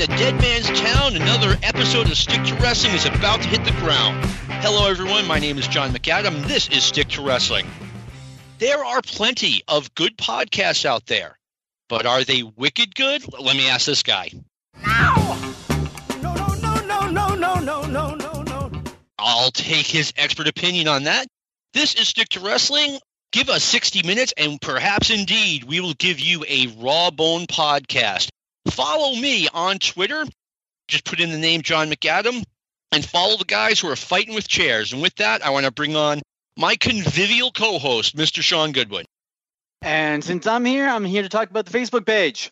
in 0.00 0.12
a 0.12 0.16
dead 0.16 0.34
man's 0.40 0.66
town. 0.80 1.16
Another 1.16 1.56
episode 1.62 2.06
of 2.06 2.16
Stick 2.16 2.44
to 2.44 2.54
Wrestling 2.56 2.94
is 2.94 3.04
about 3.04 3.42
to 3.42 3.48
hit 3.48 3.64
the 3.64 3.72
ground. 3.80 4.24
Hello, 4.62 4.88
everyone. 4.88 5.26
My 5.26 5.38
name 5.38 5.58
is 5.58 5.66
John 5.66 5.92
McAdam. 5.92 6.46
This 6.46 6.68
is 6.68 6.84
Stick 6.84 7.08
to 7.08 7.22
Wrestling. 7.22 7.66
There 8.58 8.84
are 8.84 9.02
plenty 9.02 9.62
of 9.66 9.92
good 9.94 10.16
podcasts 10.16 10.84
out 10.84 11.06
there, 11.06 11.36
but 11.88 12.06
are 12.06 12.22
they 12.22 12.42
wicked 12.42 12.94
good? 12.94 13.24
Let 13.40 13.56
me 13.56 13.68
ask 13.68 13.86
this 13.86 14.02
guy. 14.02 14.30
No! 14.86 15.52
No, 16.22 16.34
no, 16.34 16.54
no, 16.54 16.80
no, 16.80 17.08
no, 17.10 17.34
no, 17.36 17.80
no, 17.80 18.14
no, 18.14 18.42
no, 18.42 18.68
no. 18.68 18.82
I'll 19.18 19.50
take 19.50 19.86
his 19.86 20.12
expert 20.16 20.48
opinion 20.48 20.86
on 20.86 21.04
that. 21.04 21.26
This 21.72 21.94
is 21.94 22.08
Stick 22.08 22.28
to 22.30 22.40
Wrestling. 22.40 22.98
Give 23.32 23.48
us 23.48 23.64
60 23.64 24.06
minutes, 24.06 24.32
and 24.36 24.60
perhaps 24.60 25.10
indeed 25.10 25.64
we 25.64 25.80
will 25.80 25.94
give 25.94 26.20
you 26.20 26.44
a 26.48 26.68
raw 26.78 27.10
bone 27.10 27.46
podcast. 27.46 28.30
Follow 28.66 29.14
me 29.14 29.48
on 29.52 29.78
Twitter. 29.78 30.24
Just 30.88 31.04
put 31.04 31.20
in 31.20 31.30
the 31.30 31.38
name 31.38 31.62
John 31.62 31.90
McAdam 31.90 32.42
and 32.92 33.04
follow 33.04 33.36
the 33.36 33.44
guys 33.44 33.80
who 33.80 33.88
are 33.88 33.96
fighting 33.96 34.34
with 34.34 34.48
chairs. 34.48 34.92
And 34.92 35.02
with 35.02 35.14
that, 35.16 35.44
I 35.44 35.50
want 35.50 35.66
to 35.66 35.72
bring 35.72 35.96
on 35.96 36.22
my 36.56 36.76
convivial 36.76 37.52
co 37.52 37.78
host, 37.78 38.16
Mr. 38.16 38.42
Sean 38.42 38.72
Goodwin. 38.72 39.06
And 39.82 40.24
since 40.24 40.46
I'm 40.46 40.64
here, 40.64 40.88
I'm 40.88 41.04
here 41.04 41.22
to 41.22 41.28
talk 41.28 41.50
about 41.50 41.66
the 41.66 41.78
Facebook 41.78 42.04
page. 42.04 42.50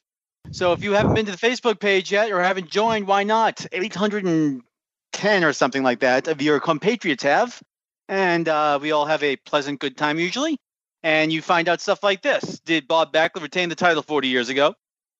So 0.53 0.73
if 0.73 0.85
you 0.85 0.93
haven't 0.93 1.15
been 1.15 1.27
to 1.27 1.33
the 1.33 1.39
Facebook 1.39 1.81
page 1.81 2.13
yet 2.13 2.31
or 2.31 2.41
haven't 2.41 2.71
joined, 2.71 3.09
why 3.09 3.25
not? 3.25 3.67
810 3.73 5.45
or 5.45 5.53
something 5.53 5.83
like 5.83 6.01
that 6.01 6.29
of 6.29 6.41
your 6.41 6.61
compatriots 6.61 7.25
have. 7.25 7.61
And 8.09 8.49
uh, 8.49 8.79
we 8.81 8.93
all 8.93 9.07
have 9.07 9.25
a 9.25 9.37
pleasant, 9.37 9.81
good 9.81 9.97
time 9.97 10.21
usually. 10.21 10.57
And 11.03 11.33
you 11.33 11.43
find 11.43 11.69
out 11.69 11.81
stuff 11.81 12.03
like 12.03 12.23
this 12.23 12.61
Did 12.61 12.87
Bob 12.87 13.13
Backlund 13.13 13.43
retain 13.43 13.69
the 13.69 13.75
title 13.75 14.03
40 14.03 14.29
years 14.29 14.49
ago? 14.49 14.75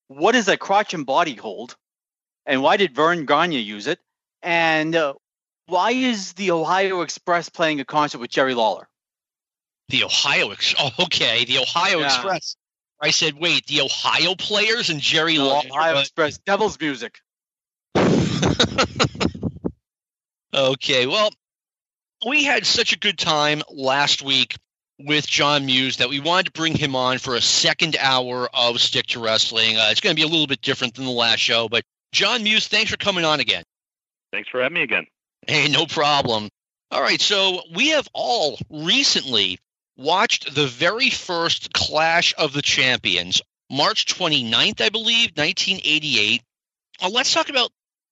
What 0.09 0.35
is 0.35 0.49
a 0.49 0.57
crotch 0.57 0.95
and 0.95 1.05
body 1.07 1.35
hold? 1.35 1.77
And 2.45 2.63
why 2.63 2.77
did 2.77 2.95
Verne 2.95 3.27
Gagne 3.27 3.59
use 3.59 3.87
it? 3.87 3.99
And 4.43 4.95
uh, 4.95 5.15
why 5.67 5.91
is 5.93 6.33
the 6.35 6.53
Ohio 6.53 7.01
Express 7.03 7.49
playing 7.49 7.81
a 7.81 7.85
concert 7.85 8.19
with 8.19 8.31
Jerry 8.31 8.55
Lawler? 8.55 8.89
The 9.89 10.05
Ohio 10.05 10.51
Ex- 10.51 10.75
Oh, 10.79 10.91
okay. 11.01 11.45
The 11.45 11.59
Ohio 11.59 11.99
Yeah. 12.01 12.07
Express. 12.07 12.57
I 13.01 13.11
said, 13.11 13.35
wait, 13.35 13.67
the 13.67 13.83
Ohio 13.83 14.35
players 14.37 14.89
and 14.91 15.01
Jerry 15.01 15.37
No, 15.37 15.47
Lawler. 15.47 15.67
Ohio 15.71 15.95
but- 15.95 16.01
Express, 16.03 16.39
Devil's 16.39 16.79
Music. 16.81 17.19
okay, 20.55 21.07
well, 21.07 21.31
we 22.27 22.45
had 22.45 22.65
such 22.67 22.93
a 22.93 22.99
good 22.99 23.19
time 23.19 23.63
last 23.71 24.23
week 24.23 24.57
with 24.99 25.27
John 25.27 25.67
Muse 25.67 25.99
that 25.99 26.09
we 26.09 26.21
wanted 26.21 26.47
to 26.47 26.53
bring 26.53 26.75
him 26.75 26.97
on 26.97 27.19
for 27.19 27.35
a 27.35 27.41
second 27.41 27.97
hour 28.01 28.49
of 28.55 28.81
Stick 28.81 29.07
to 29.09 29.21
Wrestling. 29.21 29.77
Uh, 29.77 29.89
it's 29.91 30.01
going 30.01 30.15
to 30.15 30.21
be 30.21 30.27
a 30.27 30.31
little 30.31 30.47
bit 30.47 30.63
different 30.63 30.95
than 30.95 31.05
the 31.05 31.11
last 31.11 31.41
show, 31.41 31.69
but 31.69 31.85
John 32.13 32.43
Muse, 32.43 32.69
thanks 32.69 32.91
for 32.91 32.97
coming 32.97 33.25
on 33.25 33.41
again. 33.41 33.65
Thanks 34.33 34.49
for 34.49 34.61
having 34.61 34.75
me 34.75 34.83
again. 34.83 35.07
Hey, 35.47 35.69
no 35.69 35.87
problem. 35.87 36.49
All 36.91 37.03
right, 37.03 37.21
so 37.21 37.63
we 37.75 37.91
have 37.91 38.09
all 38.15 38.59
recently 38.71 39.59
watched 39.97 40.55
the 40.55 40.67
very 40.67 41.11
first 41.11 41.73
Clash 41.73 42.35
of 42.39 42.53
the 42.53 42.63
Champions, 42.63 43.43
March 43.71 44.07
29th, 44.07 44.81
I 44.81 44.89
believe, 44.89 45.33
1988. 45.35 46.43
Uh, 47.03 47.11
let's 47.11 47.33
talk 47.33 47.49
about 47.49 47.71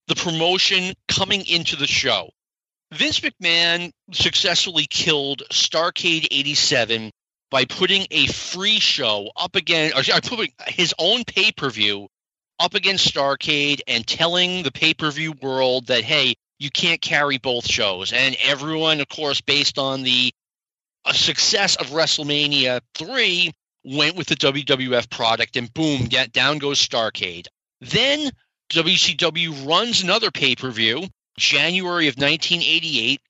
the 0.08 0.14
promotion 0.14 0.94
coming 1.08 1.46
into 1.46 1.77
the 1.77 1.86
show. 1.86 2.30
Vince 2.94 3.20
McMahon 3.20 3.90
successfully 4.12 4.86
killed 4.86 5.42
Starcade 5.50 6.28
87 6.30 7.10
by 7.50 7.64
putting 7.64 8.06
a 8.10 8.26
free 8.26 8.78
show 8.78 9.30
up 9.36 9.56
against, 9.56 9.96
or 9.96 10.20
putting 10.20 10.52
his 10.68 10.94
own 10.98 11.24
pay 11.24 11.50
per 11.52 11.70
view 11.70 12.08
up 12.60 12.74
against 12.74 13.12
Starcade 13.12 13.80
and 13.88 14.06
telling 14.06 14.62
the 14.62 14.70
pay 14.70 14.94
per 14.94 15.10
view 15.10 15.33
world 15.42 15.88
that, 15.88 16.04
hey, 16.04 16.34
you 16.58 16.70
can't 16.70 17.00
carry 17.00 17.38
both 17.38 17.66
shows. 17.66 18.12
And 18.12 18.36
everyone, 18.42 19.00
of 19.00 19.08
course, 19.08 19.40
based 19.40 19.78
on 19.78 20.02
the 20.02 20.33
uh, 21.04 21.12
success 21.12 21.77
of 21.77 21.88
WrestleMania 21.88 22.80
3, 22.94 23.52
went 23.84 24.16
with 24.16 24.28
the 24.28 24.36
WWF 24.36 25.10
product, 25.10 25.56
and 25.56 25.72
boom, 25.74 26.08
down 26.33 26.58
goes 26.58 26.78
Starcade. 26.78 27.46
Then 27.80 28.30
WCW 28.72 29.68
runs 29.68 30.02
another 30.02 30.30
pay 30.30 30.54
per 30.54 30.70
view, 30.70 31.08
January 31.36 32.08
of 32.08 32.17
1988, 32.17 33.20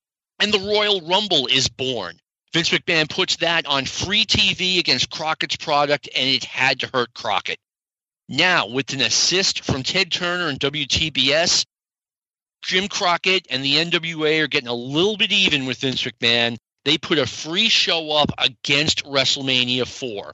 and 0.40 0.52
the 0.52 0.58
Royal 0.58 1.00
Rumble 1.00 1.46
is 1.46 1.68
born. 1.68 2.18
Vince 2.52 2.70
McMahon 2.70 3.08
puts 3.08 3.36
that 3.36 3.66
on 3.66 3.84
free 3.84 4.24
TV 4.24 4.78
against 4.78 5.10
Crockett's 5.10 5.56
product, 5.56 6.08
and 6.14 6.28
it 6.28 6.44
had 6.44 6.80
to 6.80 6.90
hurt 6.92 7.12
Crockett. 7.14 7.58
Now, 8.28 8.68
with 8.68 8.92
an 8.92 9.00
assist 9.00 9.64
from 9.64 9.82
Ted 9.82 10.10
Turner 10.12 10.48
and 10.48 10.60
WTBS, 10.60 11.66
Jim 12.62 12.88
Crockett 12.88 13.46
and 13.50 13.62
the 13.62 13.76
NWA 13.76 14.40
are 14.40 14.46
getting 14.46 14.68
a 14.68 14.74
little 14.74 15.16
bit 15.16 15.32
even 15.32 15.66
with 15.66 15.78
Vince 15.78 16.02
McMahon. 16.02 16.56
They 16.84 16.96
put 16.96 17.18
a 17.18 17.26
free 17.26 17.68
show 17.68 18.12
up 18.12 18.30
against 18.38 19.04
WrestleMania 19.04 19.86
4. 19.86 20.32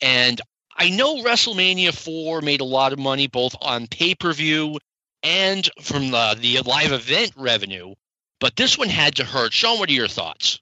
And 0.00 0.40
I 0.76 0.90
know 0.90 1.22
WrestleMania 1.22 1.92
4 1.92 2.40
made 2.40 2.60
a 2.60 2.64
lot 2.64 2.92
of 2.92 2.98
money 2.98 3.28
both 3.28 3.54
on 3.60 3.86
pay 3.86 4.14
per 4.14 4.32
view 4.32 4.78
and 5.22 5.68
from 5.82 6.10
the, 6.10 6.36
the 6.40 6.60
live 6.60 6.92
event 6.92 7.32
revenue, 7.36 7.94
but 8.40 8.56
this 8.56 8.78
one 8.78 8.88
had 8.88 9.16
to 9.16 9.24
hurt. 9.24 9.52
Sean, 9.52 9.78
what 9.78 9.88
are 9.88 9.92
your 9.92 10.08
thoughts? 10.08 10.60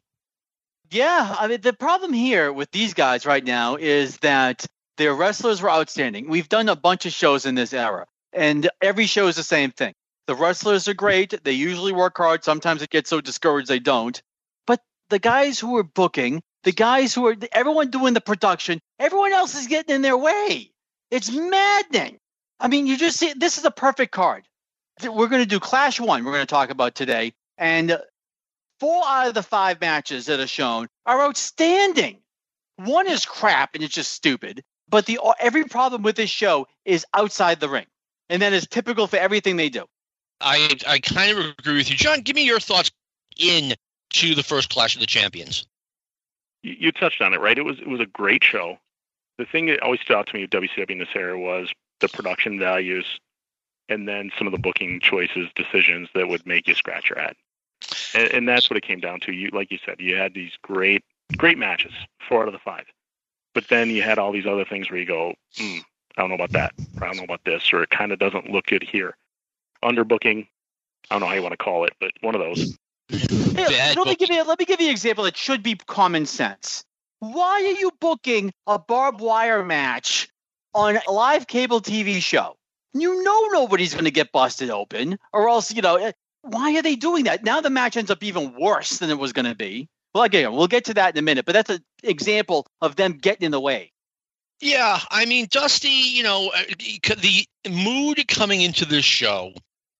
Yeah, 0.90 1.34
I 1.38 1.48
mean 1.48 1.60
the 1.60 1.72
problem 1.72 2.12
here 2.12 2.52
with 2.52 2.70
these 2.70 2.94
guys 2.94 3.26
right 3.26 3.44
now 3.44 3.76
is 3.76 4.18
that 4.18 4.64
their 4.96 5.14
wrestlers 5.14 5.60
were 5.60 5.70
outstanding. 5.70 6.28
We've 6.28 6.48
done 6.48 6.68
a 6.68 6.76
bunch 6.76 7.06
of 7.06 7.12
shows 7.12 7.44
in 7.44 7.54
this 7.54 7.72
era, 7.72 8.06
and 8.32 8.68
every 8.80 9.06
show 9.06 9.26
is 9.26 9.36
the 9.36 9.42
same 9.42 9.72
thing. 9.72 9.94
The 10.26 10.34
wrestlers 10.34 10.88
are 10.88 10.94
great. 10.94 11.44
They 11.44 11.52
usually 11.52 11.92
work 11.92 12.16
hard. 12.16 12.44
Sometimes 12.44 12.82
it 12.82 12.90
gets 12.90 13.10
so 13.10 13.20
discouraged 13.20 13.68
they 13.68 13.78
don't. 13.78 14.20
But 14.66 14.80
the 15.08 15.18
guys 15.18 15.58
who 15.58 15.76
are 15.76 15.84
booking, 15.84 16.42
the 16.64 16.72
guys 16.72 17.14
who 17.14 17.26
are 17.26 17.36
everyone 17.52 17.90
doing 17.90 18.14
the 18.14 18.20
production, 18.20 18.80
everyone 18.98 19.32
else 19.32 19.54
is 19.54 19.66
getting 19.66 19.94
in 19.94 20.02
their 20.02 20.16
way. 20.16 20.72
It's 21.10 21.30
maddening. 21.30 22.18
I 22.60 22.68
mean, 22.68 22.86
you 22.86 22.96
just 22.96 23.18
see 23.18 23.32
this 23.34 23.58
is 23.58 23.64
a 23.64 23.70
perfect 23.70 24.12
card. 24.12 24.44
We're 25.02 25.28
going 25.28 25.42
to 25.42 25.46
do 25.46 25.60
Clash 25.60 26.00
One. 26.00 26.24
We're 26.24 26.32
going 26.32 26.46
to 26.46 26.46
talk 26.46 26.70
about 26.70 26.94
today, 26.94 27.34
and 27.58 27.90
uh, 27.90 27.98
four 28.80 29.02
out 29.06 29.28
of 29.28 29.34
the 29.34 29.42
five 29.42 29.80
matches 29.80 30.26
that 30.26 30.40
are 30.40 30.46
shown 30.46 30.88
are 31.04 31.22
outstanding. 31.22 32.18
One 32.76 33.06
is 33.06 33.24
crap 33.24 33.74
and 33.74 33.82
it's 33.82 33.94
just 33.94 34.12
stupid, 34.12 34.62
but 34.88 35.06
the 35.06 35.18
uh, 35.22 35.32
every 35.38 35.64
problem 35.64 36.02
with 36.02 36.16
this 36.16 36.30
show 36.30 36.66
is 36.84 37.04
outside 37.14 37.60
the 37.60 37.68
ring, 37.68 37.86
and 38.28 38.42
that 38.42 38.52
is 38.52 38.66
typical 38.66 39.06
for 39.06 39.16
everything 39.16 39.56
they 39.56 39.68
do. 39.68 39.84
I 40.40 40.76
I 40.86 40.98
kind 40.98 41.36
of 41.36 41.44
agree 41.58 41.76
with 41.76 41.90
you, 41.90 41.96
John. 41.96 42.20
Give 42.20 42.36
me 42.36 42.44
your 42.44 42.60
thoughts 42.60 42.90
in 43.36 43.74
to 44.14 44.34
the 44.34 44.42
first 44.42 44.70
Clash 44.70 44.94
of 44.94 45.00
the 45.00 45.06
Champions. 45.06 45.66
You, 46.62 46.74
you 46.78 46.92
touched 46.92 47.20
on 47.20 47.34
it, 47.34 47.40
right? 47.40 47.56
It 47.56 47.64
was 47.64 47.78
it 47.78 47.88
was 47.88 48.00
a 48.00 48.06
great 48.06 48.44
show. 48.44 48.78
The 49.38 49.44
thing 49.44 49.66
that 49.66 49.82
always 49.82 50.00
stood 50.00 50.16
out 50.16 50.26
to 50.28 50.34
me 50.34 50.42
with 50.42 50.50
WCW 50.50 50.90
in 50.90 50.98
this 50.98 51.08
era 51.14 51.38
was 51.38 51.70
the 52.00 52.08
production 52.08 52.58
values, 52.58 53.20
and 53.88 54.08
then 54.08 54.30
some 54.36 54.46
of 54.46 54.52
the 54.52 54.58
booking 54.58 55.00
choices, 55.00 55.48
decisions 55.54 56.08
that 56.14 56.28
would 56.28 56.46
make 56.46 56.66
you 56.66 56.74
scratch 56.74 57.10
your 57.10 57.20
head. 57.20 57.36
And, 58.14 58.30
and 58.32 58.48
that's 58.48 58.70
what 58.70 58.76
it 58.76 58.82
came 58.82 59.00
down 59.00 59.20
to. 59.20 59.32
You, 59.32 59.50
like 59.52 59.70
you 59.70 59.78
said, 59.84 60.00
you 60.00 60.16
had 60.16 60.34
these 60.34 60.52
great 60.62 61.04
great 61.36 61.58
matches, 61.58 61.92
four 62.28 62.42
out 62.42 62.48
of 62.48 62.52
the 62.52 62.60
five, 62.60 62.84
but 63.54 63.68
then 63.68 63.90
you 63.90 64.02
had 64.02 64.18
all 64.18 64.32
these 64.32 64.46
other 64.46 64.64
things 64.64 64.90
where 64.90 65.00
you 65.00 65.06
go, 65.06 65.34
hmm, 65.56 65.78
I 66.16 66.22
don't 66.22 66.28
know 66.28 66.36
about 66.36 66.52
that, 66.52 66.72
or 67.00 67.04
I 67.04 67.08
don't 67.08 67.16
know 67.18 67.24
about 67.24 67.44
this, 67.44 67.72
or 67.72 67.82
it 67.82 67.90
kind 67.90 68.12
of 68.12 68.18
doesn't 68.18 68.50
look 68.50 68.66
good 68.66 68.82
here. 68.82 69.16
Underbooking, 69.82 70.46
I 71.10 71.14
don't 71.14 71.20
know 71.20 71.26
how 71.26 71.34
you 71.34 71.42
want 71.42 71.52
to 71.52 71.58
call 71.58 71.84
it, 71.84 71.94
but 72.00 72.12
one 72.20 72.34
of 72.34 72.40
those. 72.40 72.78
Yeah, 73.08 73.68
Bad 73.68 73.96
let 73.96 74.06
me 74.06 74.16
give 74.16 74.30
you 74.30 74.42
let 74.44 74.58
me 74.58 74.64
give 74.64 74.80
you 74.80 74.86
an 74.86 74.92
example 74.92 75.24
that 75.24 75.36
should 75.36 75.62
be 75.62 75.76
common 75.86 76.26
sense. 76.26 76.84
Why 77.20 77.62
are 77.62 77.80
you 77.80 77.90
booking 78.00 78.52
a 78.66 78.78
barbed 78.78 79.20
wire 79.20 79.64
match 79.64 80.28
on 80.76 80.98
a 81.08 81.10
live 81.10 81.46
cable 81.46 81.80
TV 81.80 82.20
show? 82.20 82.56
You 82.92 83.24
know 83.24 83.48
nobody's 83.52 83.94
going 83.94 84.04
to 84.04 84.10
get 84.10 84.30
busted 84.32 84.70
open, 84.70 85.18
or 85.32 85.48
else 85.48 85.74
you 85.74 85.82
know. 85.82 85.96
eh, 85.96 86.12
Why 86.42 86.76
are 86.76 86.82
they 86.82 86.96
doing 86.96 87.24
that? 87.24 87.42
Now 87.44 87.60
the 87.60 87.70
match 87.70 87.96
ends 87.96 88.10
up 88.10 88.22
even 88.22 88.54
worse 88.58 88.98
than 88.98 89.10
it 89.10 89.18
was 89.18 89.32
going 89.32 89.46
to 89.46 89.54
be. 89.54 89.88
Well, 90.14 90.24
again, 90.24 90.52
we'll 90.52 90.68
get 90.68 90.84
to 90.86 90.94
that 90.94 91.14
in 91.14 91.18
a 91.18 91.22
minute, 91.22 91.44
but 91.44 91.52
that's 91.52 91.70
an 91.70 91.84
example 92.02 92.66
of 92.80 92.96
them 92.96 93.14
getting 93.14 93.46
in 93.46 93.52
the 93.52 93.60
way. 93.60 93.92
Yeah, 94.60 94.98
I 95.10 95.26
mean, 95.26 95.48
Dusty, 95.50 95.88
you 95.88 96.22
know, 96.22 96.50
uh, 96.54 96.62
the 97.16 97.46
mood 97.70 98.26
coming 98.26 98.62
into 98.62 98.86
this 98.86 99.04
show 99.04 99.52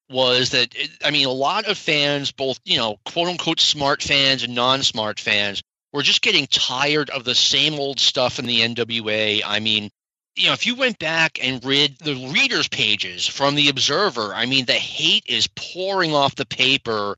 was 0.08 0.50
that, 0.50 0.74
I 1.04 1.10
mean, 1.10 1.26
a 1.26 1.32
lot 1.32 1.66
of 1.66 1.76
fans, 1.76 2.32
both, 2.32 2.58
you 2.64 2.78
know, 2.78 2.96
quote 3.04 3.28
unquote 3.28 3.60
smart 3.60 4.02
fans 4.02 4.42
and 4.44 4.54
non 4.54 4.82
smart 4.82 5.20
fans, 5.20 5.62
were 5.92 6.02
just 6.02 6.22
getting 6.22 6.46
tired 6.46 7.10
of 7.10 7.24
the 7.24 7.34
same 7.34 7.74
old 7.74 8.00
stuff 8.00 8.38
in 8.38 8.46
the 8.46 8.60
NWA. 8.60 9.42
I 9.44 9.60
mean, 9.60 9.90
you 10.36 10.46
know, 10.46 10.52
if 10.52 10.66
you 10.66 10.74
went 10.74 10.98
back 10.98 11.42
and 11.42 11.64
read 11.64 11.98
the 11.98 12.30
readers' 12.32 12.68
pages 12.68 13.26
from 13.26 13.54
the 13.54 13.70
Observer, 13.70 14.34
I 14.34 14.46
mean, 14.46 14.66
the 14.66 14.74
hate 14.74 15.24
is 15.26 15.48
pouring 15.48 16.14
off 16.14 16.34
the 16.34 16.46
paper. 16.46 17.16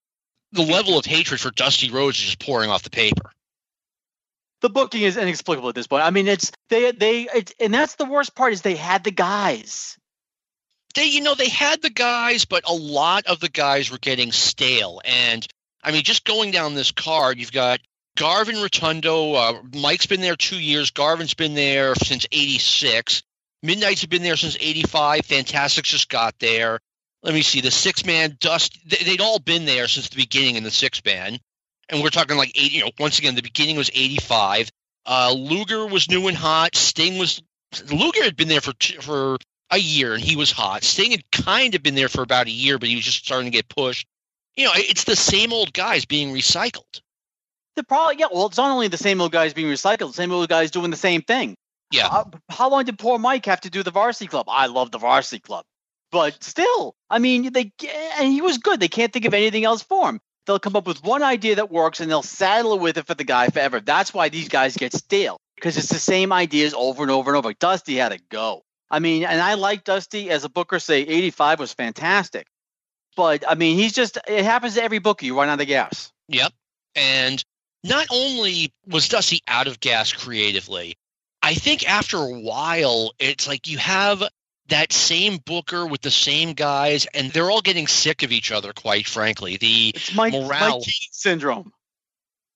The 0.53 0.62
mm-hmm. 0.62 0.73
level 0.73 0.99
of 0.99 1.05
hatred 1.05 1.41
for 1.41 1.50
Dusty 1.50 1.91
Rhodes 1.91 2.19
is 2.19 2.25
just 2.25 2.38
pouring 2.38 2.70
off 2.70 2.85
the 2.85 2.91
paper. 2.91 3.31
The 4.61 4.70
booking 4.70 5.03
is 5.03 5.17
inexplicable 5.17 5.69
at 5.69 5.75
this 5.75 5.87
point. 5.87 6.05
I 6.05 6.11
mean, 6.11 6.26
it's 6.26 6.53
they 6.69 6.91
they 6.93 7.23
it's, 7.23 7.55
and 7.61 7.75
that's 7.75 7.97
the 7.97 8.06
worst 8.06 8.35
part 8.35 8.53
is 8.53 8.62
they 8.62 8.76
had 8.76 9.05
the 9.05 9.11
guys. 9.11 9.99
they, 10.94 11.06
you 11.06 11.21
know, 11.21 11.35
they 11.35 11.49
had 11.49 11.82
the 11.82 11.91
guys, 11.91 12.44
but 12.44 12.69
a 12.69 12.73
lot 12.73 13.26
of 13.26 13.41
the 13.41 13.49
guys 13.49 13.91
were 13.91 13.99
getting 13.99 14.32
stale. 14.32 15.00
And 15.05 15.47
I 15.82 15.93
mean, 15.93 16.03
just 16.03 16.25
going 16.25 16.50
down 16.50 16.75
this 16.75 16.91
card, 16.91 17.38
you've 17.38 17.53
got 17.53 17.81
Garvin 18.19 18.56
Rotundo. 18.56 19.35
Uh, 19.35 19.62
Mike's 19.75 20.06
been 20.06 20.20
there 20.20 20.37
two 20.37 20.59
years. 20.59 20.91
Garvin's 20.91 21.35
been 21.35 21.55
there 21.55 21.94
since 21.94 22.26
'86. 22.32 23.23
Midnight's 23.62 24.05
been 24.06 24.23
there 24.23 24.37
since 24.37 24.56
'85. 24.61 25.25
Fantastics 25.25 25.88
just 25.88 26.09
got 26.09 26.38
there. 26.38 26.81
Let 27.23 27.35
me 27.35 27.43
see. 27.43 27.61
The 27.61 27.70
six 27.70 28.05
man 28.05 28.37
Dust. 28.41 28.79
They'd 28.87 29.20
all 29.20 29.38
been 29.38 29.65
there 29.65 29.88
since 29.88 30.09
the 30.09 30.17
beginning 30.17 30.56
in 30.56 30.65
the 30.65 30.70
six 30.70 31.03
man, 31.05 31.38
and 31.88 32.03
we're 32.03 32.11
talking 32.11 32.37
like 32.37 32.53
eight. 32.56 32.73
You 32.73 32.85
know, 32.85 32.91
once 32.99 33.19
again, 33.19 33.37
the 33.37 33.43
beginning 33.43 33.76
was 33.76 33.91
'85. 33.91 34.71
Uh, 35.06 35.32
Luger 35.32 35.87
was 35.87 36.11
new 36.11 36.26
and 36.29 36.37
hot. 36.37 36.75
Sting 36.75 37.19
was 37.19 37.41
Luger 37.91 38.25
had 38.25 38.37
been 38.37 38.49
there 38.49 38.61
for 38.61 38.73
for 39.00 39.38
a 39.71 39.79
year 39.79 40.14
and 40.14 40.23
he 40.23 40.37
was 40.37 40.50
hot. 40.50 40.82
Sting 40.82 41.11
had 41.11 41.31
kind 41.31 41.75
of 41.75 41.82
been 41.82 41.94
there 41.94 42.09
for 42.09 42.23
about 42.23 42.47
a 42.47 42.50
year, 42.50 42.79
but 42.79 42.88
he 42.88 42.97
was 42.97 43.05
just 43.05 43.25
starting 43.25 43.50
to 43.50 43.56
get 43.56 43.69
pushed. 43.69 44.06
You 44.56 44.64
know, 44.64 44.73
it's 44.75 45.05
the 45.05 45.17
same 45.17 45.53
old 45.53 45.73
guys 45.73 46.05
being 46.05 46.35
recycled. 46.35 47.00
The 47.78 47.84
problem, 47.84 48.16
yeah, 48.19 48.26
well, 48.32 48.46
it's 48.46 48.56
not 48.56 48.72
only 48.72 48.88
the 48.88 48.96
same 48.96 49.20
old 49.20 49.30
guys 49.30 49.54
being 49.54 49.69
recycled, 49.69 50.08
the 50.08 50.14
same 50.14 50.32
old 50.32 50.48
guys 50.48 50.72
doing 50.72 50.90
the 50.90 50.96
same 50.96 51.22
thing. 51.22 51.54
Yeah. 51.92 52.08
Uh, 52.08 52.25
how 52.48 52.69
long 52.69 52.82
did 52.82 52.98
poor 52.98 53.20
Mike 53.20 53.46
have 53.46 53.60
to 53.60 53.70
do 53.70 53.84
the 53.84 53.92
varsity 53.92 54.26
club? 54.26 54.46
I 54.48 54.66
love 54.66 54.90
the 54.90 54.98
varsity 54.98 55.38
club, 55.38 55.64
but 56.10 56.42
still, 56.42 56.96
I 57.08 57.20
mean, 57.20 57.52
they 57.52 57.70
and 58.19 58.32
he 58.32 58.40
was 58.40 58.58
good. 58.58 58.80
They 58.80 58.88
can't 58.88 59.12
think 59.12 59.26
of 59.26 59.32
anything 59.32 59.64
else 59.64 59.80
for 59.80 60.08
him. 60.08 60.19
They'll 60.44 60.58
come 60.58 60.75
up 60.75 60.88
with 60.88 61.04
one 61.04 61.22
idea 61.22 61.54
that 61.54 61.70
works 61.70 62.00
and 62.00 62.10
they'll 62.10 62.25
saddle 62.25 62.75
it 62.75 62.80
with 62.80 62.98
it 62.98 63.06
for 63.06 63.14
the 63.14 63.22
guy 63.22 63.48
forever. 63.48 63.78
That's 63.78 64.12
why 64.12 64.28
these 64.28 64.48
guys 64.48 64.76
get 64.76 64.92
stale 64.92 65.38
because 65.54 65.76
it's 65.76 65.90
the 65.90 66.00
same 66.00 66.32
ideas 66.32 66.75
over 66.75 67.04
and 67.04 67.12
over 67.12 67.30
and 67.30 67.38
over. 67.38 67.52
Dusty 67.52 67.94
had 67.94 68.10
to 68.10 68.19
go. 68.28 68.64
I 68.90 68.98
mean, 68.98 69.22
and 69.22 69.40
I 69.40 69.54
like 69.54 69.84
Dusty 69.84 70.30
as 70.30 70.42
a 70.42 70.48
booker. 70.48 70.80
Say 70.80 71.02
85 71.02 71.60
was 71.60 71.72
fantastic, 71.75 72.48
but 73.16 73.44
I 73.46 73.54
mean, 73.54 73.78
he's 73.78 73.92
just 73.92 74.19
it 74.26 74.44
happens 74.44 74.75
to 74.75 74.82
every 74.82 74.98
booker. 74.98 75.25
You 75.25 75.38
run 75.38 75.48
out 75.48 75.60
of 75.60 75.66
gas. 75.69 76.10
Yep. 76.26 76.52
And 76.96 77.44
not 77.84 78.06
only 78.10 78.72
was 78.86 79.08
Dusty 79.08 79.40
out 79.46 79.66
of 79.66 79.80
gas 79.80 80.12
creatively, 80.12 80.96
I 81.42 81.54
think 81.54 81.88
after 81.88 82.16
a 82.19 82.40
while, 82.40 83.12
it's 83.19 83.46
like 83.46 83.69
you 83.69 83.78
have 83.78 84.22
that 84.69 84.92
same 84.92 85.38
booker 85.38 85.86
with 85.86 86.00
the 86.00 86.10
same 86.10 86.52
guys, 86.52 87.06
and 87.14 87.30
they're 87.32 87.50
all 87.50 87.62
getting 87.62 87.86
sick 87.86 88.22
of 88.22 88.32
each 88.32 88.52
other. 88.52 88.72
Quite 88.72 89.06
frankly, 89.06 89.56
the 89.56 89.92
it's 89.94 90.14
Mike, 90.14 90.32
morale 90.32 90.48
Mike 90.48 90.82
Keenan 90.82 91.12
syndrome. 91.12 91.72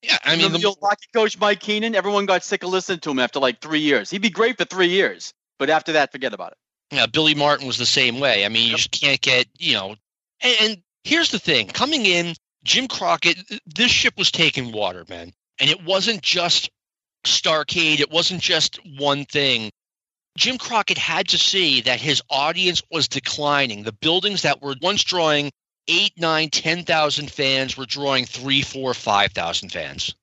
Yeah, 0.02 0.18
I 0.24 0.36
mean, 0.36 0.50
the, 0.52 0.58
the 0.58 0.74
hockey 0.82 1.06
coach 1.14 1.38
Mike 1.38 1.60
Keenan. 1.60 1.94
Everyone 1.94 2.26
got 2.26 2.42
sick 2.42 2.64
of 2.64 2.70
listening 2.70 2.98
to 3.00 3.10
him 3.10 3.20
after 3.20 3.38
like 3.38 3.60
three 3.60 3.80
years. 3.80 4.10
He'd 4.10 4.20
be 4.20 4.30
great 4.30 4.58
for 4.58 4.64
three 4.64 4.88
years, 4.88 5.32
but 5.58 5.70
after 5.70 5.92
that, 5.92 6.10
forget 6.10 6.34
about 6.34 6.52
it. 6.52 6.58
Yeah, 6.96 7.06
Billy 7.06 7.34
Martin 7.34 7.66
was 7.66 7.78
the 7.78 7.86
same 7.86 8.18
way. 8.20 8.44
I 8.44 8.48
mean, 8.48 8.64
you 8.64 8.70
Yep. 8.70 8.76
just 8.78 8.90
can't 8.90 9.20
get, 9.20 9.46
you 9.58 9.74
know. 9.74 9.94
And, 10.40 10.56
and 10.60 10.82
here's 11.04 11.30
the 11.30 11.38
thing: 11.38 11.68
coming 11.68 12.04
in, 12.04 12.34
Jim 12.64 12.88
Crockett, 12.88 13.38
this 13.66 13.90
ship 13.90 14.14
was 14.16 14.30
taking 14.30 14.72
water, 14.72 15.04
man, 15.08 15.32
and 15.58 15.70
it 15.70 15.82
wasn't 15.82 16.22
just 16.22 16.70
Starcade. 17.24 18.00
It 18.00 18.10
wasn't 18.10 18.40
just 18.40 18.78
one 18.98 19.24
thing. 19.24 19.70
Jim 20.36 20.58
Crockett 20.58 20.98
had 20.98 21.28
to 21.28 21.38
see 21.38 21.82
that 21.82 22.00
his 22.00 22.22
audience 22.30 22.82
was 22.90 23.08
declining. 23.08 23.82
The 23.82 23.92
buildings 23.92 24.42
that 24.42 24.62
were 24.62 24.74
once 24.80 25.04
drawing 25.04 25.50
eight, 25.88 26.12
nine, 26.16 26.50
ten 26.50 26.84
thousand 26.84 27.30
fans 27.30 27.76
were 27.76 27.86
drawing 27.86 28.24
three, 28.24 28.62
four, 28.62 28.94
five 28.94 29.32
thousand 29.32 29.70
fans. 29.70 30.14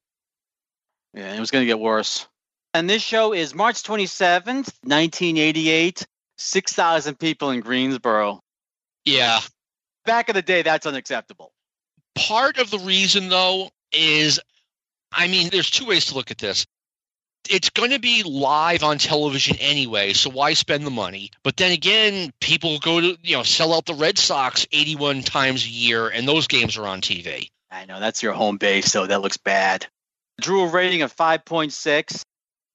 Yeah, 1.13 1.33
it 1.33 1.39
was 1.39 1.51
going 1.51 1.63
to 1.63 1.67
get 1.67 1.79
worse. 1.79 2.27
And 2.73 2.89
this 2.89 3.01
show 3.01 3.33
is 3.33 3.55
March 3.55 3.81
27th, 3.81 4.71
1988. 4.83 6.05
6,000 6.37 7.19
people 7.19 7.49
in 7.49 7.59
Greensboro. 7.59 8.39
Yeah, 9.03 9.41
Back 10.05 10.29
in 10.29 10.35
the 10.35 10.41
day, 10.41 10.63
that's 10.63 10.87
unacceptable. 10.87 11.51
Part 12.27 12.57
of 12.57 12.69
the 12.69 12.79
reason 12.79 13.29
though 13.29 13.69
is 13.91 14.39
i 15.11 15.27
mean 15.27 15.49
there's 15.49 15.69
two 15.69 15.85
ways 15.85 16.05
to 16.05 16.15
look 16.15 16.31
at 16.31 16.37
this 16.37 16.65
it's 17.49 17.69
going 17.69 17.91
to 17.91 17.99
be 17.99 18.23
live 18.23 18.83
on 18.83 18.97
television 18.97 19.57
anyway 19.59 20.13
so 20.13 20.29
why 20.29 20.53
spend 20.53 20.85
the 20.85 20.91
money 20.91 21.31
but 21.43 21.57
then 21.57 21.71
again 21.71 22.31
people 22.41 22.77
go 22.79 22.99
to 22.99 23.17
you 23.23 23.35
know 23.35 23.43
sell 23.43 23.73
out 23.73 23.85
the 23.85 23.93
red 23.93 24.17
sox 24.17 24.67
81 24.71 25.21
times 25.23 25.65
a 25.65 25.69
year 25.69 26.07
and 26.07 26.27
those 26.27 26.47
games 26.47 26.77
are 26.77 26.85
on 26.85 27.01
tv 27.01 27.49
I 27.71 27.85
know 27.85 27.99
that's 27.99 28.23
your 28.23 28.33
home 28.33 28.57
base, 28.57 28.91
so 28.91 29.05
that 29.05 29.21
looks 29.21 29.37
bad. 29.37 29.85
Drew 30.41 30.63
a 30.63 30.67
rating 30.67 31.01
of 31.03 31.15
5.6. 31.15 32.23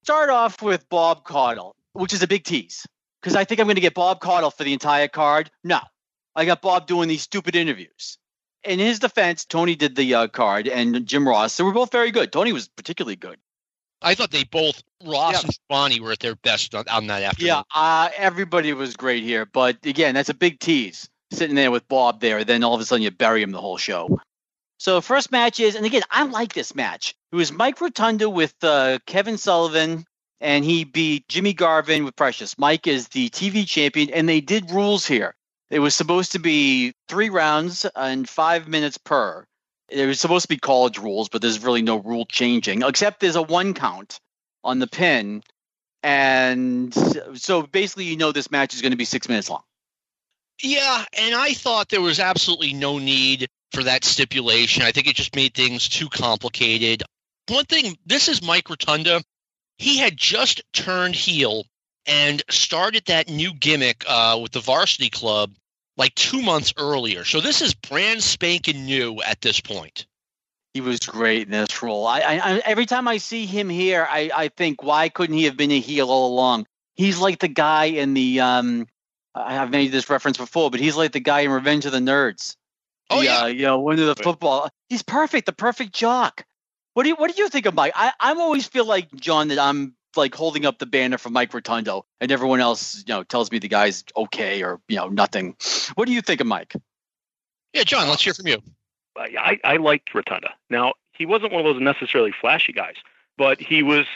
Start 0.04 0.30
off 0.30 0.62
with 0.62 0.88
Bob 0.88 1.24
Caudle, 1.24 1.74
which 1.94 2.12
is 2.12 2.22
a 2.22 2.28
big 2.28 2.44
tease 2.44 2.86
because 3.20 3.34
I 3.34 3.44
think 3.44 3.60
I'm 3.60 3.66
going 3.66 3.76
to 3.76 3.80
get 3.80 3.94
Bob 3.94 4.20
Caudle 4.20 4.50
for 4.50 4.64
the 4.64 4.72
entire 4.72 5.08
card. 5.08 5.50
No, 5.64 5.80
I 6.36 6.44
got 6.44 6.62
Bob 6.62 6.86
doing 6.86 7.08
these 7.08 7.22
stupid 7.22 7.56
interviews. 7.56 8.18
In 8.64 8.78
his 8.78 8.98
defense, 8.98 9.44
Tony 9.44 9.74
did 9.76 9.94
the 9.96 10.14
uh, 10.14 10.28
card 10.28 10.68
and 10.68 11.06
Jim 11.06 11.28
Ross. 11.28 11.56
They 11.56 11.64
were 11.64 11.72
both 11.72 11.92
very 11.92 12.10
good. 12.10 12.32
Tony 12.32 12.52
was 12.52 12.68
particularly 12.68 13.16
good. 13.16 13.38
i 14.02 14.14
thought 14.14 14.30
they 14.30 14.44
both 14.44 14.82
ross 15.04 15.34
Yeah. 15.34 15.40
and 15.44 15.58
Bonnie 15.68 16.00
were 16.00 16.12
at 16.12 16.20
their 16.20 16.34
best 16.36 16.74
on, 16.74 16.84
on 16.88 17.06
that 17.08 17.22
afternoon 17.22 17.46
Yeah, 17.48 17.62
uh, 17.74 18.08
everybody 18.16 18.72
was 18.72 18.96
great 18.96 19.22
here. 19.22 19.46
But 19.46 19.84
again, 19.84 20.14
that's 20.14 20.28
a 20.30 20.34
big 20.34 20.58
tease 20.60 21.08
sitting 21.32 21.56
there 21.56 21.70
with 21.70 21.86
Bob 21.88 22.20
there. 22.20 22.44
Then 22.44 22.64
all 22.64 22.74
of 22.74 22.80
a 22.80 22.84
sudden 22.84 23.02
you 23.02 23.10
bury 23.10 23.42
him 23.42 23.50
the 23.50 23.60
whole 23.60 23.76
show. 23.78 24.18
So 24.78 25.00
first 25.00 25.30
match 25.32 25.60
is, 25.60 25.74
and 25.76 25.86
again, 25.86 26.02
I 26.10 26.24
like 26.24 26.52
this 26.52 26.74
match. 26.74 27.14
It 27.32 27.36
was 27.36 27.52
Mike 27.52 27.80
Rotunda 27.80 28.28
with 28.28 28.54
uh, 28.62 28.98
Kevin 29.06 29.38
Sullivan, 29.38 30.04
and 30.40 30.64
he 30.64 30.84
beat 30.84 31.26
Jimmy 31.28 31.52
Garvin 31.54 32.04
with 32.04 32.16
Precious. 32.16 32.58
Mike 32.58 32.86
is 32.86 33.08
the 33.08 33.30
TV 33.30 33.66
champion, 33.66 34.10
and 34.10 34.28
they 34.28 34.40
did 34.40 34.70
rules 34.70 35.06
here. 35.06 35.34
It 35.70 35.78
was 35.78 35.94
supposed 35.94 36.32
to 36.32 36.38
be 36.38 36.94
three 37.08 37.30
rounds 37.30 37.86
and 37.96 38.28
five 38.28 38.68
minutes 38.68 38.98
per. 38.98 39.44
It 39.88 40.06
was 40.06 40.20
supposed 40.20 40.44
to 40.44 40.48
be 40.48 40.58
college 40.58 40.98
rules, 40.98 41.28
but 41.28 41.42
there's 41.42 41.62
really 41.62 41.82
no 41.82 41.96
rule 41.96 42.26
changing, 42.26 42.82
except 42.82 43.20
there's 43.20 43.36
a 43.36 43.42
one 43.42 43.74
count 43.74 44.20
on 44.62 44.78
the 44.78 44.86
pin. 44.86 45.42
And 46.02 46.94
so 47.38 47.62
basically, 47.62 48.04
you 48.04 48.16
know, 48.16 48.32
this 48.32 48.50
match 48.50 48.74
is 48.74 48.82
going 48.82 48.92
to 48.92 48.96
be 48.96 49.04
six 49.04 49.28
minutes 49.28 49.48
long. 49.48 49.62
Yeah, 50.62 51.04
and 51.12 51.34
I 51.34 51.52
thought 51.54 51.88
there 51.88 52.00
was 52.00 52.20
absolutely 52.20 52.72
no 52.72 52.98
need 52.98 53.48
for 53.72 53.82
that 53.82 54.04
stipulation. 54.04 54.82
I 54.82 54.92
think 54.92 55.08
it 55.08 55.16
just 55.16 55.34
made 55.34 55.54
things 55.54 55.88
too 55.88 56.08
complicated. 56.08 57.02
One 57.48 57.64
thing, 57.64 57.98
this 58.06 58.28
is 58.28 58.42
Mike 58.42 58.70
Rotunda. 58.70 59.22
He 59.78 59.98
had 59.98 60.16
just 60.16 60.62
turned 60.72 61.14
heel 61.14 61.64
and 62.06 62.42
started 62.50 63.04
that 63.06 63.28
new 63.28 63.52
gimmick 63.52 64.04
uh, 64.06 64.38
with 64.40 64.52
the 64.52 64.60
varsity 64.60 65.10
club 65.10 65.52
like 65.96 66.14
two 66.14 66.42
months 66.42 66.74
earlier. 66.76 67.24
So 67.24 67.40
this 67.40 67.62
is 67.62 67.74
brand 67.74 68.22
spanking 68.22 68.84
new 68.84 69.20
at 69.22 69.40
this 69.40 69.60
point. 69.60 70.06
He 70.72 70.80
was 70.80 70.98
great 71.00 71.42
in 71.42 71.52
this 71.52 71.82
role. 71.82 72.06
I, 72.06 72.20
I, 72.20 72.34
I 72.34 72.62
every 72.64 72.86
time 72.86 73.06
I 73.06 73.18
see 73.18 73.46
him 73.46 73.68
here, 73.68 74.06
I, 74.10 74.30
I 74.34 74.48
think, 74.48 74.82
why 74.82 75.08
couldn't 75.08 75.36
he 75.36 75.44
have 75.44 75.56
been 75.56 75.70
a 75.70 75.78
heel 75.78 76.10
all 76.10 76.32
along? 76.34 76.66
He's 76.94 77.18
like 77.18 77.38
the 77.38 77.48
guy 77.48 77.84
in 77.86 78.14
the 78.14 78.40
um. 78.40 78.86
I- 79.36 79.58
I've 79.58 79.70
made 79.70 79.90
this 79.92 80.08
reference 80.10 80.36
before, 80.36 80.70
but 80.70 80.80
he's 80.80 80.96
like 80.96 81.12
the 81.12 81.20
guy 81.20 81.40
in 81.40 81.50
Revenge 81.50 81.86
of 81.86 81.92
the 81.92 81.98
Nerds. 81.98 82.56
Oh, 83.10 83.18
The, 83.18 83.24
yeah. 83.24 83.42
uh, 83.42 83.46
you 83.46 83.62
know, 83.62 83.80
winner 83.80 84.08
of 84.08 84.16
the 84.16 84.22
football. 84.22 84.68
He's 84.88 85.02
perfect, 85.02 85.46
the 85.46 85.52
perfect 85.52 85.92
jock. 85.92 86.44
What 86.94 87.02
do 87.02 87.08
you 87.08 87.16
What 87.16 87.34
do 87.34 87.42
you 87.42 87.48
think 87.48 87.66
of 87.66 87.74
Mike? 87.74 87.92
I 87.94 88.12
I 88.18 88.32
always 88.34 88.66
feel 88.66 88.86
like 88.86 89.12
John 89.14 89.48
that 89.48 89.58
I'm 89.58 89.94
like 90.16 90.34
holding 90.34 90.66
up 90.66 90.78
the 90.78 90.86
banner 90.86 91.18
for 91.18 91.30
Mike 91.30 91.52
Rotundo, 91.52 92.04
and 92.20 92.30
everyone 92.30 92.60
else, 92.60 93.04
you 93.06 93.14
know, 93.14 93.22
tells 93.22 93.50
me 93.50 93.58
the 93.58 93.68
guy's 93.68 94.04
okay 94.16 94.62
or 94.62 94.80
you 94.88 94.96
know 94.96 95.08
nothing. 95.08 95.56
What 95.94 96.06
do 96.06 96.12
you 96.12 96.20
think 96.20 96.40
of 96.40 96.46
Mike? 96.46 96.74
Yeah, 97.72 97.84
John, 97.84 98.08
let's 98.08 98.22
hear 98.22 98.34
from 98.34 98.46
you. 98.46 98.62
I, 99.16 99.60
I 99.64 99.76
liked 99.76 100.14
Rotunda. 100.14 100.50
Now 100.70 100.94
he 101.12 101.26
wasn't 101.26 101.52
one 101.52 101.64
of 101.64 101.72
those 101.72 101.82
necessarily 101.82 102.32
flashy 102.32 102.72
guys, 102.72 102.96
but 103.38 103.60
he 103.60 103.82
was 103.82 104.06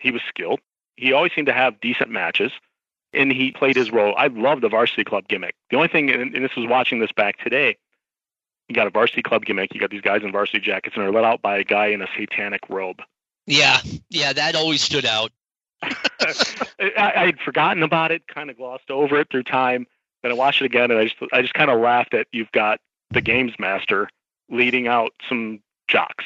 he 0.00 0.10
was 0.10 0.22
skilled. 0.28 0.60
He 0.96 1.12
always 1.12 1.32
seemed 1.34 1.46
to 1.48 1.52
have 1.52 1.80
decent 1.80 2.10
matches, 2.10 2.52
and 3.12 3.32
he 3.32 3.52
played 3.52 3.76
his 3.76 3.90
role. 3.90 4.14
I 4.16 4.28
love 4.28 4.60
the 4.60 4.68
varsity 4.68 5.04
club 5.04 5.28
gimmick. 5.28 5.54
The 5.70 5.76
only 5.76 5.88
thing, 5.88 6.10
and, 6.10 6.34
and 6.34 6.44
this 6.44 6.56
was 6.56 6.66
watching 6.66 7.00
this 7.00 7.12
back 7.12 7.38
today, 7.38 7.76
you 8.68 8.74
got 8.74 8.86
a 8.86 8.90
varsity 8.90 9.22
club 9.22 9.44
gimmick. 9.44 9.74
You 9.74 9.80
got 9.80 9.90
these 9.90 10.00
guys 10.00 10.22
in 10.22 10.32
varsity 10.32 10.60
jackets, 10.60 10.96
and 10.96 11.04
they're 11.04 11.12
let 11.12 11.24
out 11.24 11.42
by 11.42 11.58
a 11.58 11.64
guy 11.64 11.86
in 11.86 12.02
a 12.02 12.08
satanic 12.16 12.62
robe. 12.68 13.02
Yeah, 13.46 13.80
yeah, 14.10 14.32
that 14.32 14.56
always 14.56 14.82
stood 14.82 15.06
out. 15.06 15.32
I, 15.82 17.12
I 17.16 17.26
had 17.26 17.38
forgotten 17.40 17.82
about 17.82 18.10
it, 18.10 18.26
kind 18.26 18.50
of 18.50 18.56
glossed 18.56 18.90
over 18.90 19.18
it 19.20 19.28
through 19.30 19.44
time. 19.44 19.86
Then 20.22 20.32
I 20.32 20.34
watched 20.34 20.62
it 20.62 20.66
again, 20.66 20.90
and 20.90 20.98
I 20.98 21.04
just 21.04 21.16
I 21.32 21.42
just 21.42 21.54
kind 21.54 21.70
of 21.70 21.80
laughed 21.80 22.14
at 22.14 22.26
you've 22.32 22.50
got 22.52 22.80
the 23.10 23.20
games 23.20 23.52
master 23.58 24.08
leading 24.50 24.88
out 24.88 25.12
some 25.28 25.60
jocks. 25.88 26.24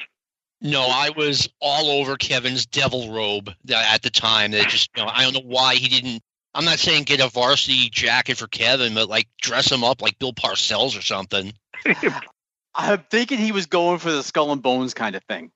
No, 0.63 0.83
I 0.83 1.11
was 1.17 1.49
all 1.61 1.91
over 1.91 2.17
Kevin's 2.17 2.67
devil 2.67 3.13
robe 3.13 3.51
at 3.75 4.03
the 4.03 4.11
time. 4.11 4.51
That 4.51 4.69
just, 4.69 4.91
you 4.97 5.03
know, 5.03 5.11
I 5.13 5.23
don't 5.23 5.33
know 5.33 5.49
why 5.49 5.75
he 5.75 5.89
didn't. 5.89 6.23
I'm 6.55 6.65
not 6.65 6.79
saying 6.79 7.05
get 7.05 7.21
a 7.21 7.29
varsity 7.29 7.89
jacket 7.91 8.37
for 8.37 8.47
Kevin, 8.47 8.95
but 8.95 9.09
like 9.09 9.29
dress 9.41 9.71
him 9.73 9.85
up 9.85 10.03
like 10.03 10.19
Bill 10.19 10.33
Parcells 10.33 10.99
or 10.99 11.03
something. 11.03 11.53
I'm 12.75 13.05
thinking 13.11 13.39
he 13.39 13.53
was 13.53 13.67
going 13.67 13.99
for 13.99 14.11
the 14.11 14.23
skull 14.23 14.53
and 14.53 14.63
bones 14.63 14.93
kind 14.93 15.17
of 15.17 15.23
thing 15.25 15.51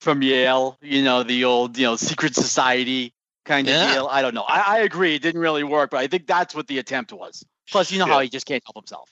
from 0.00 0.22
Yale, 0.22 0.76
you 0.80 1.02
know, 1.02 1.22
the 1.22 1.44
old, 1.44 1.76
you 1.76 1.84
know, 1.84 1.96
secret 1.96 2.34
society 2.34 3.12
kind 3.44 3.66
of 3.68 3.74
Yeah. 3.74 3.92
deal. 3.94 4.08
I 4.10 4.22
don't 4.22 4.34
know. 4.34 4.44
I, 4.46 4.60
I 4.60 4.78
agree. 4.80 5.14
It 5.14 5.22
didn't 5.22 5.40
really 5.40 5.64
work, 5.64 5.90
but 5.90 5.98
I 6.00 6.06
think 6.06 6.26
that's 6.26 6.54
what 6.54 6.66
the 6.68 6.78
attempt 6.78 7.12
was. 7.12 7.44
Plus, 7.70 7.90
you 7.90 7.98
know 7.98 8.06
Yeah. 8.06 8.12
how 8.14 8.20
he 8.20 8.28
just 8.28 8.46
can't 8.46 8.62
help 8.64 8.76
himself. 8.76 9.10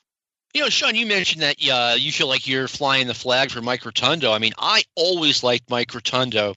You 0.54 0.62
know, 0.62 0.68
Sean, 0.70 0.94
you 0.94 1.06
mentioned 1.06 1.42
that 1.42 1.56
uh, 1.68 1.96
you 1.98 2.12
feel 2.12 2.28
like 2.28 2.46
you're 2.46 2.68
flying 2.68 3.06
the 3.08 3.14
flag 3.14 3.50
for 3.50 3.60
Mike 3.60 3.84
Rotundo. 3.84 4.32
I 4.32 4.38
mean, 4.38 4.54
I 4.58 4.84
always 4.94 5.42
liked 5.42 5.68
Mike 5.68 5.92
Rotundo 5.92 6.54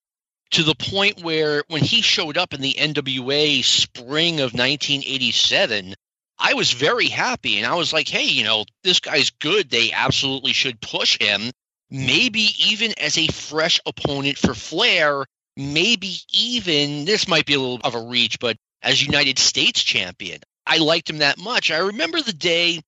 to 0.52 0.64
the 0.64 0.76
point 0.76 1.22
where 1.22 1.64
when 1.68 1.84
he 1.84 2.02
showed 2.02 2.38
up 2.38 2.54
in 2.54 2.62
the 2.62 2.74
NWA 2.80 3.64
spring 3.64 4.36
of 4.40 4.54
1987, 4.54 5.96
I 6.38 6.54
was 6.54 6.72
very 6.72 7.08
happy. 7.08 7.58
And 7.58 7.66
I 7.66 7.76
was 7.76 7.92
like, 7.92 8.08
hey, 8.08 8.24
you 8.24 8.44
know, 8.46 8.66
this 8.84 9.00
guy's 9.00 9.32
good. 9.32 9.70
They 9.70 9.92
absolutely 9.92 10.54
should 10.54 10.80
push 10.80 11.20
him. 11.20 11.52
Maybe 11.92 12.48
even 12.68 12.94
as 13.00 13.18
a 13.18 13.28
fresh 13.28 13.80
opponent 13.86 14.38
for 14.38 14.54
Flair, 14.54 15.26
maybe 15.58 16.18
even, 16.34 17.06
this 17.06 17.28
might 17.28 17.46
be 17.46 17.56
a 17.56 17.60
little 17.60 17.80
of 17.84 17.96
a 17.96 18.02
reach, 18.02 18.40
but 18.40 18.58
as 18.82 19.04
United 19.06 19.40
States 19.40 19.84
champion. 19.84 20.40
I 20.66 20.78
liked 20.78 21.10
him 21.10 21.18
that 21.20 21.40
much. 21.40 21.72
I 21.72 21.78
remember 21.80 22.22
the 22.22 22.34
day 22.34 22.82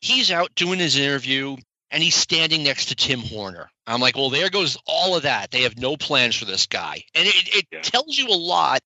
he's 0.00 0.30
out 0.30 0.54
doing 0.54 0.78
his 0.78 0.96
interview 0.98 1.56
and 1.90 2.02
he's 2.02 2.14
standing 2.14 2.62
next 2.62 2.86
to 2.86 2.94
Tim 2.94 3.20
Horner. 3.20 3.70
I'm 3.86 4.00
like, 4.00 4.16
well, 4.16 4.30
there 4.30 4.50
goes 4.50 4.76
all 4.86 5.16
of 5.16 5.22
that. 5.22 5.50
They 5.50 5.62
have 5.62 5.78
no 5.78 5.96
plans 5.96 6.36
for 6.36 6.44
this 6.44 6.66
guy. 6.66 7.02
And 7.14 7.26
it, 7.26 7.56
it 7.56 7.66
Yeah. 7.72 7.80
tells 7.80 8.18
you 8.18 8.28
a 8.28 8.36
lot 8.36 8.80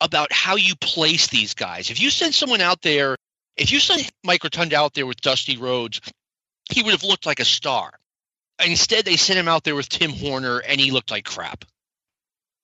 about 0.00 0.30
how 0.32 0.56
you 0.56 0.74
place 0.76 1.28
these 1.28 1.54
guys. 1.54 1.90
If 1.90 2.00
you 2.00 2.10
send 2.10 2.34
someone 2.34 2.60
out 2.60 2.82
there, 2.82 3.16
if 3.56 3.72
you 3.72 3.80
send 3.80 4.10
Mike 4.22 4.44
Rotunda 4.44 4.76
out 4.76 4.92
there 4.94 5.06
with 5.06 5.20
Dusty 5.22 5.56
Rhodes, 5.56 6.00
he 6.70 6.82
would 6.82 6.92
have 6.92 7.02
looked 7.02 7.26
like 7.26 7.40
a 7.40 7.44
star. 7.44 7.92
Instead, 8.64 9.04
they 9.04 9.16
sent 9.16 9.38
him 9.38 9.48
out 9.48 9.64
there 9.64 9.74
with 9.74 9.88
Tim 9.88 10.10
Horner 10.10 10.58
and 10.60 10.80
he 10.80 10.90
looked 10.90 11.10
like 11.10 11.24
crap. 11.24 11.64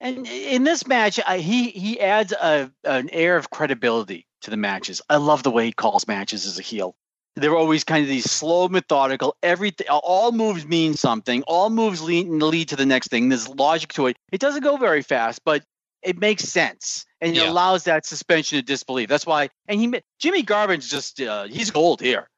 And 0.01 0.27
in 0.27 0.65
this 0.65 0.87
match, 0.87 1.21
I, 1.25 1.39
he 1.39 1.71
he 1.71 2.01
adds 2.01 2.33
a 2.33 2.71
an 2.83 3.09
air 3.11 3.37
of 3.37 3.51
credibility 3.51 4.27
to 4.41 4.51
the 4.51 4.57
matches. 4.57 5.01
I 5.09 5.17
love 5.17 5.45
the 5.45 5.51
way 5.51 5.67
he 5.67 5.73
calls 5.73 6.09
matches 6.09 6.45
as 6.45 6.59
a 6.59 6.63
heel. 6.63 6.97
They're 7.37 7.57
always 7.57 7.85
kind 7.85 8.03
of 8.03 8.09
these 8.09 8.31
slow, 8.31 8.69
methodical. 8.69 9.37
Everything, 9.43 9.87
all 9.89 10.33
moves 10.33 10.67
mean 10.67 10.95
something. 10.95 11.43
All 11.45 11.71
moves 11.71 12.03
lead 12.03 12.29
lead 12.29 12.69
to 12.71 12.77
the 12.77 12.85
next 12.85 13.09
thing. 13.09 13.29
There's 13.29 13.49
logic 13.49 13.93
to 13.95 14.09
it. 14.09 14.17
It 14.33 14.41
doesn't 14.41 14.63
go 14.63 14.77
very 14.77 15.03
fast, 15.03 15.43
but 15.45 15.65
it 16.03 16.19
makes 16.19 16.45
sense 16.45 17.07
and 17.21 17.37
it 17.37 17.47
allows 17.47 17.85
that 17.85 18.05
suspension 18.05 18.59
of 18.59 18.65
disbelief. 18.65 19.09
That's 19.09 19.25
why. 19.25 19.51
And 19.69 19.81
he, 19.81 20.03
Jimmy 20.19 20.43
Garvin's 20.43 20.91
just 20.91 21.21
uh, 21.21 21.45
he's 21.45 21.71
gold 21.71 22.01
here. 22.01 22.29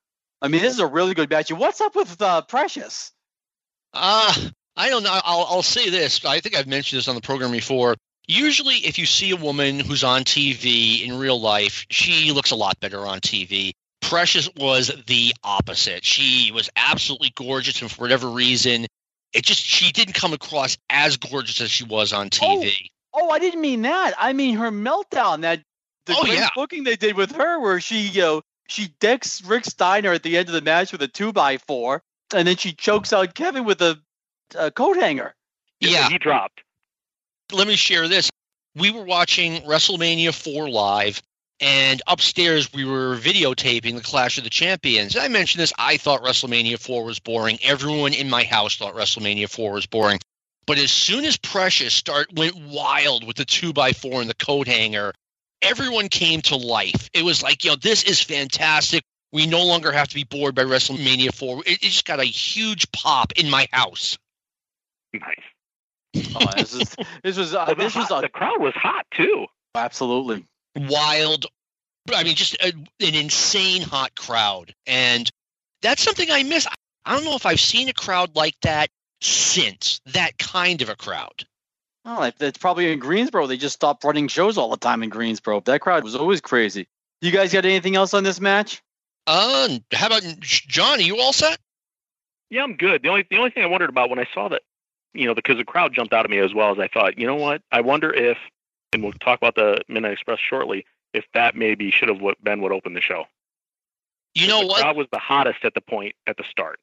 I 0.43 0.49
mean, 0.49 0.61
this 0.61 0.75
is 0.75 0.81
a 0.81 0.87
really 0.87 1.15
good 1.15 1.31
match. 1.31 1.51
What's 1.51 1.81
up 1.81 1.97
with 1.97 2.21
uh, 2.21 2.43
Precious? 2.43 3.11
Uh, 3.95 4.35
I 4.77 4.89
don't 4.91 5.03
know. 5.03 5.13
I'll, 5.13 5.47
I'll 5.49 5.63
say 5.63 5.89
this. 5.91 6.25
I 6.25 6.41
think 6.41 6.57
I've 6.57 6.67
mentioned 6.67 6.99
this 6.99 7.09
on 7.09 7.15
the 7.15 7.21
program 7.21 7.53
before. 7.53 7.97
Usually, 8.27 8.77
if 8.77 8.99
you 8.99 9.07
see 9.07 9.31
a 9.31 9.37
woman 9.37 9.79
who's 9.81 10.03
on 10.03 10.25
TV 10.25 11.07
in 11.07 11.19
real 11.19 11.41
life, 11.41 11.87
she 11.91 12.33
looks 12.33 12.51
a 12.51 12.57
lot 12.57 12.81
better 12.81 13.07
on 13.07 13.21
TV. 13.21 13.73
Precious 14.01 14.49
was 14.57 14.91
the 15.07 15.35
opposite. 15.45 16.05
She 16.05 16.51
was 16.53 16.71
absolutely 16.77 17.33
gorgeous, 17.35 17.81
and 17.83 17.91
for 17.91 18.03
whatever 18.03 18.29
reason, 18.29 18.87
it 19.33 19.45
just 19.45 19.63
she 19.63 19.93
didn't 19.93 20.15
come 20.15 20.33
across 20.33 20.77
as 20.91 21.17
gorgeous 21.17 21.61
as 21.61 21.71
she 21.71 21.85
was 21.85 22.13
on 22.13 22.31
TV. 22.31 22.73
Oh, 23.13 23.31
I 23.31 23.39
didn't 23.39 23.61
mean 23.61 23.83
that. 23.83 24.15
I 24.19 24.33
mean 24.33 24.57
her 24.57 24.71
meltdown. 24.71 25.43
That 25.43 25.63
the 26.07 26.15
Oh, 26.19 26.27
yeah. 26.27 26.49
booking 26.55 26.85
they 26.85 26.97
did 26.97 27.17
with 27.17 27.33
her, 27.33 27.61
where 27.61 27.81
she, 27.81 28.01
you 28.09 28.21
know, 28.23 28.43
she 28.69 28.89
decks 29.01 29.43
Rick 29.43 29.65
Steiner 29.67 30.13
at 30.13 30.23
the 30.23 30.37
end 30.37 30.49
of 30.49 30.55
the 30.55 30.61
match 30.63 30.93
with 30.93 31.03
a 31.03 31.09
two 31.09 31.33
by 31.33 31.59
four, 31.59 32.03
and 32.35 32.47
then 32.47 32.57
she 32.57 32.73
chokes 32.73 33.13
out 33.13 33.35
Kevin 33.35 33.65
with 33.65 33.81
a, 33.83 33.99
a 34.57 34.71
coat 34.71 34.97
hanger. 34.97 35.35
yeah. 35.81 36.09
He 36.09 36.19
dropped. 36.19 36.63
let 37.53 37.67
me 37.67 37.77
share 37.77 38.09
this. 38.09 38.31
We 38.77 38.91
were 38.91 39.05
watching 39.05 39.63
WrestleMania 39.63 40.35
4 40.35 40.69
live, 40.69 41.23
and 41.61 42.03
upstairs 42.07 42.73
we 42.73 42.85
were 42.85 43.17
videotaping 43.17 43.95
the 43.95 44.03
Clash 44.03 44.39
of 44.39 44.45
the 44.45 44.51
Champions. 44.51 45.17
I 45.17 45.29
mentioned 45.29 45.63
this. 45.63 45.73
I 45.79 45.97
thought 45.97 46.23
WrestleMania 46.23 46.79
4 46.81 47.05
was 47.05 47.21
boring. 47.21 47.59
Everyone 47.63 48.13
in 48.13 48.29
my 48.29 48.43
house 48.43 48.77
thought 48.77 48.95
WrestleMania 48.95 49.49
4 49.49 49.73
was 49.73 49.87
boring. 49.87 50.19
But 50.67 50.79
as 50.79 50.91
soon 50.91 51.25
as 51.25 51.37
Precious 51.37 51.95
start 51.95 52.33
went 52.33 52.57
wild 52.57 53.27
with 53.27 53.37
the 53.37 53.45
two 53.45 53.73
by 53.73 53.93
four 53.93 54.21
and 54.21 54.31
the 54.31 54.35
coat 54.35 54.67
hanger, 54.67 55.13
everyone 55.61 56.09
came 56.09 56.41
to 56.43 56.57
life. 56.57 57.11
It 57.13 57.23
was 57.23 57.43
like, 57.43 57.65
you 57.65 57.71
know, 57.71 57.77
this 57.77 58.05
is 58.05 58.21
fantastic. 58.21 59.03
We 59.35 59.47
no 59.47 59.65
longer 59.65 59.93
have 59.93 60.09
to 60.09 60.15
be 60.15 60.25
bored 60.25 60.55
by 60.55 60.63
WrestleMania 60.63 61.35
4. 61.35 61.65
It, 61.67 61.73
it 61.73 61.81
just 61.81 62.05
got 62.07 62.21
a 62.21 62.25
huge 62.25 62.91
pop 62.93 63.33
in 63.33 63.51
my 63.51 63.67
house. 63.73 64.17
Nice. 65.13 66.35
Oh, 66.37 66.47
this 66.57 66.73
is 66.75 66.97
this 67.25 67.37
was 67.37 67.55
uh, 67.55 67.65
the, 67.67 67.75
this 67.75 67.95
was 67.97 68.07
hot- 68.07 68.21
a, 68.21 68.27
the 68.27 68.29
crowd 68.29 68.61
was 68.61 68.73
hot 68.75 69.05
too. 69.13 69.47
absolutely. 69.75 70.45
wild 70.77 71.47
i 72.15 72.23
mean 72.23 72.37
just 72.37 72.55
a, 72.63 72.69
an 72.69 73.15
insane 73.15 73.83
hot 73.83 74.15
crowd 74.15 74.73
and 74.87 75.29
that's 75.83 76.03
something 76.03 76.31
i 76.31 76.43
miss 76.45 76.67
i 77.05 77.15
don't 77.15 77.25
know 77.25 77.35
if 77.35 77.47
i've 77.47 77.59
seen 77.61 77.89
a 77.89 77.93
crowd 77.93 78.37
like 78.37 78.55
that 78.63 78.89
since 79.23 80.01
that 80.07 80.37
kind 80.39 80.83
of 80.83 80.89
a 80.89 80.95
crowd 80.97 81.45
Oh, 82.05 82.21
that- 82.21 82.39
that's 82.39 82.59
probably 82.59 82.93
in 82.93 82.99
Greensboro. 82.99 83.47
They 83.47 83.57
just 83.57 83.75
stopped 83.75 84.05
running 84.05 84.29
shows 84.29 84.59
all 84.59 84.69
the 84.71 84.77
time 84.77 85.03
in 85.03 85.09
Greensboro. 85.09 85.61
That 85.61 85.81
crowd 85.81 86.05
was 86.05 86.15
always 86.15 86.43
crazy. 86.43 86.87
You 87.23 87.31
guys 87.31 87.51
got 87.53 87.65
anything 87.65 87.97
else 87.97 88.13
on 88.13 88.23
this 88.25 88.41
match? 88.41 88.83
Uh 89.27 89.69
how 89.93 90.07
about 90.09 90.23
john 90.41 90.99
are 90.99 91.03
you 91.03 91.19
all 91.21 91.33
set 91.33 91.59
Yeah, 92.51 92.63
I'm 92.63 92.77
good. 92.77 93.03
The 93.03 93.09
only 93.09 93.27
the 93.31 93.37
only 93.39 93.51
thing 93.51 93.63
I 93.63 93.67
wondered 93.67 93.89
about 93.91 94.11
when 94.11 94.19
I 94.19 94.27
saw 94.35 94.49
that, 94.51 94.63
you 95.15 95.27
know, 95.27 95.35
because 95.35 95.57
the 95.57 95.65
crowd 95.65 95.93
jumped 95.95 96.13
out 96.13 96.25
at 96.25 96.31
me 96.31 96.39
as 96.39 96.53
well 96.55 96.71
as 96.73 96.79
I 96.79 96.89
thought, 96.89 97.19
you 97.19 97.27
know 97.27 97.37
what? 97.37 97.63
I 97.73 97.81
wonder 97.81 98.13
if, 98.13 98.37
and 98.93 99.03
we'll 99.03 99.13
talk 99.13 99.39
about 99.39 99.55
the 99.55 99.81
Midnight 99.89 100.13
Express 100.13 100.39
shortly, 100.39 100.85
if 101.15 101.25
that 101.35 101.57
maybe 101.57 101.91
should 101.91 102.09
have 102.09 102.21
what- 102.21 102.43
been 102.45 102.61
what 102.61 102.71
opened 102.73 102.97
the 102.97 103.01
show. 103.01 103.25
you 104.35 104.47
know 104.47 104.61
the 104.61 104.67
what 104.67 104.81
crowd 104.83 104.97
was 104.97 105.07
the 105.11 105.19
hottest 105.19 105.65
at 105.65 105.75
the 105.75 105.81
point 105.81 106.15
at 106.27 106.37
the 106.37 106.45
start. 106.51 106.79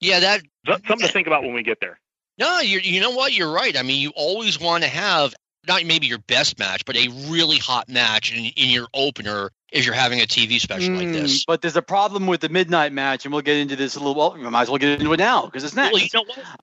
yeah 0.00 0.20
that 0.20 0.42
Something 0.66 0.98
to 0.98 1.08
think 1.08 1.26
about 1.26 1.42
when 1.42 1.52
we 1.54 1.62
get 1.62 1.80
there. 1.80 1.98
no 2.38 2.60
you 2.60 2.78
you 2.78 3.00
know 3.00 3.10
what 3.10 3.32
you're 3.32 3.50
right 3.52 3.76
i 3.76 3.82
mean 3.82 4.00
you 4.00 4.12
always 4.14 4.60
want 4.60 4.82
to 4.84 4.88
have 4.88 5.34
not 5.66 5.84
maybe 5.84 6.06
your 6.06 6.18
best 6.18 6.58
match 6.58 6.84
but 6.84 6.96
a 6.96 7.08
really 7.28 7.58
hot 7.58 7.88
match 7.88 8.32
in, 8.32 8.44
in 8.56 8.68
your 8.70 8.86
opener 8.94 9.50
if 9.72 9.84
you're 9.84 9.94
having 9.94 10.20
a 10.20 10.24
tv 10.24 10.60
special 10.60 10.94
like 10.94 11.08
Mm, 11.08 11.12
this 11.12 11.44
But 11.44 11.62
there's 11.62 11.76
a 11.76 11.82
problem 11.82 12.26
with 12.26 12.40
the 12.40 12.48
midnight 12.48 12.92
match, 12.92 13.24
and 13.24 13.32
we'll 13.32 13.42
get 13.42 13.56
into 13.56 13.76
this 13.76 13.96
a 13.96 13.98
little. 13.98 14.14
Well, 14.14 14.34
we 14.34 14.48
might 14.48 14.62
as 14.62 14.70
well 14.70 14.78
get 14.78 15.00
into 15.00 15.12
it 15.12 15.18
now 15.18 15.46
because 15.46 15.64
it's 15.64 15.74
next. 15.74 15.92
Well, 15.92 16.02
you 16.02 16.08
know 16.14 16.24
what? 16.24 16.60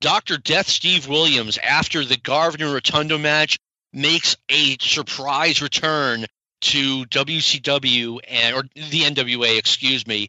Dr. 0.00 0.36
Death 0.36 0.68
Steve 0.68 1.08
Williams, 1.08 1.58
after 1.58 2.04
the 2.04 2.16
Garvin 2.16 2.60
Rotundo 2.60 3.16
match, 3.16 3.58
makes 3.92 4.36
a 4.50 4.76
surprise 4.78 5.62
return 5.62 6.26
to 6.60 7.04
WCW 7.06 8.20
and 8.28 8.56
or 8.56 8.62
the 8.74 9.02
NWA, 9.02 9.58
excuse 9.58 10.06
me, 10.06 10.28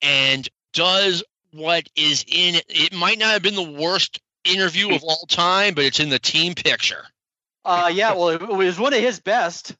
and 0.00 0.48
does 0.72 1.22
what 1.52 1.86
is 1.94 2.24
in 2.26 2.60
it 2.68 2.92
might 2.94 3.18
not 3.18 3.32
have 3.32 3.42
been 3.42 3.54
the 3.54 3.62
worst 3.62 4.20
interview 4.44 4.94
of 4.94 5.02
all 5.08 5.26
time, 5.28 5.74
but 5.74 5.84
it's 5.84 6.00
in 6.00 6.08
the 6.08 6.18
team 6.18 6.54
picture. 6.54 7.04
Uh, 7.64 7.90
yeah, 7.92 8.14
well, 8.14 8.30
it 8.30 8.42
was 8.42 8.78
one 8.78 8.92
of 8.92 9.00
his 9.00 9.20
best. 9.20 9.76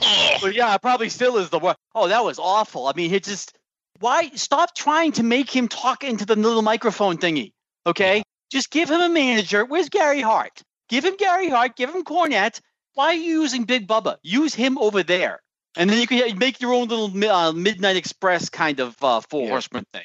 Oh, 0.00 0.36
But 0.42 0.54
yeah, 0.54 0.74
it 0.74 0.82
probably 0.82 1.08
still 1.08 1.36
is 1.38 1.50
the 1.50 1.58
one. 1.58 1.76
Oh, 1.94 2.08
that 2.08 2.24
was 2.24 2.38
awful. 2.38 2.86
I 2.86 2.92
mean, 2.94 3.12
it 3.14 3.24
just 3.24 3.56
why 3.98 4.30
stop 4.30 4.74
trying 4.74 5.12
to 5.12 5.22
make 5.22 5.50
him 5.54 5.68
talk 5.68 6.04
into 6.04 6.24
the 6.24 6.36
little 6.36 6.62
microphone 6.62 7.18
thingy? 7.18 7.52
Okay, 7.86 8.22
just 8.50 8.70
give 8.70 8.90
him 8.90 9.00
a 9.00 9.08
manager. 9.08 9.64
Where's 9.64 9.88
Gary 9.88 10.20
Hart? 10.20 10.62
Give 10.88 11.04
him 11.04 11.16
Gary 11.16 11.48
Hart. 11.48 11.76
Give 11.76 11.94
him 11.94 12.04
Cornette. 12.04 12.60
Why 12.94 13.06
are 13.06 13.14
you 13.14 13.42
using 13.42 13.64
Big 13.64 13.86
Bubba? 13.86 14.16
Use 14.22 14.54
him 14.54 14.76
over 14.78 15.02
there, 15.02 15.40
and 15.76 15.88
then 15.88 16.00
you 16.00 16.06
can 16.06 16.38
make 16.38 16.60
your 16.60 16.72
own 16.72 16.88
little 16.88 17.30
uh, 17.30 17.52
Midnight 17.52 17.96
Express 17.96 18.48
kind 18.48 18.80
of 18.80 18.96
uh, 19.02 19.20
four 19.30 19.42
Yeah. 19.44 19.50
horseman 19.50 19.84
thing. 19.92 20.04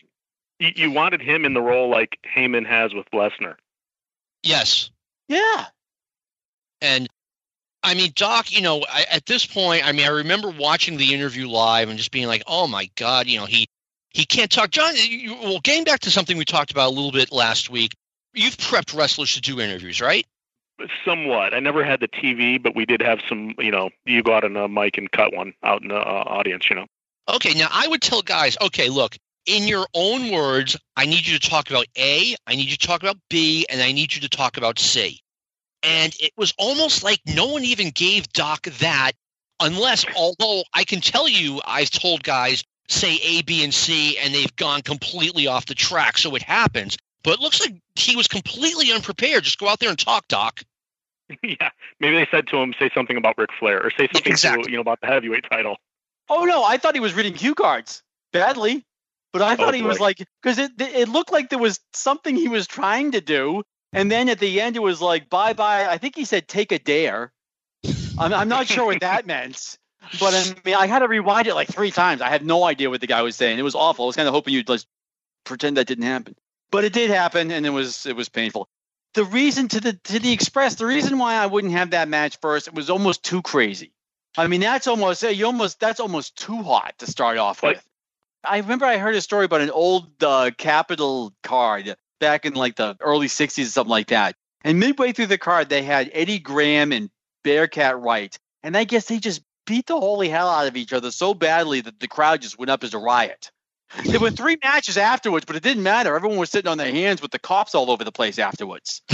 You, 0.60 0.72
you 0.76 0.92
wanted 0.92 1.22
him 1.22 1.44
in 1.46 1.54
the 1.54 1.62
role 1.62 1.90
like 1.90 2.18
Heyman 2.36 2.66
has 2.68 2.94
with 2.94 3.06
Lesnar. 3.12 3.56
yes. 4.44 4.90
Yeah, 5.28 5.66
And 6.82 7.10
I 7.86 7.94
mean, 7.94 8.12
Doc, 8.16 8.52
you 8.52 8.62
know, 8.62 8.84
I, 8.90 9.06
at 9.12 9.28
this 9.28 9.46
point, 9.46 9.86
I 9.86 9.92
mean, 9.92 10.08
I 10.08 10.10
remember 10.10 10.50
watching 10.50 10.98
the 10.98 11.14
interview 11.14 11.48
live 11.48 11.90
and 11.90 11.98
just 12.00 12.12
being 12.12 12.28
like, 12.28 12.42
"Oh 12.48 12.68
my 12.68 12.90
God," 12.96 13.28
you 13.28 13.40
know, 13.40 13.46
he 13.46 13.68
he 14.10 14.26
can't 14.26 14.50
talk. 14.50 14.72
John, 14.72 14.94
you, 14.96 15.36
well, 15.36 15.60
getting 15.60 15.84
back 15.84 16.02
to 16.02 16.12
something 16.12 16.36
we 16.36 16.46
talked 16.46 16.72
about 16.72 16.88
a 16.88 16.96
little 16.96 17.12
bit 17.12 17.32
last 17.32 17.70
week, 17.70 17.96
you've 18.34 18.58
prepped 18.58 18.98
wrestlers 18.98 19.36
to 19.36 19.42
do 19.42 19.62
interviews, 19.62 20.02
right? 20.02 20.26
Somewhat. 21.06 21.54
I 21.54 21.60
never 21.60 21.86
had 21.86 22.00
the 22.00 22.08
TV, 22.08 22.62
but 22.62 22.76
we 22.76 22.88
did 22.88 23.02
have 23.02 23.20
some. 23.30 23.54
You 23.60 23.72
know, 23.72 23.92
you 24.04 24.24
go 24.24 24.34
out 24.34 24.44
on 24.44 24.58
a 24.58 24.68
mic 24.68 24.98
and 24.98 25.10
cut 25.12 25.34
one 25.34 25.54
out 25.64 25.84
in 25.84 25.90
the 25.90 25.96
uh, 25.96 26.24
audience. 26.26 26.68
You 26.72 26.78
know. 26.78 26.86
Okay, 27.30 27.54
now 27.54 27.68
I 27.72 27.88
would 27.88 28.02
tell 28.02 28.24
guys, 28.24 28.58
okay, 28.62 28.90
look, 28.90 29.16
in 29.46 29.68
your 29.68 29.86
own 29.94 30.32
words, 30.32 30.76
I 30.96 31.06
need 31.06 31.28
you 31.28 31.38
to 31.38 31.50
talk 31.50 31.70
about 31.70 31.86
A, 31.98 32.36
I 32.48 32.56
need 32.56 32.70
you 32.70 32.78
to 32.78 32.88
talk 32.88 33.04
about 33.04 33.18
B, 33.30 33.68
and 33.70 33.80
I 33.80 33.92
need 33.92 34.14
you 34.14 34.22
to 34.22 34.30
talk 34.30 34.58
about 34.58 34.80
C. 34.80 35.22
And 35.86 36.16
it 36.20 36.32
was 36.36 36.54
almost 36.58 37.04
like 37.04 37.20
no 37.28 37.48
one 37.48 37.64
even 37.64 37.92
gave 37.92 38.28
Doc 38.34 38.64
that, 38.80 39.12
unless, 39.60 40.06
although 40.16 40.64
I 40.74 40.84
can 40.84 41.00
tell 41.00 41.28
you, 41.30 41.62
I've 41.66 41.92
told 41.92 42.24
guys, 42.24 42.64
say 42.90 43.20
A, 43.24 43.42
B, 43.44 43.64
and 43.64 43.74
C, 43.74 44.18
and 44.18 44.34
they've 44.34 44.56
gone 44.56 44.82
completely 44.82 45.48
off 45.48 45.68
the 45.68 45.76
track. 45.76 46.18
So 46.18 46.36
it 46.36 46.42
happens. 46.42 46.98
But 47.24 47.36
it 47.36 47.40
looks 47.40 47.60
like 47.60 47.76
he 47.96 48.16
was 48.16 48.28
completely 48.28 48.92
unprepared. 48.92 49.44
Just 49.44 49.60
go 49.60 49.68
out 49.68 49.80
there 49.80 49.90
and 49.90 49.98
talk, 49.98 50.28
Doc. 50.28 50.62
yeah. 51.44 51.70
Maybe 52.00 52.16
they 52.18 52.28
said 52.30 52.48
to 52.48 52.58
him, 52.58 52.74
say 52.80 52.90
something 52.94 53.18
about 53.18 53.38
Ric 53.38 53.50
Flair, 53.60 53.82
or 53.82 53.90
say 53.92 54.08
something 54.14 54.32
Exactly. 54.32 54.66
to 54.66 54.72
you 54.72 54.78
know 54.78 54.82
about 54.82 55.02
the 55.02 55.08
heavyweight 55.08 55.46
title. 55.50 55.78
Oh 56.30 56.46
no, 56.46 56.64
I 56.64 56.78
thought 56.78 56.96
he 56.96 57.00
was 57.02 57.14
reading 57.14 57.34
cue 57.34 57.56
cards 57.56 58.02
badly, 58.34 58.84
but 59.34 59.42
I 59.42 59.56
thought 59.56 59.74
Oh, 59.74 59.78
he 59.78 59.84
was 59.84 60.00
like 60.00 60.18
because 60.42 60.58
it 60.58 60.72
it 60.80 61.08
looked 61.10 61.32
like 61.32 61.50
there 61.50 61.60
was 61.60 61.80
something 61.94 62.36
he 62.36 62.48
was 62.48 62.68
trying 62.68 63.12
to 63.12 63.22
do, 63.22 63.64
and 63.96 64.12
then 64.12 64.30
at 64.30 64.40
the 64.40 64.62
end 64.62 64.76
it 64.76 64.82
was 64.82 65.02
like 65.02 65.30
bye 65.30 65.54
bye. 65.54 65.86
I 65.88 65.98
think 65.98 66.16
he 66.16 66.26
said 66.26 66.48
take 66.48 66.72
a 66.72 66.80
dare. 66.80 67.32
I'm 68.18 68.34
I'm 68.34 68.48
not 68.50 68.68
sure 68.68 68.86
what 68.86 69.02
that 69.02 69.26
meant, 69.26 69.78
but 70.20 70.34
I 70.34 70.56
mean 70.66 70.76
I 70.76 70.88
had 70.88 71.00
to 71.00 71.08
rewind 71.08 71.48
it 71.48 71.56
like 71.56 71.68
three 71.70 71.92
times. 71.92 72.22
I 72.22 72.30
had 72.30 72.46
no 72.46 72.64
idea 72.64 72.90
what 72.90 73.02
the 73.02 73.08
guy 73.08 73.22
was 73.22 73.36
saying. 73.36 73.60
It 73.60 73.64
was 73.64 73.76
awful. 73.76 74.06
I 74.06 74.08
was 74.08 74.16
kind 74.16 74.28
of 74.28 74.34
hoping 74.34 74.54
you'd 74.54 74.68
just 74.68 74.88
pretend 75.44 75.78
that 75.78 75.88
didn't 75.88 76.06
happen, 76.06 76.36
but 76.72 76.84
it 76.84 76.94
did 76.94 77.10
happen, 77.10 77.52
and 77.52 77.66
it 77.66 77.72
was 77.72 78.06
it 78.06 78.16
was 78.16 78.30
painful. 78.30 78.68
The 79.14 79.24
reason 79.26 79.68
to 79.70 79.80
the 79.80 79.94
to 80.06 80.20
the 80.20 80.34
Express, 80.34 80.76
the 80.76 80.86
reason 80.86 81.18
why 81.18 81.36
I 81.36 81.46
wouldn't 81.46 81.74
have 81.74 81.92
that 81.92 82.08
match 82.10 82.38
first, 82.42 82.68
it 82.68 82.74
was 82.74 82.90
almost 82.90 83.24
too 83.24 83.42
crazy. 83.42 83.92
I 84.38 84.48
mean, 84.48 84.60
that's 84.60 84.88
almost 84.88 85.24
you 85.24 85.46
almost 85.46 85.80
that's 85.80 86.00
almost 86.02 86.36
too 86.36 86.62
hot 86.62 86.96
to 87.00 87.08
start 87.08 87.38
off 87.38 87.64
Like- 87.64 87.78
with. 87.78 87.86
I 88.48 88.58
remember 88.60 88.86
I 88.86 88.98
heard 88.98 89.16
a 89.16 89.22
story 89.22 89.46
about 89.46 89.62
an 89.62 89.72
old 89.72 90.22
uh, 90.22 90.52
Capital 90.56 91.34
card 91.42 91.96
back 92.26 92.46
in 92.46 92.56
like 92.56 92.76
the 92.76 92.98
early 93.02 93.28
'60s 93.28 93.62
or 93.62 93.70
something 93.70 93.92
like 93.92 94.08
that. 94.08 94.36
And 94.64 94.80
midway 94.80 95.12
through 95.12 95.28
the 95.28 95.38
card, 95.38 95.70
they 95.70 95.84
had 95.84 96.10
Eddie 96.12 96.40
Graham 96.40 96.92
and 96.92 97.12
Bearcat 97.44 98.02
Wright, 98.02 98.36
and 98.64 98.76
I 98.76 98.84
guess 98.84 99.06
they 99.06 99.20
just 99.20 99.44
beat 99.68 99.86
the 99.86 100.00
holy 100.00 100.28
hell 100.28 100.50
out 100.50 100.68
of 100.68 100.76
each 100.76 100.92
other 100.92 101.12
so 101.12 101.36
badly 101.36 101.82
that 101.82 102.00
the 102.00 102.08
crowd 102.08 102.42
just 102.42 102.58
went 102.58 102.72
up 102.72 102.84
as 102.84 102.96
a 102.96 102.98
riot. 102.98 103.52
There 104.06 104.20
were 104.20 104.32
three 104.32 104.58
matches 104.64 104.98
afterwards, 104.98 105.46
but 105.46 105.56
it 105.56 105.62
didn't 105.62 105.84
matter. 105.84 106.16
Everyone 106.16 106.40
was 106.40 106.50
sitting 106.50 106.70
on 106.70 106.80
their 106.80 106.92
hands 106.92 107.22
with 107.22 107.30
the 107.30 107.38
cops 107.38 107.76
all 107.76 107.92
over 107.92 108.04
the 108.04 108.12
place 108.12 108.40
afterwards. 108.40 109.04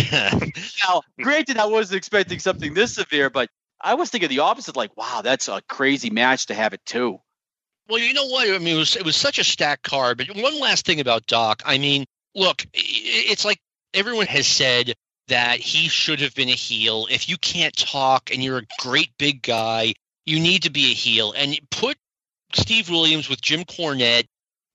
Now, 0.87 1.01
granted, 1.21 1.57
I 1.57 1.65
wasn't 1.65 1.97
expecting 1.97 2.39
something 2.39 2.73
this 2.73 2.95
severe, 2.95 3.29
but 3.29 3.49
I 3.79 3.93
was 3.93 4.09
thinking 4.09 4.29
the 4.29 4.39
opposite. 4.39 4.75
Like, 4.75 4.95
wow, 4.97 5.21
that's 5.21 5.49
a 5.49 5.61
crazy 5.69 6.09
match 6.09 6.47
to 6.47 6.53
have 6.53 6.73
it 6.73 6.81
too. 6.85 7.19
Well, 7.87 7.99
you 7.99 8.13
know 8.13 8.25
what? 8.27 8.49
I 8.49 8.57
mean, 8.57 8.75
it 8.75 8.79
was 8.79 8.95
it 8.95 9.03
was 9.03 9.17
such 9.17 9.37
a 9.37 9.43
stacked 9.43 9.83
card. 9.83 10.17
But 10.17 10.35
one 10.35 10.59
last 10.59 10.85
thing 10.85 11.01
about 11.01 11.27
Doc. 11.27 11.61
I 11.65 11.77
mean, 11.77 12.05
look, 12.35 12.65
it's 12.73 13.45
like 13.45 13.59
everyone 13.93 14.27
has 14.27 14.47
said 14.47 14.93
that 15.27 15.59
he 15.59 15.87
should 15.87 16.19
have 16.21 16.35
been 16.35 16.49
a 16.49 16.53
heel. 16.53 17.07
If 17.09 17.29
you 17.29 17.37
can't 17.37 17.75
talk 17.75 18.31
and 18.31 18.43
you're 18.43 18.59
a 18.59 18.67
great 18.79 19.11
big 19.17 19.41
guy, 19.41 19.93
you 20.25 20.39
need 20.39 20.63
to 20.63 20.69
be 20.69 20.91
a 20.91 20.95
heel. 20.95 21.33
And 21.35 21.57
put 21.69 21.97
Steve 22.53 22.89
Williams 22.89 23.29
with 23.29 23.41
Jim 23.41 23.63
Cornette, 23.63 24.27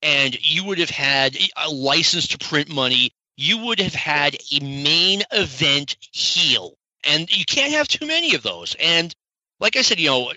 and 0.03 0.37
you 0.41 0.65
would 0.65 0.79
have 0.79 0.91
had 0.91 1.37
a 1.57 1.71
license 1.71 2.29
to 2.29 2.39
print 2.39 2.69
money. 2.69 3.13
You 3.37 3.59
would 3.67 3.81
have 3.81 3.95
had 3.95 4.37
a 4.53 4.61
main 4.61 5.23
event 5.31 5.97
heel, 6.13 6.75
and 7.05 7.31
you 7.31 7.45
can't 7.45 7.73
have 7.73 7.89
too 7.89 8.07
many 8.07 8.35
of 8.35 8.43
those. 8.43 8.77
And 8.81 9.15
like 9.61 9.77
I 9.77 9.83
said, 9.83 10.01
you 10.01 10.09
know, 10.09 10.33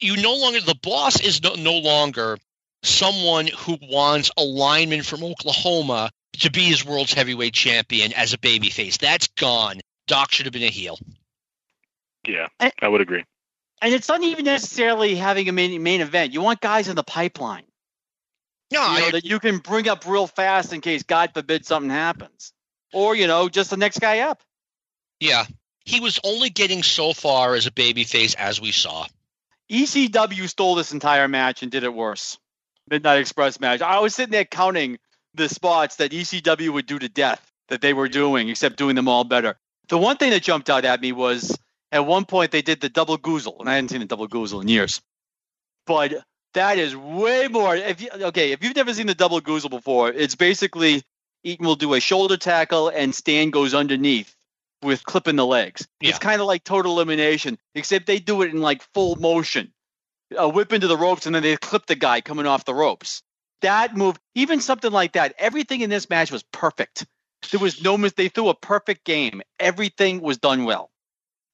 you 0.00 0.16
no 0.16 0.34
longer 0.34 0.60
the 0.60 0.74
boss 0.74 1.20
is 1.20 1.42
no, 1.42 1.54
no 1.54 1.78
longer 1.78 2.38
someone 2.82 3.46
who 3.46 3.78
wants 3.80 4.30
a 4.36 4.42
lineman 4.42 5.02
from 5.02 5.22
Oklahoma 5.24 6.10
to 6.40 6.50
be 6.50 6.62
his 6.62 6.84
world's 6.84 7.12
heavyweight 7.12 7.54
champion 7.54 8.12
as 8.12 8.32
a 8.32 8.38
babyface. 8.38 8.98
That's 8.98 9.28
gone. 9.28 9.80
Doc 10.06 10.32
should 10.32 10.46
have 10.46 10.52
been 10.52 10.62
a 10.62 10.68
heel. 10.70 10.98
Yeah, 12.26 12.48
Eh. 12.60 12.70
I 12.80 12.88
would 12.88 13.00
agree. 13.00 13.24
And 13.80 13.92
it's 13.92 14.08
not 14.08 14.22
even 14.22 14.44
necessarily 14.44 15.16
having 15.16 15.48
a 15.48 15.52
main, 15.52 15.82
main 15.82 16.00
event. 16.00 16.32
You 16.32 16.40
want 16.40 16.60
guys 16.60 16.86
in 16.88 16.94
the 16.94 17.02
pipeline 17.02 17.64
No, 18.70 18.80
you 18.94 19.00
know, 19.00 19.06
I, 19.06 19.10
that 19.10 19.24
you 19.24 19.40
can 19.40 19.58
bring 19.58 19.88
up 19.88 20.06
real 20.06 20.26
fast 20.28 20.72
in 20.72 20.80
case, 20.80 21.02
God 21.02 21.30
forbid, 21.34 21.66
something 21.66 21.90
happens. 21.90 22.52
Or, 22.92 23.16
you 23.16 23.26
know, 23.26 23.48
just 23.48 23.70
the 23.70 23.76
next 23.76 23.98
guy 23.98 24.20
up. 24.20 24.40
yeah. 25.20 25.46
He 25.84 25.98
was 25.98 26.20
only 26.22 26.48
getting 26.48 26.84
so 26.84 27.12
far 27.12 27.54
as 27.56 27.66
a 27.66 27.72
babyface, 27.72 28.36
as 28.36 28.60
we 28.60 28.70
saw. 28.70 29.04
ECW 29.68 30.48
stole 30.48 30.76
this 30.76 30.92
entire 30.92 31.26
match 31.26 31.62
and 31.64 31.72
did 31.72 31.82
it 31.82 31.92
worse. 31.92 32.38
Midnight 32.88 33.18
Express 33.18 33.58
match. 33.58 33.80
I 33.80 33.98
was 33.98 34.14
sitting 34.14 34.30
there 34.30 34.44
counting 34.44 34.98
the 35.34 35.48
spots 35.48 35.96
that 35.96 36.12
ECW 36.12 36.72
would 36.72 36.86
do 36.86 36.98
to 36.98 37.08
death 37.08 37.50
that 37.68 37.80
they 37.80 37.92
were 37.92 38.08
doing, 38.08 38.48
except 38.48 38.76
doing 38.76 38.96
them 38.96 39.08
all 39.08 39.24
better. 39.24 39.56
The 39.88 39.98
one 39.98 40.16
thing 40.16 40.30
that 40.30 40.42
jumped 40.42 40.70
out 40.70 40.84
at 40.84 41.00
me 41.00 41.12
was 41.12 41.58
at 41.90 42.06
one 42.06 42.24
point 42.24 42.50
they 42.50 42.62
did 42.62 42.80
the 42.80 42.88
double 42.88 43.18
goozle, 43.18 43.60
and 43.60 43.68
I 43.68 43.74
hadn't 43.74 43.90
seen 43.90 44.02
a 44.02 44.06
double 44.06 44.28
goozle 44.28 44.62
in 44.62 44.68
years. 44.68 45.00
But 45.86 46.24
that 46.54 46.78
is 46.78 46.96
way 46.96 47.48
more. 47.48 47.74
If 47.74 48.00
you, 48.00 48.10
okay, 48.12 48.52
if 48.52 48.62
you've 48.62 48.76
never 48.76 48.92
seen 48.94 49.06
the 49.06 49.14
double 49.14 49.40
goozle 49.40 49.70
before, 49.70 50.10
it's 50.10 50.34
basically 50.34 51.02
Eaton 51.44 51.66
will 51.66 51.76
do 51.76 51.94
a 51.94 52.00
shoulder 52.00 52.36
tackle 52.36 52.88
and 52.88 53.14
Stan 53.14 53.50
goes 53.50 53.74
underneath 53.74 54.34
with 54.82 55.04
clipping 55.04 55.36
the 55.36 55.46
legs. 55.46 55.86
Yeah. 56.00 56.10
It's 56.10 56.18
kind 56.18 56.40
of 56.40 56.46
like 56.46 56.64
total 56.64 56.92
elimination, 56.92 57.58
except 57.74 58.06
they 58.06 58.18
do 58.18 58.42
it 58.42 58.50
in 58.50 58.60
like 58.60 58.82
full 58.94 59.16
motion. 59.16 59.72
A 60.36 60.48
whip 60.48 60.72
into 60.72 60.86
the 60.86 60.96
ropes 60.96 61.26
and 61.26 61.34
then 61.34 61.42
they 61.42 61.56
clip 61.56 61.86
the 61.86 61.94
guy 61.94 62.20
coming 62.20 62.46
off 62.46 62.64
the 62.64 62.74
ropes. 62.74 63.22
That 63.62 63.96
move, 63.96 64.18
even 64.34 64.60
something 64.60 64.92
like 64.92 65.12
that, 65.12 65.34
everything 65.38 65.80
in 65.80 65.90
this 65.90 66.10
match 66.10 66.30
was 66.30 66.42
perfect. 66.52 67.06
There 67.50 67.60
was 67.60 67.82
no 67.82 67.96
mis. 67.96 68.12
They 68.12 68.28
threw 68.28 68.48
a 68.48 68.54
perfect 68.54 69.04
game. 69.04 69.42
Everything 69.58 70.20
was 70.20 70.38
done 70.38 70.64
well. 70.64 70.90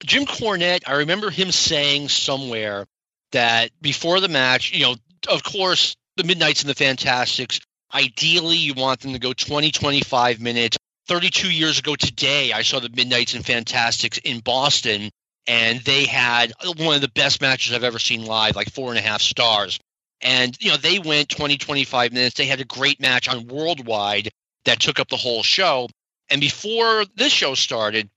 Jim 0.03 0.25
Cornette, 0.25 0.83
I 0.87 0.93
remember 0.97 1.29
him 1.29 1.51
saying 1.51 2.09
somewhere 2.09 2.87
that 3.31 3.71
before 3.81 4.19
the 4.19 4.27
match, 4.27 4.71
you 4.71 4.85
know, 4.85 4.95
of 5.29 5.43
course, 5.43 5.95
the 6.15 6.23
Midnights 6.23 6.61
and 6.61 6.69
the 6.69 6.75
Fantastics, 6.75 7.59
ideally 7.93 8.57
you 8.57 8.73
want 8.73 9.01
them 9.01 9.13
to 9.13 9.19
go 9.19 9.33
20, 9.33 9.71
25 9.71 10.39
minutes. 10.39 10.77
32 11.07 11.51
years 11.51 11.79
ago 11.79 11.95
today, 11.95 12.53
I 12.53 12.61
saw 12.61 12.79
the 12.79 12.89
Midnights 12.89 13.33
and 13.33 13.45
Fantastics 13.45 14.19
in 14.19 14.39
Boston, 14.39 15.09
and 15.47 15.79
they 15.81 16.05
had 16.05 16.53
one 16.77 16.95
of 16.95 17.01
the 17.01 17.09
best 17.09 17.41
matches 17.41 17.73
I've 17.73 17.83
ever 17.83 17.99
seen 17.99 18.25
live, 18.25 18.55
like 18.55 18.71
four 18.71 18.89
and 18.89 18.99
a 18.99 19.01
half 19.01 19.21
stars. 19.21 19.79
And, 20.21 20.57
you 20.59 20.71
know, 20.71 20.77
they 20.77 20.99
went 20.99 21.29
20, 21.29 21.57
25 21.57 22.11
minutes. 22.13 22.35
They 22.35 22.45
had 22.45 22.59
a 22.59 22.65
great 22.65 22.99
match 22.99 23.27
on 23.29 23.47
Worldwide 23.47 24.29
that 24.65 24.79
took 24.79 24.99
up 24.99 25.07
the 25.09 25.15
whole 25.17 25.43
show. 25.43 25.87
And 26.29 26.41
before 26.41 27.05
this 27.15 27.31
show 27.31 27.55
started, 27.55 28.09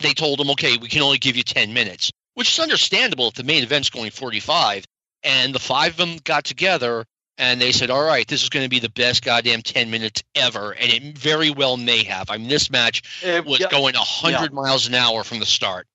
they 0.00 0.14
told 0.14 0.38
them, 0.38 0.50
okay, 0.50 0.76
we 0.78 0.88
can 0.88 1.02
only 1.02 1.18
give 1.18 1.36
you 1.36 1.42
10 1.42 1.72
minutes, 1.74 2.10
which 2.34 2.50
is 2.52 2.58
understandable 2.58 3.28
if 3.28 3.34
the 3.34 3.44
main 3.44 3.62
event's 3.62 3.90
going 3.90 4.10
45. 4.10 4.84
And 5.22 5.54
the 5.54 5.58
five 5.58 5.92
of 5.92 5.96
them 5.98 6.16
got 6.24 6.44
together 6.44 7.04
and 7.36 7.60
they 7.60 7.72
said, 7.72 7.90
all 7.90 8.02
right, 8.04 8.26
this 8.26 8.42
is 8.42 8.48
going 8.48 8.64
to 8.64 8.70
be 8.70 8.80
the 8.80 8.88
best 8.90 9.22
goddamn 9.24 9.62
10 9.62 9.90
minutes 9.90 10.22
ever. 10.34 10.72
And 10.72 10.90
it 10.92 11.18
very 11.18 11.50
well 11.50 11.76
may 11.76 12.04
have. 12.04 12.30
I 12.30 12.38
mean, 12.38 12.48
this 12.48 12.70
match 12.70 13.02
It- 13.22 13.44
was 13.44 13.60
yeah. 13.60 13.68
going 13.68 13.94
100 13.94 14.52
miles 14.52 14.86
an 14.86 14.94
hour 14.94 15.22
from 15.24 15.38
the 15.40 15.46
start. 15.46 15.86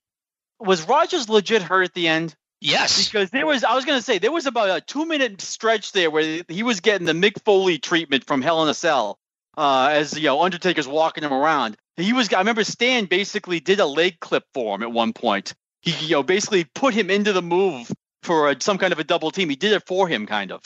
was 0.60 0.84
Rogers 0.84 1.28
legit 1.28 1.62
hurt 1.64 1.84
at 1.84 1.94
the 1.94 2.08
end? 2.08 2.36
Yes. 2.62 3.06
Because 3.06 3.30
there 3.30 3.46
was, 3.46 3.64
I 3.64 3.76
was 3.76 3.86
going 3.86 4.00
to 4.00 4.04
say, 4.04 4.18
there 4.18 4.32
was 4.32 4.46
about 4.46 4.76
a 4.76 4.82
two 4.82 5.06
minute 5.06 5.42
stretch 5.42 5.92
there 5.92 6.10
where 6.10 6.44
he 6.48 6.64
was 6.64 6.80
getting 6.80 7.06
the 7.06 7.14
Mick 7.14 7.44
Foley 7.44 7.78
treatment 7.78 8.26
from 8.26 8.42
Hell 8.42 8.64
in 8.64 8.70
a 8.70 8.74
Cell 8.74 9.20
uh, 9.58 9.90
as, 9.92 10.18
you 10.18 10.26
know, 10.26 10.42
Undertaker's 10.42 10.88
walking 10.88 11.24
him 11.24 11.34
around. 11.34 11.78
He 11.98 12.14
was, 12.14 12.34
I 12.34 12.40
remember 12.40 12.64
Stan 12.64 13.06
basically 13.06 13.60
did 13.60 13.80
a 13.80 13.86
leg 13.86 14.20
clip 14.20 14.44
for 14.54 14.76
him 14.76 14.84
at 14.84 14.92
one 14.92 15.14
point. 15.14 15.54
He, 15.82 15.92
you 16.08 16.16
know, 16.16 16.24
basically 16.24 16.64
put 16.64 16.94
him 16.94 17.10
into 17.10 17.32
the 17.32 17.42
move 17.42 17.92
for 18.24 18.50
a, 18.50 18.62
some 18.62 18.78
kind 18.78 18.92
of 18.92 19.00
a 19.00 19.04
double 19.04 19.32
team. 19.32 19.50
He 19.50 19.56
did 19.56 19.72
it 19.72 19.84
for 19.86 20.08
him, 20.08 20.26
kind 20.26 20.52
of. 20.52 20.62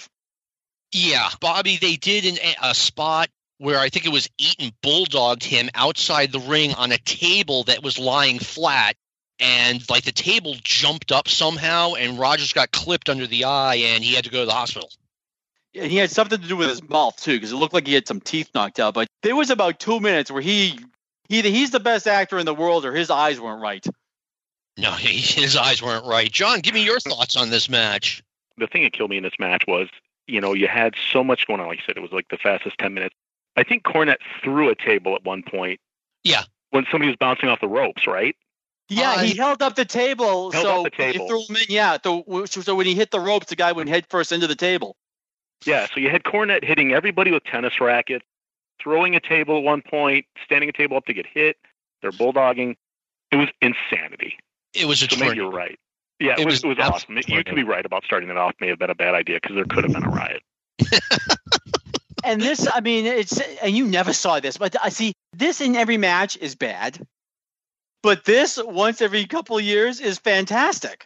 Yeah, 0.92 1.30
Bobby, 1.40 1.78
they 1.78 1.98
did 1.98 2.26
in 2.26 2.38
a, 2.38 2.70
a 2.70 2.76
spot 2.76 3.30
where 3.60 3.78
I 3.78 3.90
think 3.90 4.06
it 4.06 4.12
was 4.12 4.30
Eaton 4.38 4.72
bulldogged 4.82 5.44
him 5.44 5.70
outside 5.76 6.32
the 6.32 6.40
ring 6.40 6.74
on 6.74 6.92
a 6.92 6.98
table 6.98 7.64
that 7.64 7.84
was 7.84 8.00
lying 8.00 8.40
flat. 8.40 8.96
And 9.40 9.88
like 9.90 10.04
the 10.04 10.12
table 10.12 10.56
jumped 10.64 11.12
up 11.12 11.28
somehow, 11.28 11.94
and 11.94 12.20
Rogers 12.20 12.52
got 12.52 12.72
clipped 12.72 13.10
under 13.10 13.26
the 13.26 13.46
eye, 13.46 13.76
and 13.76 14.04
he 14.04 14.14
had 14.14 14.26
to 14.26 14.30
go 14.30 14.42
to 14.42 14.46
the 14.46 14.54
hospital. 14.54 14.90
And 15.76 15.90
he 15.90 15.98
had 15.98 16.10
something 16.10 16.42
to 16.42 16.48
do 16.48 16.58
with 16.58 16.70
his 16.70 16.88
mouth 16.88 17.16
too, 17.18 17.36
because 17.36 17.52
it 17.52 17.56
looked 17.56 17.74
like 17.74 17.88
he 17.88 17.94
had 17.94 18.08
some 18.08 18.20
teeth 18.20 18.50
knocked 18.54 18.80
out. 18.80 18.94
But 18.94 19.08
there 19.22 19.36
was 19.36 19.50
about 19.50 19.80
two 19.80 20.00
minutes 20.00 20.30
where 20.32 20.42
he 20.42 20.80
either 21.30 21.50
he's 21.50 21.72
the 21.72 21.80
best 21.80 22.08
actor 22.08 22.38
in 22.38 22.46
the 22.46 22.54
world 22.54 22.86
or 22.86 22.94
his 22.94 23.10
eyes 23.10 23.40
weren't 23.40 23.62
right. 23.62 23.86
No, 24.78 24.92
he, 24.92 25.18
his 25.42 25.56
eyes 25.56 25.82
weren't 25.82 26.06
right. 26.06 26.32
John, 26.32 26.60
give 26.60 26.74
me 26.74 26.84
your 26.84 27.00
thoughts 27.00 27.36
on 27.36 27.50
this 27.50 27.70
match. 27.70 28.24
the 28.58 28.68
thing 28.68 28.84
that 28.84 28.94
killed 28.94 29.10
me 29.10 29.18
in 29.18 29.24
this 29.24 29.40
match 29.40 29.64
was, 29.68 29.88
you 30.28 30.42
know, 30.42 30.54
you 30.54 30.68
had 30.68 30.96
so 31.12 31.24
much 31.24 31.48
going 31.48 31.60
on. 31.60 31.68
Like 31.68 31.78
you 31.78 31.84
said, 31.86 31.98
it 31.98 32.02
was 32.02 32.12
like 32.12 32.28
the 32.30 32.38
fastest 32.38 32.78
10 32.80 32.94
minutes. 32.94 33.16
I 33.56 33.64
think 33.64 33.84
Cornette 33.84 34.20
threw 34.44 34.70
a 34.70 34.76
table 34.76 35.16
at 35.16 35.24
one 35.24 35.44
point. 35.44 35.80
Yeah. 36.24 36.44
When 36.72 36.86
somebody 36.92 37.10
was 37.10 37.18
bouncing 37.18 37.50
off 37.50 37.62
the 37.62 37.68
ropes, 37.68 38.06
right? 38.06 38.36
Yeah, 38.90 39.22
he 39.22 39.36
held 39.38 39.62
up 39.62 39.76
the 39.76 39.86
table, 39.86 40.52
Held 40.52 40.64
so 40.66 40.86
up 40.86 40.92
the 40.96 41.04
he 41.06 41.12
table. 41.14 41.28
threw 41.28 41.42
him 41.48 41.56
in. 41.58 41.64
Yeah, 41.70 41.98
so, 42.04 42.46
so 42.48 42.76
when 42.76 42.86
he 42.86 42.96
hit 42.96 43.12
the 43.12 43.20
ropes, 43.20 43.48
the 43.48 43.56
guy 43.56 43.72
went 43.72 43.90
head 43.90 44.06
first 44.10 44.32
into 44.32 44.48
the 44.48 44.56
table. 44.56 44.96
Yeah. 45.66 45.88
So 45.94 46.00
you 46.00 46.10
had 46.10 46.24
Cornette 46.24 46.64
hitting 46.64 46.92
everybody 46.94 47.32
with 47.32 47.44
tennis 47.44 47.80
rackets, 47.80 48.26
throwing 48.82 49.16
a 49.16 49.20
table 49.20 49.58
at 49.58 49.64
one 49.64 49.82
point, 49.82 50.26
standing 50.44 50.70
a 50.70 50.72
table 50.74 50.98
up 50.98 51.06
to 51.06 51.14
get 51.14 51.26
hit. 51.26 51.58
They're 52.02 52.12
bulldogging. 52.12 52.76
It 53.32 53.36
was 53.36 53.50
insanity. 53.62 54.38
It 54.74 54.86
was 54.86 55.04
a 55.04 55.08
So 55.08 55.18
maybe 55.18 55.36
you're 55.36 55.52
right. 55.52 55.78
Yeah, 56.20 56.34
it, 56.34 56.40
It 56.40 56.46
was, 56.46 56.56
was 56.56 56.64
it 56.64 56.68
was 56.68 56.78
awesome. 56.80 57.18
absolutely 57.18 57.36
You 57.36 57.44
could 57.44 57.56
be 57.56 57.64
right 57.64 57.86
about 57.86 58.04
starting 58.06 58.30
it 58.30 58.38
off. 58.38 58.54
May 58.60 58.70
have 58.70 58.80
been 58.80 58.90
a 58.90 58.96
bad 58.96 59.14
idea 59.16 59.40
because 59.42 59.56
there 59.56 59.66
could 59.66 59.84
have 59.84 59.94
been 59.94 60.04
a 60.04 60.10
riot. 60.10 60.42
And 62.24 62.42
this, 62.42 62.68
I 62.72 62.82
mean, 62.82 63.06
it's 63.06 63.40
and 63.64 63.76
you 63.76 63.86
never 63.88 64.12
saw 64.12 64.40
this, 64.42 64.58
but 64.58 64.76
I 64.84 64.90
see 64.90 65.14
this 65.34 65.62
in 65.62 65.76
every 65.78 65.98
match 65.98 66.36
is 66.38 66.54
bad, 66.54 67.00
but 68.04 68.26
this 68.26 68.60
once 68.64 69.02
every 69.02 69.26
couple 69.26 69.58
of 69.58 69.64
years 69.64 70.00
is 70.00 70.18
fantastic. 70.18 71.06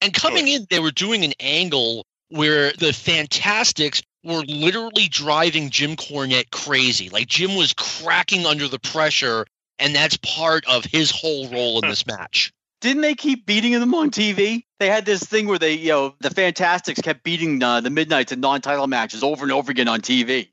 And 0.00 0.12
coming 0.12 0.46
in, 0.48 0.66
they 0.70 0.78
were 0.78 0.90
doing 0.90 1.24
an 1.24 1.32
angle 1.40 2.04
where 2.28 2.72
the 2.72 2.92
Fantastics 2.92 4.02
were 4.24 4.42
literally 4.42 5.08
driving 5.08 5.70
Jim 5.70 5.96
Cornette 5.96 6.50
crazy. 6.50 7.08
Like 7.08 7.26
Jim 7.28 7.54
was 7.54 7.72
cracking 7.72 8.44
under 8.46 8.68
the 8.68 8.78
pressure, 8.78 9.46
and 9.78 9.94
that's 9.94 10.16
part 10.18 10.66
of 10.66 10.84
his 10.84 11.10
whole 11.10 11.48
role 11.48 11.80
in 11.82 11.88
this 11.88 12.06
match. 12.06 12.52
Didn't 12.82 13.02
they 13.02 13.14
keep 13.14 13.46
beating 13.46 13.72
them 13.72 13.94
on 13.94 14.10
TV? 14.10 14.64
They 14.78 14.88
had 14.88 15.06
this 15.06 15.22
thing 15.22 15.46
where 15.46 15.58
they, 15.58 15.74
you 15.74 15.88
know, 15.88 16.14
the 16.20 16.30
Fantastics 16.30 17.00
kept 17.00 17.24
beating 17.24 17.62
uh, 17.62 17.80
the 17.80 17.88
Midnights 17.88 18.32
in 18.32 18.40
non-title 18.40 18.86
matches 18.86 19.22
over 19.22 19.44
and 19.44 19.52
over 19.52 19.70
again 19.70 19.88
on 19.88 20.02
TV. 20.02 20.50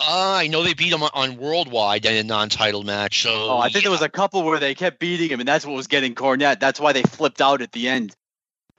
Uh, 0.00 0.32
I 0.32 0.48
know 0.48 0.62
they 0.64 0.74
beat 0.74 0.92
him 0.92 1.02
on 1.02 1.36
Worldwide 1.36 2.04
in 2.04 2.16
a 2.16 2.24
non-title 2.24 2.82
match. 2.82 3.22
So 3.22 3.30
Oh, 3.30 3.58
I 3.58 3.68
think 3.68 3.84
there 3.84 3.92
was 3.92 4.02
a 4.02 4.08
couple 4.08 4.42
where 4.42 4.58
they 4.58 4.74
kept 4.74 4.98
beating 4.98 5.28
him, 5.28 5.40
and 5.40 5.48
that's 5.48 5.64
what 5.64 5.76
was 5.76 5.86
getting 5.86 6.14
Cornette. 6.14 6.58
That's 6.60 6.80
why 6.80 6.92
they 6.92 7.02
flipped 7.02 7.40
out 7.40 7.62
at 7.62 7.72
the 7.72 7.88
end. 7.88 8.16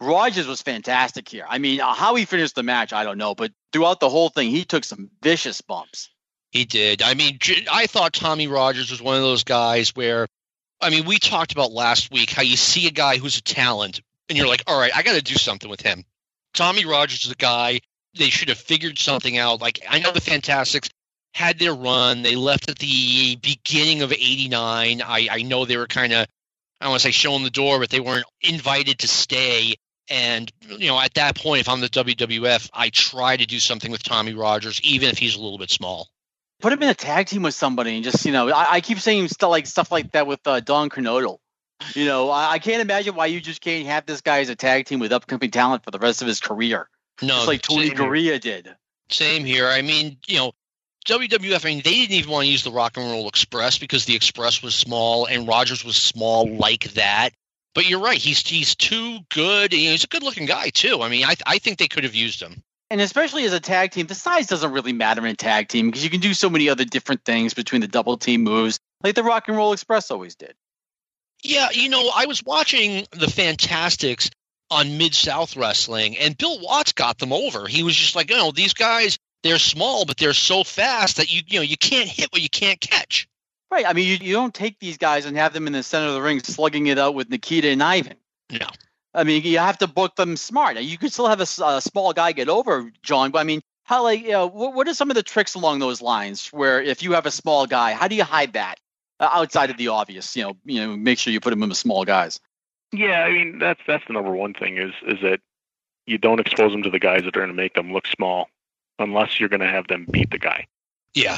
Rogers 0.01 0.47
was 0.47 0.61
fantastic 0.61 1.29
here. 1.29 1.45
I 1.47 1.59
mean, 1.59 1.79
uh, 1.79 1.93
how 1.93 2.15
he 2.15 2.25
finished 2.25 2.55
the 2.55 2.63
match, 2.63 2.91
I 2.91 3.03
don't 3.03 3.17
know, 3.17 3.35
but 3.35 3.51
throughout 3.71 3.99
the 3.99 4.09
whole 4.09 4.29
thing, 4.29 4.49
he 4.49 4.65
took 4.65 4.83
some 4.83 5.09
vicious 5.21 5.61
bumps. 5.61 6.09
He 6.51 6.65
did. 6.65 7.01
I 7.01 7.13
mean, 7.13 7.39
I 7.71 7.87
thought 7.87 8.13
Tommy 8.13 8.47
Rogers 8.47 8.91
was 8.91 9.01
one 9.01 9.15
of 9.15 9.21
those 9.23 9.43
guys 9.43 9.95
where, 9.95 10.27
I 10.81 10.89
mean, 10.89 11.05
we 11.05 11.19
talked 11.19 11.53
about 11.53 11.71
last 11.71 12.11
week 12.11 12.31
how 12.31 12.41
you 12.41 12.57
see 12.57 12.85
a 12.87 12.91
guy 12.91 13.17
who's 13.17 13.37
a 13.37 13.41
talent 13.41 14.01
and 14.29 14.37
you're 14.37 14.47
like, 14.47 14.63
all 14.67 14.77
right, 14.79 14.95
I 14.95 15.03
got 15.03 15.13
to 15.13 15.21
do 15.21 15.35
something 15.35 15.69
with 15.69 15.81
him. 15.81 16.03
Tommy 16.53 16.85
Rogers 16.85 17.25
is 17.25 17.31
a 17.31 17.35
guy 17.35 17.79
they 18.15 18.29
should 18.29 18.49
have 18.49 18.59
figured 18.59 18.99
something 18.99 19.37
out. 19.37 19.61
Like, 19.61 19.79
I 19.89 19.99
know 19.99 20.11
the 20.11 20.21
Fantastics 20.21 20.89
had 21.33 21.59
their 21.59 21.73
run. 21.73 22.21
They 22.21 22.35
left 22.35 22.69
at 22.69 22.77
the 22.79 23.35
beginning 23.37 24.01
of 24.01 24.11
89. 24.11 25.01
I, 25.01 25.27
I 25.31 25.41
know 25.41 25.65
they 25.65 25.77
were 25.77 25.87
kind 25.87 26.13
of, 26.13 26.27
I 26.79 26.85
don't 26.85 26.91
want 26.91 27.01
to 27.01 27.07
say 27.07 27.11
showing 27.11 27.43
the 27.43 27.49
door, 27.49 27.79
but 27.79 27.89
they 27.89 27.99
weren't 27.99 28.25
invited 28.41 28.99
to 28.99 29.07
stay. 29.07 29.75
And, 30.09 30.51
you 30.67 30.87
know, 30.87 30.99
at 30.99 31.13
that 31.15 31.35
point, 31.35 31.61
if 31.61 31.69
I'm 31.69 31.81
the 31.81 31.89
WWF, 31.89 32.69
I 32.73 32.89
try 32.89 33.37
to 33.37 33.45
do 33.45 33.59
something 33.59 33.91
with 33.91 34.03
Tommy 34.03 34.33
Rogers, 34.33 34.81
even 34.83 35.09
if 35.09 35.17
he's 35.17 35.35
a 35.35 35.41
little 35.41 35.57
bit 35.57 35.71
small. 35.71 36.09
Put 36.61 36.73
him 36.73 36.83
in 36.83 36.89
a 36.89 36.93
tag 36.93 37.27
team 37.27 37.41
with 37.41 37.55
somebody, 37.55 37.95
and 37.95 38.03
just 38.05 38.25
you 38.25 38.31
know, 38.31 38.49
I, 38.49 38.73
I 38.73 38.81
keep 38.81 38.99
saying 38.99 39.27
stuff 39.29 39.49
like 39.49 39.65
stuff 39.67 39.91
like 39.91 40.11
that 40.11 40.27
with 40.27 40.39
uh, 40.45 40.61
Don 40.61 40.89
Kernodle. 40.89 41.39
You 41.93 42.05
know, 42.05 42.29
I, 42.29 42.51
I 42.51 42.59
can't 42.59 42.81
imagine 42.81 43.15
why 43.15 43.25
you 43.25 43.41
just 43.41 43.59
can't 43.59 43.85
have 43.87 44.05
this 44.05 44.21
guy 44.21 44.39
as 44.39 44.47
a 44.47 44.55
tag 44.55 44.85
team 44.85 44.99
with 44.99 45.11
upcoming 45.11 45.51
talent 45.51 45.83
for 45.83 45.91
the 45.91 45.99
rest 45.99 46.21
of 46.21 46.27
his 46.29 46.39
career, 46.39 46.87
No, 47.21 47.27
just 47.29 47.47
like 47.47 47.61
Tony 47.63 47.89
Garea 47.89 48.39
did. 48.39 48.73
same 49.09 49.43
here. 49.43 49.67
I 49.67 49.81
mean, 49.81 50.17
you 50.27 50.37
know, 50.37 50.53
WWF. 51.03 51.65
I 51.65 51.69
mean, 51.69 51.81
they 51.83 51.93
didn't 51.93 52.15
even 52.15 52.31
want 52.31 52.45
to 52.45 52.51
use 52.51 52.63
the 52.63 52.71
Rock 52.71 52.97
and 52.97 53.09
Roll 53.09 53.27
Express 53.27 53.77
because 53.77 54.05
the 54.05 54.15
Express 54.15 54.61
was 54.61 54.75
small 54.75 55.25
and 55.25 55.47
Rogers 55.47 55.83
was 55.83 55.95
small 55.95 56.47
like 56.55 56.93
that. 56.93 57.31
But 57.75 57.89
you're 57.89 58.01
right. 58.01 58.17
He's 58.17 58.47
he's 58.47 58.75
too 58.75 59.19
good. 59.29 59.73
You 59.73 59.85
know, 59.85 59.91
he's 59.91 60.03
a 60.03 60.07
good 60.07 60.23
looking 60.23 60.45
guy 60.45 60.69
too. 60.69 61.01
I 61.01 61.09
mean, 61.09 61.25
I 61.25 61.35
I 61.45 61.57
think 61.57 61.79
they 61.79 61.87
could 61.87 62.03
have 62.03 62.15
used 62.15 62.41
him. 62.41 62.63
And 62.89 63.01
especially 63.01 63.45
as 63.45 63.53
a 63.53 63.59
tag 63.59 63.89
team, 63.89 64.05
the 64.05 64.13
size 64.13 64.45
doesn't 64.45 64.71
really 64.71 64.93
matter 64.93 65.25
in 65.25 65.31
a 65.31 65.35
tag 65.35 65.67
team 65.67 65.87
because 65.87 66.03
you 66.03 66.11
can 66.11 66.19
do 66.19 66.35
so 66.35 66.47
many 66.47 66.69
other 66.69 66.85
different 66.85 67.25
things 67.25 67.55
between 67.55 67.81
the 67.81 67.87
double 67.87 68.17
team 68.17 68.43
moves, 68.43 68.79
like 69.01 69.15
the 69.15 69.23
Rock 69.23 69.47
and 69.47 69.57
Roll 69.57 69.73
Express 69.73 70.11
always 70.11 70.35
did. 70.35 70.53
Yeah, 71.43 71.69
you 71.71 71.89
know, 71.89 72.11
I 72.15 72.27
was 72.27 72.43
watching 72.43 73.07
the 73.11 73.29
Fantastics 73.29 74.29
on 74.69 74.97
Mid 74.97 75.15
South 75.15 75.57
Wrestling, 75.57 76.17
and 76.17 76.37
Bill 76.37 76.59
Watts 76.59 76.93
got 76.93 77.17
them 77.17 77.33
over. 77.33 77.67
He 77.67 77.83
was 77.83 77.95
just 77.95 78.15
like, 78.15 78.29
you 78.29 78.37
know, 78.37 78.51
these 78.51 78.73
guys, 78.73 79.17
they're 79.43 79.59
small, 79.59 80.05
but 80.05 80.17
they're 80.17 80.33
so 80.33 80.63
fast 80.63 81.17
that 81.17 81.31
you, 81.33 81.41
you 81.47 81.59
know, 81.59 81.63
you 81.63 81.77
can't 81.77 82.09
hit 82.09 82.31
what 82.31 82.41
you 82.41 82.49
can't 82.49 82.79
catch. 82.79 83.27
Right. 83.69 83.85
I 83.87 83.93
mean, 83.93 84.07
you, 84.07 84.27
you 84.27 84.33
don't 84.33 84.53
take 84.53 84.79
these 84.79 84.97
guys 84.97 85.25
and 85.25 85.35
have 85.37 85.53
them 85.53 85.67
in 85.67 85.73
the 85.73 85.83
center 85.83 86.07
of 86.07 86.13
the 86.13 86.21
ring 86.21 86.41
slugging 86.41 86.87
it 86.87 86.99
out 86.99 87.15
with 87.15 87.29
Nikita 87.29 87.69
and 87.69 87.81
Ivan. 87.81 88.17
No. 88.51 88.67
I 89.13 89.23
mean, 89.23 89.43
you 89.43 89.59
have 89.59 89.77
to 89.79 89.87
book 89.87 90.15
them 90.15 90.37
smart. 90.37 90.79
You 90.79 90.97
could 90.97 91.11
still 91.11 91.27
have 91.27 91.39
a 91.39 91.45
small 91.45 92.13
guy 92.13 92.31
get 92.31 92.49
over, 92.49 92.91
John, 93.03 93.31
but 93.31 93.39
I 93.39 93.43
mean, 93.43 93.61
how, 93.83 94.03
like, 94.03 94.21
you 94.21 94.31
know, 94.31 94.47
what, 94.47 94.73
what 94.73 94.87
are 94.87 94.93
some 94.93 95.11
of 95.11 95.15
the 95.15 95.23
tricks 95.23 95.55
along 95.55 95.79
those 95.79 96.01
lines 96.01 96.47
where 96.47 96.81
if 96.81 97.03
you 97.03 97.13
have 97.13 97.25
a 97.25 97.31
small 97.31 97.67
guy, 97.67 97.93
how 97.93 98.07
do 98.07 98.15
you 98.15 98.23
hide 98.23 98.53
that 98.53 98.79
uh, 99.19 99.29
outside 99.31 99.69
of 99.69 99.77
the 99.77 99.89
obvious? 99.89 100.35
You 100.35 100.43
know, 100.43 100.57
you 100.65 100.81
know, 100.81 100.95
make 100.95 101.19
sure 101.19 101.33
you 101.33 101.39
put 101.39 101.53
him 101.53 101.63
in 101.63 101.69
with 101.69 101.77
small 101.77 102.05
guys. 102.05 102.39
Yeah, 102.91 103.23
I 103.23 103.31
mean 103.31 103.57
that's 103.57 103.81
that's 103.87 104.05
the 104.05 104.13
number 104.13 104.31
one 104.31 104.53
thing 104.53 104.77
is 104.77 104.93
is 105.07 105.19
that 105.21 105.39
you 106.05 106.19
don't 106.19 106.39
expose 106.39 106.71
them 106.71 106.83
to 106.83 106.91
the 106.91 106.99
guys 106.99 107.23
that 107.23 107.35
are 107.35 107.39
going 107.39 107.47
to 107.47 107.55
make 107.55 107.73
them 107.73 107.91
look 107.91 108.05
small, 108.07 108.49
unless 108.99 109.39
you're 109.39 109.49
going 109.49 109.59
to 109.61 109.67
have 109.67 109.87
them 109.87 110.05
beat 110.09 110.31
the 110.31 110.39
guy. 110.39 110.67
Yeah. 111.13 111.37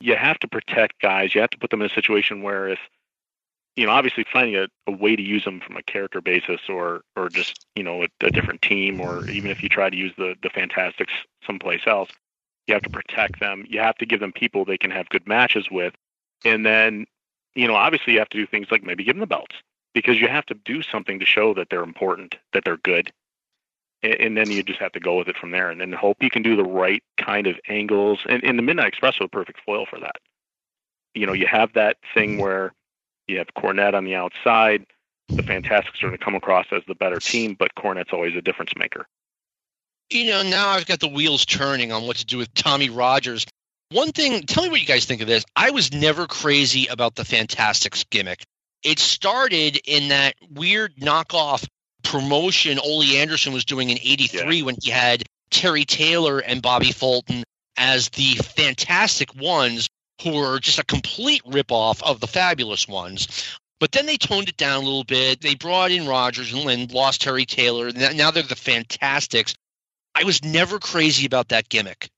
You 0.00 0.16
have 0.16 0.38
to 0.40 0.48
protect 0.48 1.00
guys. 1.00 1.34
You 1.34 1.40
have 1.40 1.50
to 1.50 1.58
put 1.58 1.70
them 1.70 1.82
in 1.82 1.90
a 1.90 1.94
situation 1.94 2.42
where 2.42 2.68
if 2.68 2.78
you 3.76 3.86
know, 3.86 3.92
obviously 3.92 4.24
finding 4.30 4.56
a, 4.56 4.66
a 4.86 4.92
way 4.92 5.16
to 5.16 5.22
use 5.22 5.44
them 5.44 5.60
from 5.60 5.76
a 5.76 5.82
character 5.82 6.20
basis 6.20 6.60
or 6.68 7.02
or 7.16 7.28
just, 7.28 7.66
you 7.76 7.82
know, 7.82 8.02
a, 8.02 8.08
a 8.20 8.30
different 8.30 8.62
team 8.62 9.00
or 9.00 9.28
even 9.30 9.50
if 9.50 9.62
you 9.62 9.68
try 9.68 9.88
to 9.88 9.96
use 9.96 10.12
the 10.18 10.34
the 10.42 10.50
Fantastics 10.50 11.12
someplace 11.46 11.82
else, 11.86 12.10
you 12.66 12.74
have 12.74 12.82
to 12.82 12.90
protect 12.90 13.40
them. 13.40 13.64
You 13.68 13.80
have 13.80 13.96
to 13.96 14.06
give 14.06 14.20
them 14.20 14.32
people 14.32 14.64
they 14.64 14.78
can 14.78 14.90
have 14.90 15.08
good 15.08 15.26
matches 15.26 15.70
with. 15.70 15.94
And 16.44 16.66
then, 16.66 17.06
you 17.54 17.68
know, 17.68 17.74
obviously 17.74 18.14
you 18.14 18.18
have 18.18 18.28
to 18.30 18.38
do 18.38 18.46
things 18.46 18.68
like 18.70 18.82
maybe 18.82 19.04
give 19.04 19.14
them 19.14 19.20
the 19.20 19.26
belts 19.26 19.56
because 19.94 20.20
you 20.20 20.28
have 20.28 20.46
to 20.46 20.54
do 20.54 20.82
something 20.82 21.18
to 21.18 21.26
show 21.26 21.54
that 21.54 21.68
they're 21.70 21.82
important, 21.82 22.36
that 22.52 22.64
they're 22.64 22.76
good. 22.78 23.12
And, 24.02 24.14
and 24.14 24.36
then 24.36 24.50
you 24.50 24.62
just 24.62 24.80
have 24.80 24.92
to 24.92 25.00
go 25.00 25.16
with 25.18 25.28
it 25.28 25.36
from 25.36 25.50
there 25.50 25.70
and 25.70 25.80
then 25.80 25.92
hope 25.92 26.18
you 26.20 26.30
can 26.30 26.42
do 26.42 26.56
the 26.56 26.64
right 26.64 27.02
kind 27.16 27.46
of 27.46 27.56
angles. 27.68 28.20
And, 28.28 28.42
and 28.44 28.58
the 28.58 28.62
Midnight 28.62 28.88
Express 28.88 29.18
was 29.20 29.26
a 29.26 29.28
perfect 29.28 29.60
foil 29.64 29.86
for 29.86 30.00
that. 30.00 30.16
You 31.14 31.26
know, 31.26 31.32
you 31.32 31.46
have 31.46 31.72
that 31.74 31.96
thing 32.14 32.32
mm-hmm. 32.32 32.42
where 32.42 32.72
you 33.26 33.38
have 33.38 33.48
Cornette 33.56 33.94
on 33.94 34.04
the 34.04 34.14
outside. 34.14 34.86
The 35.28 35.42
Fantastics 35.42 36.02
are 36.02 36.08
going 36.08 36.18
to 36.18 36.24
come 36.24 36.34
across 36.34 36.66
as 36.72 36.82
the 36.88 36.94
better 36.94 37.20
team, 37.20 37.54
but 37.58 37.74
Cornette's 37.76 38.12
always 38.12 38.34
a 38.34 38.42
difference 38.42 38.72
maker. 38.76 39.06
You 40.10 40.26
know, 40.26 40.42
now 40.42 40.70
I've 40.70 40.86
got 40.86 40.98
the 40.98 41.08
wheels 41.08 41.44
turning 41.46 41.92
on 41.92 42.04
what 42.04 42.16
to 42.16 42.26
do 42.26 42.38
with 42.38 42.52
Tommy 42.54 42.90
Rogers. 42.90 43.46
One 43.90 44.10
thing, 44.10 44.42
tell 44.42 44.64
me 44.64 44.70
what 44.70 44.80
you 44.80 44.86
guys 44.86 45.04
think 45.04 45.20
of 45.20 45.28
this. 45.28 45.44
I 45.54 45.70
was 45.70 45.92
never 45.92 46.26
crazy 46.26 46.88
about 46.88 47.14
the 47.14 47.24
Fantastics 47.24 48.04
gimmick. 48.10 48.44
It 48.82 48.98
started 48.98 49.80
in 49.84 50.08
that 50.08 50.34
weird 50.50 50.96
knockoff 50.96 51.66
promotion 52.10 52.80
Ole 52.80 53.04
Anderson 53.18 53.52
was 53.52 53.64
doing 53.64 53.88
in 53.88 53.98
83 53.98 54.62
when 54.64 54.74
he 54.82 54.90
had 54.90 55.22
Terry 55.52 55.84
Taylor 55.84 56.40
and 56.40 56.60
Bobby 56.60 56.90
Fulton 56.90 57.44
as 57.76 58.08
the 58.10 58.34
Fantastic 58.34 59.32
Ones, 59.36 59.88
who 60.20 60.32
were 60.32 60.58
just 60.58 60.80
a 60.80 60.84
complete 60.84 61.42
ripoff 61.44 62.02
of 62.02 62.18
the 62.18 62.26
Fabulous 62.26 62.88
Ones. 62.88 63.56
But 63.78 63.92
then 63.92 64.06
they 64.06 64.16
toned 64.16 64.48
it 64.48 64.56
down 64.56 64.82
a 64.82 64.84
little 64.84 65.04
bit. 65.04 65.40
They 65.40 65.54
brought 65.54 65.92
in 65.92 66.08
Rogers 66.08 66.52
and, 66.52 66.68
and 66.68 66.92
lost 66.92 67.22
Terry 67.22 67.46
Taylor. 67.46 67.92
Now 67.92 68.32
they're 68.32 68.42
the 68.42 68.56
Fantastics. 68.56 69.54
I 70.16 70.24
was 70.24 70.44
never 70.44 70.80
crazy 70.80 71.26
about 71.26 71.50
that 71.50 71.68
gimmick. 71.68 72.10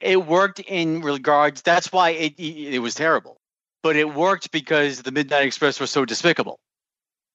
It 0.00 0.24
worked 0.24 0.60
in 0.60 1.02
regards. 1.02 1.60
That's 1.60 1.92
why 1.92 2.10
it 2.10 2.34
it, 2.38 2.74
it 2.74 2.78
was 2.78 2.94
terrible, 2.94 3.36
but 3.82 3.96
it 3.96 4.14
worked 4.14 4.50
because 4.50 5.02
the 5.02 5.12
Midnight 5.12 5.44
Express 5.44 5.78
was 5.78 5.90
so 5.90 6.06
despicable. 6.06 6.58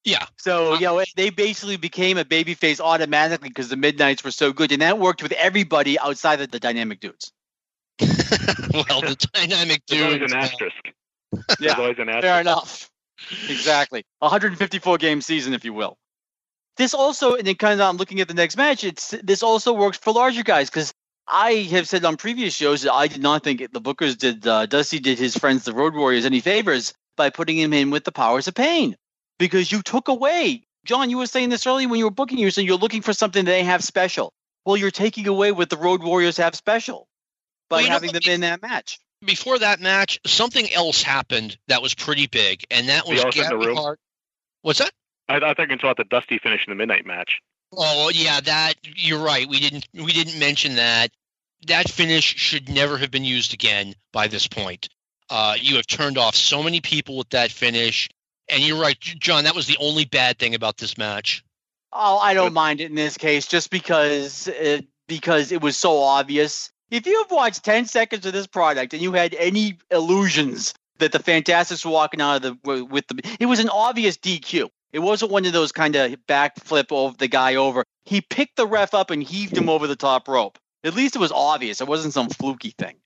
Yeah. 0.06 0.24
So 0.38 0.74
you 0.74 0.82
know 0.82 1.02
they 1.16 1.30
basically 1.30 1.76
became 1.76 2.16
a 2.16 2.24
babyface 2.24 2.78
automatically 2.80 3.48
because 3.48 3.68
the 3.68 3.76
Midnights 3.76 4.22
were 4.22 4.30
so 4.30 4.52
good, 4.52 4.70
and 4.70 4.80
that 4.80 5.00
worked 5.00 5.20
with 5.20 5.32
everybody 5.32 5.98
outside 5.98 6.40
of 6.40 6.50
the 6.50 6.60
Dynamic 6.60 7.00
Dudes. 7.00 7.32
well, 8.00 9.00
the 9.00 9.16
dynamic 9.32 9.82
There's 9.88 10.02
always 10.02 10.20
dude. 10.20 10.30
an 10.30 10.36
asterisk. 10.36 10.76
There's 11.32 11.60
Yeah, 11.60 11.74
always 11.74 11.98
an 11.98 12.08
asterisk. 12.08 12.22
fair 12.22 12.40
enough. 12.40 12.90
Exactly, 13.48 14.04
154 14.20 14.98
game 14.98 15.20
season, 15.20 15.54
if 15.54 15.64
you 15.64 15.72
will. 15.72 15.96
This 16.76 16.94
also, 16.94 17.34
and 17.34 17.48
it 17.48 17.58
kind 17.58 17.80
of 17.80 17.88
I'm 17.88 17.96
looking 17.96 18.20
at 18.20 18.28
the 18.28 18.34
next 18.34 18.56
match. 18.56 18.84
It's 18.84 19.12
this 19.24 19.42
also 19.42 19.72
works 19.72 19.98
for 19.98 20.12
larger 20.12 20.44
guys 20.44 20.70
because 20.70 20.92
I 21.26 21.52
have 21.72 21.88
said 21.88 22.04
on 22.04 22.16
previous 22.16 22.54
shows 22.54 22.82
that 22.82 22.92
I 22.92 23.08
did 23.08 23.22
not 23.22 23.42
think 23.42 23.60
the 23.72 23.80
Bookers 23.80 24.16
did 24.16 24.46
uh, 24.46 24.66
Dusty 24.66 25.00
did 25.00 25.18
his 25.18 25.36
friends 25.36 25.64
the 25.64 25.72
Road 25.72 25.94
Warriors 25.96 26.26
any 26.26 26.38
favors 26.40 26.94
by 27.16 27.30
putting 27.30 27.58
him 27.58 27.72
in 27.72 27.90
with 27.90 28.04
the 28.04 28.12
Powers 28.12 28.46
of 28.46 28.54
Pain 28.54 28.94
because 29.38 29.70
you 29.70 29.82
took 29.82 30.08
away. 30.08 30.64
John, 30.84 31.10
you 31.10 31.18
were 31.18 31.26
saying 31.26 31.48
this 31.48 31.66
earlier 31.66 31.88
when 31.88 31.98
you 31.98 32.04
were 32.04 32.10
booking. 32.10 32.38
You 32.38 32.46
were 32.46 32.50
saying 32.50 32.66
you're 32.68 32.76
looking 32.76 33.02
for 33.02 33.12
something 33.12 33.44
they 33.44 33.64
have 33.64 33.82
special. 33.82 34.32
Well, 34.64 34.76
you're 34.76 34.90
taking 34.90 35.26
away 35.28 35.52
what 35.52 35.70
the 35.70 35.76
Road 35.76 36.02
Warriors 36.02 36.36
have 36.38 36.54
special 36.54 37.08
by 37.68 37.76
Well, 37.76 37.82
you 37.82 37.88
know 37.88 37.92
having 37.94 38.10
what? 38.12 38.24
them 38.24 38.32
in 38.34 38.40
that 38.42 38.62
match. 38.62 38.98
Before 39.24 39.58
that 39.58 39.80
match, 39.80 40.20
something 40.26 40.70
else 40.72 41.02
happened 41.02 41.56
that 41.68 41.82
was 41.82 41.94
pretty 41.94 42.26
big, 42.26 42.64
and 42.70 42.88
that 42.88 43.04
The 43.06 43.12
was 43.12 43.22
in 43.22 43.30
the 43.30 43.32
Gary 43.32 43.66
room? 43.66 43.76
Hart. 43.76 43.98
What's 44.62 44.78
that? 44.78 44.92
I, 45.28 45.36
I 45.36 45.54
think 45.54 45.70
until 45.70 45.90
at 45.90 45.96
the 45.96 46.04
Dusty 46.04 46.38
finish 46.38 46.66
in 46.66 46.70
the 46.70 46.76
midnight 46.76 47.06
match. 47.06 47.40
Oh 47.76 48.10
yeah, 48.14 48.40
that 48.40 48.74
you're 48.82 49.22
right. 49.22 49.48
We 49.48 49.58
didn't 49.58 49.88
we 49.92 50.12
didn't 50.12 50.38
mention 50.38 50.76
that. 50.76 51.10
That 51.66 51.88
finish 51.90 52.24
should 52.36 52.68
never 52.68 52.96
have 52.98 53.10
been 53.10 53.24
used 53.24 53.54
again 53.54 53.94
by 54.12 54.28
this 54.28 54.46
point. 54.46 54.88
Uh, 55.28 55.56
you 55.58 55.76
have 55.76 55.86
turned 55.86 56.18
off 56.18 56.36
so 56.36 56.62
many 56.62 56.80
people 56.80 57.16
with 57.16 57.30
that 57.30 57.50
finish, 57.50 58.08
and 58.48 58.62
you're 58.62 58.80
right, 58.80 58.98
John. 58.98 59.44
That 59.44 59.54
was 59.54 59.66
the 59.66 59.76
only 59.78 60.04
bad 60.04 60.38
thing 60.38 60.54
about 60.54 60.78
this 60.78 60.96
match. 60.98 61.44
Oh, 61.92 62.18
I 62.18 62.34
don't 62.34 62.52
mind 62.52 62.80
it 62.80 62.90
in 62.90 62.94
this 62.94 63.16
case, 63.16 63.46
just 63.46 63.70
because 63.70 64.48
it, 64.48 64.86
because 65.06 65.52
it 65.52 65.62
was 65.62 65.76
so 65.76 65.98
obvious. 65.98 66.70
If 66.90 67.06
you 67.06 67.18
have 67.22 67.30
watched 67.30 67.64
ten 67.64 67.86
seconds 67.86 68.26
of 68.26 68.32
this 68.32 68.46
product 68.46 68.92
and 68.92 69.02
you 69.02 69.12
had 69.12 69.34
any 69.34 69.78
illusions 69.90 70.74
that 70.98 71.12
the 71.12 71.18
Fantastics 71.18 71.84
were 71.84 71.92
walking 71.92 72.20
out 72.20 72.44
of 72.44 72.60
the 72.62 72.84
with 72.84 73.06
the, 73.08 73.20
it 73.40 73.46
was 73.46 73.60
an 73.60 73.68
obvious 73.68 74.16
DQ. 74.16 74.68
It 74.92 75.00
wasn't 75.00 75.32
one 75.32 75.44
of 75.44 75.52
those 75.52 75.72
kind 75.72 75.96
of 75.96 76.16
backflip 76.28 76.90
over 76.90 77.16
the 77.16 77.28
guy 77.28 77.56
over. 77.56 77.84
He 78.04 78.20
picked 78.20 78.56
the 78.56 78.66
ref 78.66 78.94
up 78.94 79.10
and 79.10 79.22
heaved 79.22 79.56
him 79.56 79.68
over 79.68 79.86
the 79.86 79.96
top 79.96 80.28
rope. 80.28 80.58
At 80.84 80.94
least 80.94 81.16
it 81.16 81.18
was 81.18 81.32
obvious. 81.32 81.80
It 81.80 81.88
wasn't 81.88 82.14
some 82.14 82.28
fluky 82.28 82.70
thing. 82.78 82.96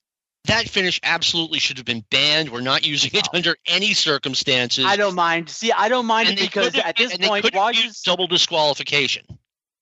That 0.45 0.69
finish 0.69 0.99
absolutely 1.03 1.59
should 1.59 1.77
have 1.77 1.87
been 1.87 2.05
banned. 2.11 2.51
We're 2.51 2.61
not 2.63 2.87
using 2.87 3.11
it 3.13 3.29
under 3.35 3.57
any 3.67 3.93
circumstances. 3.93 4.85
I 4.87 4.97
don't 4.97 5.15
mind. 5.15 5.51
See, 5.51 5.71
I 5.71 5.89
don't 5.89 6.07
mind 6.07 6.31
And 6.31 6.39
it 6.39 6.43
because 6.43 6.75
at 6.77 6.97
this 6.97 7.13
and 7.13 7.23
point, 7.23 7.45
could've 7.45 7.59
Rogers. 7.59 8.01
double 8.03 8.27
disqualification. 8.27 9.25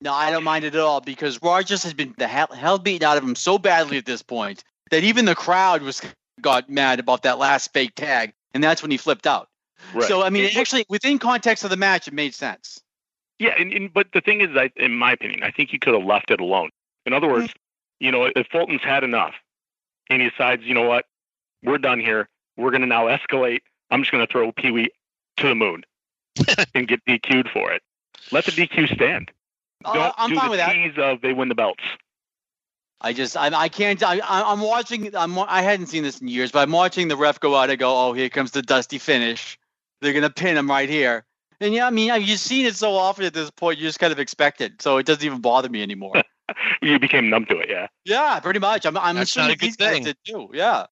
No, 0.01 0.13
I 0.13 0.31
don't 0.31 0.45
mind 0.45 0.65
it 0.65 0.75
at 0.75 0.81
all 0.81 1.01
because 1.01 1.41
Rogers 1.43 1.83
has 1.85 1.95
been 1.95 2.15
the 2.19 2.27
hell, 2.27 2.49
hell 2.53 2.79
beaten 2.79 3.07
out 3.07 3.17
of 3.17 3.23
him 3.23 3.35
so 3.35 3.59
badly 3.59 3.99
at 3.99 4.07
this 4.07 4.23
point 4.23 4.63
that 4.91 5.05
even 5.05 5.25
the 5.25 5.35
crowd 5.35 5.83
was 5.83 6.01
got 6.41 6.71
mad 6.71 7.01
about 7.01 7.23
that 7.23 7.39
last 7.39 7.73
fake 7.73 7.95
tag, 7.95 8.33
and 8.55 8.63
that's 8.63 8.83
when 8.83 8.91
he 8.91 8.97
flipped 8.97 9.27
out. 9.27 9.49
Right. 9.95 10.05
So 10.05 10.23
I 10.23 10.31
mean, 10.31 10.47
And- 10.47 10.57
actually, 10.57 10.87
within 10.89 11.19
context 11.19 11.65
of 11.65 11.71
the 11.71 11.77
match, 11.77 12.09
it 12.09 12.15
made 12.15 12.35
sense. 12.35 12.81
Yeah, 13.39 13.55
and, 13.57 13.73
and 13.73 13.93
but 13.93 14.09
the 14.13 14.21
thing 14.21 14.41
is, 14.41 14.49
I, 14.57 14.71
in 14.77 14.97
my 14.97 15.13
opinion, 15.13 15.45
I 15.45 15.53
think 15.53 15.73
you 15.73 15.79
could 15.79 15.95
have 15.95 16.05
left 16.05 16.31
it 16.31 16.41
alone. 16.41 16.71
In 17.07 17.13
other 17.13 17.29
words, 17.29 17.53
hmm. 17.53 18.05
you 18.05 18.11
know, 18.11 18.25
if 18.25 18.47
Fulton's 18.49 18.83
had 18.83 19.05
enough, 19.05 19.35
and 20.11 20.23
he 20.23 20.31
decides, 20.31 20.65
you 20.65 20.75
know 20.75 20.83
what, 20.89 21.07
we're 21.63 21.79
done 21.79 22.01
here. 22.01 22.29
We're 22.57 22.71
going 22.71 22.81
to 22.83 22.87
now 22.87 23.07
escalate. 23.07 23.61
I'm 23.91 24.03
just 24.03 24.13
going 24.13 24.27
to 24.27 24.31
throw 24.31 24.53
Pee 24.53 24.71
Wee 24.71 24.91
to 25.39 25.49
the 25.49 25.55
moon 25.55 25.85
and 26.75 26.87
get 26.89 27.05
DQ'd 27.05 27.49
for 27.51 27.73
it. 27.73 27.83
Let 28.33 28.45
the 28.45 28.53
DQ 28.53 28.95
stand. 28.95 29.31
Uh, 29.85 29.95
Don't 29.95 30.15
I'm 30.19 30.31
do 30.31 30.37
fine 30.37 30.45
the 30.47 30.51
with 30.51 30.59
that. 30.97 30.99
of 30.99 31.21
they 31.21 31.33
win 31.33 31.49
the 31.49 31.55
belts. 31.55 31.85
I 33.01 33.13
just 33.13 33.37
I, 33.37 33.47
I 33.57 33.69
can't 33.69 34.03
I, 34.03 34.19
I- 34.19 34.51
I'm 34.53 34.61
watching 34.61 35.15
I'm 35.15 35.39
I 35.39 35.63
hadn't 35.63 35.87
seen 35.87 36.03
this 36.03 36.21
in 36.21 36.27
years, 36.29 36.51
but 36.51 36.61
I'm 36.61 36.73
watching 36.73 37.07
the 37.07 37.17
ref 37.17 37.39
go 37.39 37.55
out 37.55 37.71
and 37.71 37.79
go, 37.79 37.95
oh 38.09 38.13
here 38.13 38.29
comes 38.29 38.51
the 38.51 38.61
dusty 38.63 38.99
finish. 38.99 39.57
They're 40.01 40.13
gonna 40.13 40.31
pin 40.31 40.57
him 40.57 40.69
right 40.69 40.89
here. 40.89 41.25
And 41.61 41.73
yeah, 41.73 41.87
I 41.87 41.91
mean 41.91 42.13
you've 42.23 42.41
seen 42.41 42.67
it 42.67 42.75
so 42.75 42.91
often 42.95 43.25
at 43.25 43.35
this 43.35 43.51
point, 43.53 43.79
you 43.79 43.85
just 43.87 44.01
kind 44.01 44.13
of 44.13 44.19
expect 44.19 44.61
it, 44.61 44.83
so 44.83 44.97
it 44.97 45.07
doesn't 45.07 45.25
even 45.25 45.41
bother 45.41 45.69
me 45.69 45.81
anymore. 45.83 46.15
You 46.83 46.99
became 46.99 47.29
numb 47.31 47.47
to 47.47 47.59
it, 47.59 47.69
yeah. 47.69 47.89
yeah, 48.05 48.41
pretty 48.41 48.59
much. 48.61 48.87
I'm 48.87 48.97
I'm 48.97 49.17
That's 49.17 49.31
assuming 49.31 49.49
not 49.49 49.55
a 49.55 49.59
good 49.59 49.67
these 49.67 49.77
thing. 49.77 50.05
did 50.05 50.17
too. 50.25 50.49
Yeah. 50.53 50.87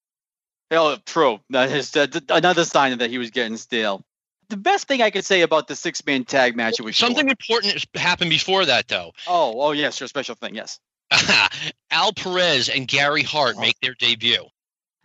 Oh, 0.70 0.96
true. 1.06 1.38
That 1.50 1.70
is 1.70 1.90
that, 1.92 2.28
another 2.28 2.64
sign 2.64 2.98
that 2.98 3.08
he 3.10 3.18
was 3.18 3.30
getting 3.30 3.56
stale. 3.56 4.04
The 4.48 4.56
best 4.56 4.86
thing 4.88 5.00
I 5.02 5.10
could 5.10 5.24
say 5.24 5.42
about 5.42 5.68
the 5.68 5.76
six 5.76 6.04
man 6.04 6.24
tag 6.24 6.56
match 6.56 6.78
it 6.78 6.82
was 6.82 6.94
short. 6.96 7.10
Something 7.10 7.28
important 7.28 7.84
happened 7.94 8.30
before 8.30 8.64
that, 8.64 8.88
though. 8.88 9.12
Oh, 9.26 9.54
oh 9.60 9.72
yes, 9.72 9.98
your 10.00 10.08
special 10.08 10.34
thing, 10.34 10.54
yes. 10.54 10.78
Al 11.90 12.12
Perez 12.12 12.68
and 12.68 12.86
Gary 12.88 13.22
Hart 13.22 13.54
Oh. 13.56 13.60
make 13.60 13.78
their 13.80 13.94
debut. 13.94 14.44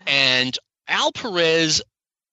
And 0.08 0.58
Al 0.88 1.12
Perez 1.12 1.82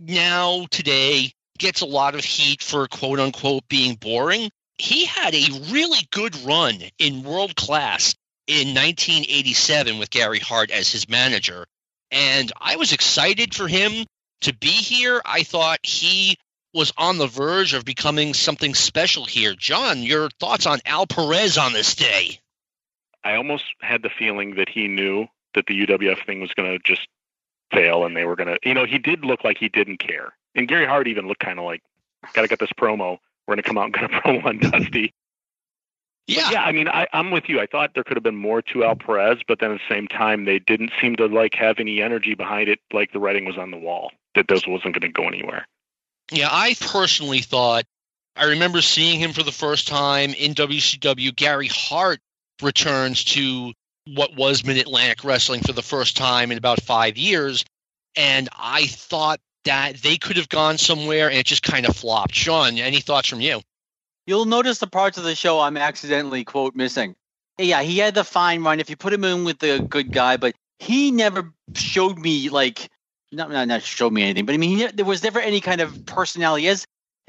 now 0.00 0.66
today 0.70 1.33
gets 1.59 1.81
a 1.83 1.87
lot 1.87 2.14
of 2.14 2.24
heat 2.24 2.62
for 2.62 2.87
quote 2.88 3.20
unquote 3.20 3.68
being 3.68 3.94
boring. 3.96 4.50
He 4.79 5.05
had 5.05 5.35
a 5.35 5.61
really 5.71 6.07
good 6.11 6.37
run 6.45 6.81
in 6.99 7.25
world 7.25 7.57
class 7.57 8.14
in 8.47 8.69
1987 8.69 9.99
with 9.99 10.11
Gary 10.11 10.38
Hart 10.38 10.71
as 10.71 10.91
his 10.91 11.09
manager. 11.09 11.67
And 12.11 12.51
I 12.59 12.77
was 12.77 12.93
excited 12.93 13.55
for 13.55 13.69
him 13.69 14.07
to 14.43 14.55
be 14.55 14.69
here. 14.69 15.21
I 15.25 15.43
thought 15.43 15.81
he 15.83 16.38
was 16.73 16.93
on 16.97 17.19
the 17.19 17.27
verge 17.27 17.75
of 17.75 17.85
becoming 17.85 18.35
something 18.35 18.75
special 18.75 19.25
here. 19.25 19.55
John, 19.55 20.03
your 20.03 20.31
thoughts 20.38 20.67
on 20.67 20.81
Al 20.87 21.07
Perez 21.07 21.59
on 21.59 21.73
this 21.73 21.95
day? 21.95 22.38
I 23.25 23.35
almost 23.35 23.64
had 23.81 24.03
the 24.03 24.11
feeling 24.11 24.55
that 24.57 24.69
he 24.69 24.87
knew 24.88 25.27
that 25.55 25.67
the 25.67 25.87
UWF 25.87 26.25
thing 26.25 26.41
was 26.41 26.53
going 26.55 26.71
to 26.71 26.79
just 26.79 27.07
fail 27.73 28.05
and 28.05 28.17
they 28.17 28.25
were 28.25 28.37
going 28.37 28.49
to, 28.49 28.59
you 28.62 28.75
know, 28.75 28.87
he 28.87 28.99
did 28.99 29.25
look 29.25 29.45
like 29.45 29.59
he 29.59 29.69
didn't 29.69 29.99
care. 29.99 30.33
And 30.55 30.69
Gary 30.69 30.87
Hart 30.87 31.09
even 31.09 31.27
looked 31.27 31.41
kind 31.41 31.59
of 31.59 31.64
like, 31.64 31.83
got 32.33 32.43
to 32.43 32.49
get 32.49 32.59
this 32.59 32.73
promo. 32.73 33.19
We're 33.48 33.54
going 33.54 33.62
to 33.62 33.68
come 33.68 33.78
out 33.78 33.84
and 33.87 33.94
get 33.94 34.04
a 34.04 34.08
promo 34.08 34.44
on 34.44 34.58
Dusty. 34.70 35.14
Yeah. 36.26 36.50
Yeah, 36.50 36.62
I 36.62 36.72
mean, 36.72 36.88
I, 36.88 37.06
I'm 37.14 37.30
with 37.30 37.48
you. 37.48 37.58
I 37.58 37.66
thought 37.66 37.94
there 37.94 38.04
could 38.04 38.18
have 38.18 38.22
been 38.22 38.37
more 38.37 38.61
to 38.61 38.84
Al 38.84 38.94
Perez, 38.94 39.38
but 39.48 39.58
then 39.61 39.72
at 39.72 39.78
the 39.78 39.94
same 39.94 40.06
time, 40.06 40.44
they 40.44 40.58
didn't 40.58 40.92
seem 41.00 41.16
to 41.16 41.26
like 41.26 41.54
have 41.54 41.78
any 41.78 42.02
energy 42.02 42.34
behind 42.34 42.68
it, 42.68 42.80
like 42.92 43.12
the 43.12 43.18
writing 43.18 43.46
was 43.46 43.56
on 43.56 43.70
the 43.70 43.78
wall 43.78 44.12
that 44.34 44.46
this 44.46 44.66
wasn't 44.66 44.94
going 44.94 45.00
to 45.00 45.08
go 45.08 45.26
anywhere. 45.26 45.66
Yeah, 46.30 46.48
I 46.50 46.74
personally 46.78 47.40
thought 47.40 47.84
I 48.37 48.44
remember 48.44 48.82
seeing 48.82 49.18
him 49.18 49.32
for 49.32 49.42
the 49.42 49.52
first 49.52 49.88
time 49.88 50.34
in 50.34 50.54
WCW. 50.54 51.34
Gary 51.34 51.68
Hart 51.68 52.20
returns 52.62 53.24
to 53.24 53.72
what 54.06 54.37
was 54.37 54.64
Mid 54.64 54.76
Atlantic 54.76 55.24
Wrestling 55.24 55.62
for 55.62 55.72
the 55.72 55.82
first 55.82 56.16
time 56.16 56.52
in 56.52 56.58
about 56.58 56.82
five 56.82 57.16
years, 57.16 57.64
and 58.16 58.50
I 58.56 58.87
thought 58.87 59.40
that 59.68 59.98
they 59.98 60.16
could 60.16 60.38
have 60.38 60.48
gone 60.48 60.78
somewhere, 60.78 61.28
and 61.28 61.37
it 61.37 61.44
just 61.44 61.62
kind 61.62 61.87
of 61.87 61.94
flopped. 61.94 62.35
Sean, 62.35 62.78
any 62.78 63.00
thoughts 63.00 63.28
from 63.28 63.42
you? 63.42 63.61
You'll 64.26 64.46
notice 64.46 64.78
the 64.78 64.87
parts 64.87 65.18
of 65.18 65.24
the 65.24 65.35
show 65.35 65.61
I'm 65.61 65.76
accidentally 65.76 66.44
quote 66.44 66.74
missing. 66.74 67.14
Yeah, 67.59 67.83
he 67.83 67.98
had 67.98 68.14
the 68.14 68.24
fine 68.24 68.62
run 68.62 68.81
if 68.81 68.88
you 68.88 68.96
put 68.96 69.12
him 69.12 69.24
in 69.24 69.44
with 69.44 69.59
the 69.59 69.81
good 69.81 70.11
guy, 70.11 70.38
but 70.38 70.54
he 70.78 71.11
never 71.11 71.52
showed 71.74 72.18
me 72.18 72.48
like 72.48 72.88
not 73.31 73.50
not, 73.50 73.68
not 73.68 73.83
showed 73.83 74.12
me 74.12 74.22
anything, 74.22 74.46
but 74.46 74.54
I 74.54 74.59
mean 74.59 74.78
he, 74.78 74.87
there 74.87 75.04
was 75.04 75.22
never 75.22 75.40
any 75.40 75.61
kind 75.61 75.81
of 75.81 76.07
personality. 76.07 76.68
As 76.68 76.87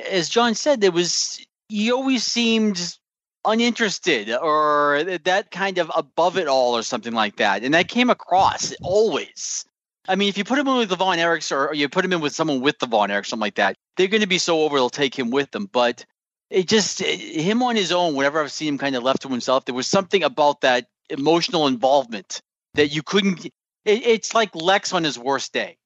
as 0.09 0.29
John 0.29 0.55
said, 0.55 0.79
there 0.79 0.91
was 0.91 1.45
he 1.67 1.91
always 1.91 2.23
seemed 2.23 2.97
uninterested 3.43 4.31
or 4.31 5.03
that 5.23 5.51
kind 5.51 5.77
of 5.77 5.91
above 5.95 6.37
it 6.37 6.47
all 6.47 6.77
or 6.77 6.83
something 6.83 7.13
like 7.13 7.37
that, 7.37 7.63
and 7.63 7.73
that 7.73 7.89
came 7.89 8.09
across 8.09 8.73
always. 8.81 9.65
I 10.07 10.15
mean, 10.15 10.29
if 10.29 10.37
you 10.37 10.43
put 10.43 10.57
him 10.57 10.67
in 10.67 10.77
with 10.77 10.89
the 10.89 10.95
Von 10.95 11.17
Erichs 11.17 11.51
or 11.55 11.73
you 11.73 11.87
put 11.89 12.03
him 12.05 12.13
in 12.13 12.21
with 12.21 12.33
someone 12.33 12.61
with 12.61 12.79
the 12.79 12.87
Von 12.87 13.09
Erichs, 13.09 13.27
something 13.27 13.41
like 13.41 13.55
that, 13.55 13.75
they're 13.97 14.07
going 14.07 14.21
to 14.21 14.27
be 14.27 14.37
so 14.39 14.61
over 14.61 14.77
they'll 14.77 14.89
take 14.89 15.17
him 15.17 15.29
with 15.29 15.51
them. 15.51 15.65
But 15.71 16.05
it 16.49 16.67
just 16.67 17.01
eh, 17.01 17.15
him 17.15 17.61
on 17.61 17.75
his 17.75 17.91
own 17.91 18.15
whenever 18.15 18.41
i've 18.41 18.51
seen 18.51 18.69
him 18.69 18.77
kind 18.79 18.95
of 18.95 19.03
left 19.03 19.21
to 19.21 19.27
himself 19.29 19.65
there 19.65 19.75
was 19.75 19.87
something 19.87 20.23
about 20.23 20.61
that 20.61 20.87
emotional 21.09 21.67
involvement 21.67 22.41
that 22.73 22.87
you 22.87 23.03
couldn't 23.03 23.45
it, 23.45 23.51
it's 23.85 24.33
like 24.33 24.49
lex 24.55 24.91
on 24.93 25.03
his 25.03 25.17
worst 25.19 25.53
day 25.53 25.77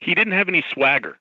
He 0.00 0.14
didn't 0.14 0.34
have 0.34 0.48
any 0.48 0.64
swagger. 0.72 1.18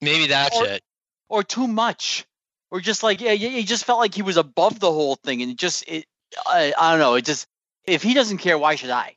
Maybe 0.00 0.28
that's 0.28 0.56
Or- 0.56 0.66
it. 0.66 0.82
or 1.28 1.42
too 1.42 1.66
much 1.66 2.24
or 2.70 2.80
just 2.80 3.02
like 3.02 3.20
yeah 3.20 3.32
he 3.34 3.64
just 3.64 3.84
felt 3.84 3.98
like 3.98 4.14
he 4.14 4.22
was 4.22 4.36
above 4.36 4.78
the 4.78 4.92
whole 4.92 5.16
thing 5.16 5.42
and 5.42 5.58
just 5.58 5.82
it 5.88 6.04
I, 6.46 6.72
I 6.78 6.90
don't 6.92 7.00
know 7.00 7.14
it 7.16 7.24
just 7.24 7.48
if 7.84 8.02
he 8.04 8.14
doesn't 8.14 8.38
care 8.38 8.56
why 8.58 8.76
should 8.76 8.90
i 8.90 9.16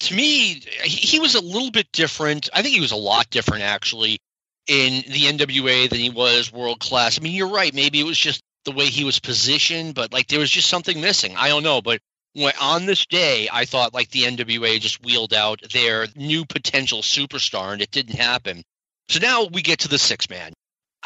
to 0.00 0.14
me, 0.14 0.62
he, 0.84 1.18
was 1.18 1.34
a 1.34 1.40
little 1.40 1.70
bit 1.70 1.90
different. 1.92 2.48
I 2.54 2.62
think 2.62 2.74
he 2.74 2.80
was 2.80 2.92
a 2.92 2.96
lot 2.96 3.30
different 3.30 3.62
actually 3.62 4.20
in 4.66 5.02
the 5.10 5.24
NWA 5.24 5.88
than 5.88 5.98
he 5.98 6.10
was 6.10 6.52
world 6.52 6.78
class. 6.78 7.18
I 7.18 7.22
mean, 7.22 7.34
you're 7.34 7.48
right. 7.48 7.74
Maybe 7.74 8.00
it 8.00 8.04
was 8.04 8.18
just 8.18 8.42
the 8.64 8.72
way 8.72 8.86
he 8.86 9.04
was 9.04 9.18
positioned, 9.18 9.94
but 9.94 10.12
like 10.12 10.28
there 10.28 10.38
was 10.38 10.50
just 10.50 10.68
something 10.68 11.00
missing. 11.00 11.34
I 11.36 11.48
don't 11.48 11.62
know, 11.62 11.80
but 11.80 12.00
when, 12.34 12.52
on 12.60 12.86
this 12.86 13.06
day, 13.06 13.48
I 13.50 13.64
thought 13.64 13.94
like 13.94 14.10
the 14.10 14.24
NWA 14.24 14.78
just 14.80 15.04
wheeled 15.04 15.34
out 15.34 15.62
their 15.72 16.06
new 16.14 16.44
potential 16.44 17.02
superstar, 17.02 17.72
and 17.72 17.82
it 17.82 17.90
didn't 17.90 18.16
happen. 18.16 18.62
So 19.08 19.20
now 19.20 19.44
we 19.44 19.62
get 19.62 19.80
to 19.80 19.88
the 19.88 19.98
six 19.98 20.28
man. 20.28 20.52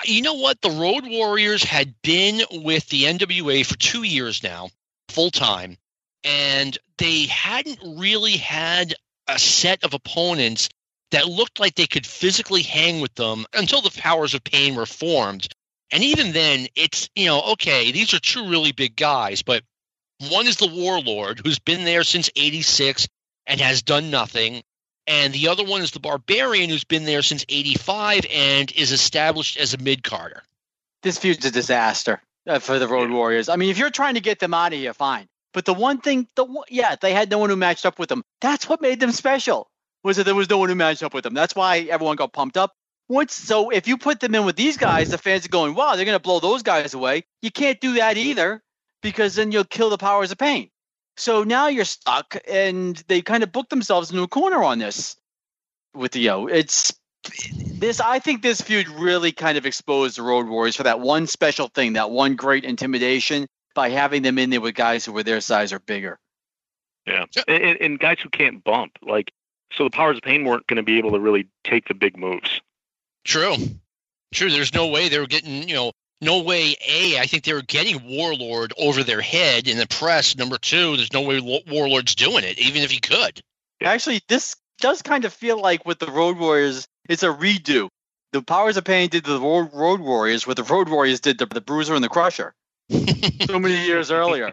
You 0.05 0.23
know 0.23 0.35
what? 0.35 0.61
The 0.61 0.71
Road 0.71 1.05
Warriors 1.07 1.63
had 1.63 1.95
been 2.03 2.43
with 2.51 2.89
the 2.89 3.05
NWA 3.05 3.65
for 3.65 3.77
two 3.77 4.03
years 4.03 4.43
now, 4.43 4.71
full 5.09 5.31
time, 5.31 5.77
and 6.25 6.77
they 6.99 7.27
hadn't 7.27 7.79
really 7.99 8.37
had 8.37 8.95
a 9.29 9.39
set 9.39 9.85
of 9.85 9.95
opponents 9.95 10.69
that 11.11 11.27
looked 11.29 11.61
like 11.61 11.75
they 11.75 11.87
could 11.87 12.07
physically 12.07 12.63
hang 12.63 13.01
with 13.01 13.15
them 13.15 13.45
until 13.53 13.83
the 13.83 13.91
powers 13.91 14.35
of 14.35 14.43
pain 14.45 14.75
were 14.75 14.87
formed. 14.87 15.49
And 15.91 16.03
even 16.03 16.33
then, 16.33 16.69
it's, 16.75 17.11
you 17.15 17.27
know, 17.27 17.43
okay, 17.53 17.93
these 17.93 18.15
are 18.15 18.21
two 18.21 18.49
really 18.49 18.73
big 18.73 18.97
guys, 18.97 19.43
but 19.43 19.63
one 20.31 20.47
is 20.47 20.57
the 20.57 20.69
Warlord, 20.69 21.41
who's 21.45 21.59
been 21.59 21.85
there 21.85 22.03
since 22.03 22.31
86 22.35 23.09
and 23.47 23.61
has 23.61 23.83
done 23.83 24.11
nothing. 24.11 24.63
And 25.07 25.35
the 25.35 25.49
other 25.49 25.65
one 25.65 25.83
is 25.83 25.91
the 25.91 26.01
Barbarian, 26.01 26.71
who's 26.71 26.85
been 26.85 27.05
there 27.05 27.23
since 27.23 27.45
85 27.49 28.25
and 28.33 28.73
is 28.73 28.93
established 28.93 29.59
as 29.59 29.75
a 29.75 29.79
mid 29.79 30.03
carder. 30.03 30.43
this 31.03 31.19
feud's 31.19 31.45
a 31.45 31.51
disaster 31.51 32.23
uh, 32.47 32.59
for 32.59 32.79
the 32.79 32.89
road 32.89 33.11
warriors 33.11 33.49
i 33.49 33.57
mean 33.57 33.71
if 33.71 33.79
you're 33.79 33.91
trying 33.91 34.15
to 34.15 34.21
get 34.21 34.39
them 34.39 34.55
out 34.55 34.73
of 34.73 34.79
here 34.79 34.95
fine 34.95 35.29
but 35.53 35.65
the 35.65 35.75
one 35.75 36.01
thing 36.01 36.27
the 36.37 36.45
one- 36.45 36.65
yeah 36.69 36.97
they 37.01 37.13
had 37.13 37.31
no 37.31 37.39
one 37.39 37.51
who 37.51 37.57
matched 37.57 37.87
up 37.87 37.99
with 37.99 38.09
them. 38.09 38.23
That's 38.41 38.69
what 38.69 38.81
made 38.81 39.01
them 39.01 39.13
special 39.13 39.71
was 40.03 40.17
that 40.17 40.25
there 40.25 40.35
was 40.35 40.51
no 40.51 40.59
one 40.59 40.69
who 40.69 40.75
matched 40.75 41.03
up 41.03 41.15
with 41.15 41.25
them. 41.25 41.35
That's 41.35 41.55
why 41.55 41.81
everyone 41.81 42.17
got 42.17 42.33
pumped 42.33 42.57
up. 42.57 42.75
Once 43.09 43.35
so 43.35 43.71
if 43.71 43.87
you 43.89 43.99
put 43.99 44.21
them 44.21 44.35
in 44.35 44.45
with 44.45 44.57
these 44.57 44.77
guys 44.77 45.11
the 45.11 45.19
fans 45.19 45.45
are 45.45 45.51
going 45.51 45.75
wow 45.75 45.97
they're 45.97 46.05
going 46.05 46.17
to 46.17 46.23
blow 46.23 46.41
those 46.41 46.63
guys 46.63 46.95
away. 46.95 47.25
You 47.43 47.51
can't 47.51 47.81
do 47.81 47.95
that 47.95 48.17
either 48.17 48.63
because 49.03 49.35
then 49.35 49.53
you'll 49.53 49.65
kill 49.65 49.91
the 49.91 49.99
powers 49.99 50.33
of 50.33 50.39
pain. 50.39 50.71
So 51.17 51.45
now 51.45 51.69
you're 51.69 51.85
stuck 51.85 52.37
and 52.49 52.97
they 53.09 53.21
kind 53.23 53.43
of 53.43 53.53
booked 53.53 53.71
themselves 53.71 54.11
into 54.11 54.23
a 54.23 54.29
corner 54.29 54.63
on 54.63 54.79
this 54.79 55.17
with 55.95 56.13
the 56.13 56.21
yo 56.21 56.47
it's 56.47 56.93
this 57.83 58.01
I 58.01 58.19
think 58.19 58.43
this 58.43 58.61
feud 58.61 58.89
really 58.89 59.33
kind 59.33 59.59
of 59.59 59.67
exposed 59.67 60.17
the 60.17 60.23
Road 60.23 60.47
Warriors 60.47 60.77
for 60.77 60.85
that 60.85 61.01
one 61.01 61.27
special 61.27 61.69
thing, 61.69 61.95
that 61.95 62.11
one 62.11 62.37
great 62.37 62.65
intimidation 62.65 63.47
by 63.75 63.91
having 63.91 64.23
them 64.23 64.39
in 64.39 64.51
there 64.51 64.61
with 64.61 64.75
guys 64.75 65.05
who 65.05 65.13
were 65.13 65.23
their 65.23 65.41
size 65.41 65.73
or 65.73 65.79
bigger. 65.79 66.19
Yeah, 67.07 67.25
and, 67.49 67.81
and 67.81 67.99
guys 67.99 68.19
who 68.23 68.29
can't 68.29 68.63
bump, 68.63 68.93
like 69.03 69.33
so, 69.73 69.85
the 69.85 69.91
powers 69.91 70.19
of 70.19 70.23
pain 70.23 70.45
weren't 70.45 70.67
going 70.67 70.77
to 70.77 70.83
be 70.83 70.99
able 70.99 71.13
to 71.13 71.21
really 71.21 71.49
take 71.65 71.89
the 71.89 71.95
big 71.95 72.17
moves. 72.17 72.61
True. 73.25 73.57
true. 74.33 74.51
there's 74.51 74.75
no 74.75 74.89
way 74.89 75.09
they 75.09 75.19
were 75.19 75.27
getting, 75.27 75.69
you 75.69 75.75
know, 75.75 75.93
no 76.21 76.43
way. 76.43 76.77
A, 76.87 77.19
I 77.19 77.27
think 77.27 77.45
they 77.45 77.55
were 77.55 77.63
getting 77.63 78.05
Warlord 78.05 78.73
over 78.79 79.03
their 79.03 79.21
head 79.21 79.69
in 79.69 79.79
the 79.79 79.87
press. 79.87 80.37
Number 80.37 80.59
two, 80.59 80.97
there's 80.97 81.13
no 81.13 81.23
way 81.23 81.63
Warlord's 81.67 82.15
doing 82.15 82.45
it, 82.45 82.59
even 82.59 82.83
if 82.83 82.91
he 82.91 83.01
could. 83.01 83.41
Actually, 83.83 84.21
this 84.29 84.57
does 84.79 85.03
kind 85.03 85.25
of 85.25 85.33
feel 85.33 85.61
like 85.61 85.87
with 85.87 85.99
the 85.99 86.11
Road 86.11 86.39
Warriors, 86.39 86.87
it's 87.09 87.23
a 87.23 87.29
redo. 87.29 87.89
The 88.33 88.43
Powers 88.43 88.77
of 88.77 88.85
Pain 88.85 89.09
did 89.09 89.25
the 89.25 89.41
Road, 89.41 89.71
Road 89.73 90.01
Warriors, 90.01 90.47
what 90.47 90.57
the 90.57 90.63
Road 90.63 90.89
Warriors 90.89 91.21
did 91.21 91.39
the, 91.39 91.47
the 91.47 91.61
Bruiser 91.61 91.95
and 91.95 92.05
the 92.05 92.09
Crusher 92.09 92.55
so 93.47 93.59
many 93.59 93.85
years 93.85 94.11
earlier. 94.11 94.53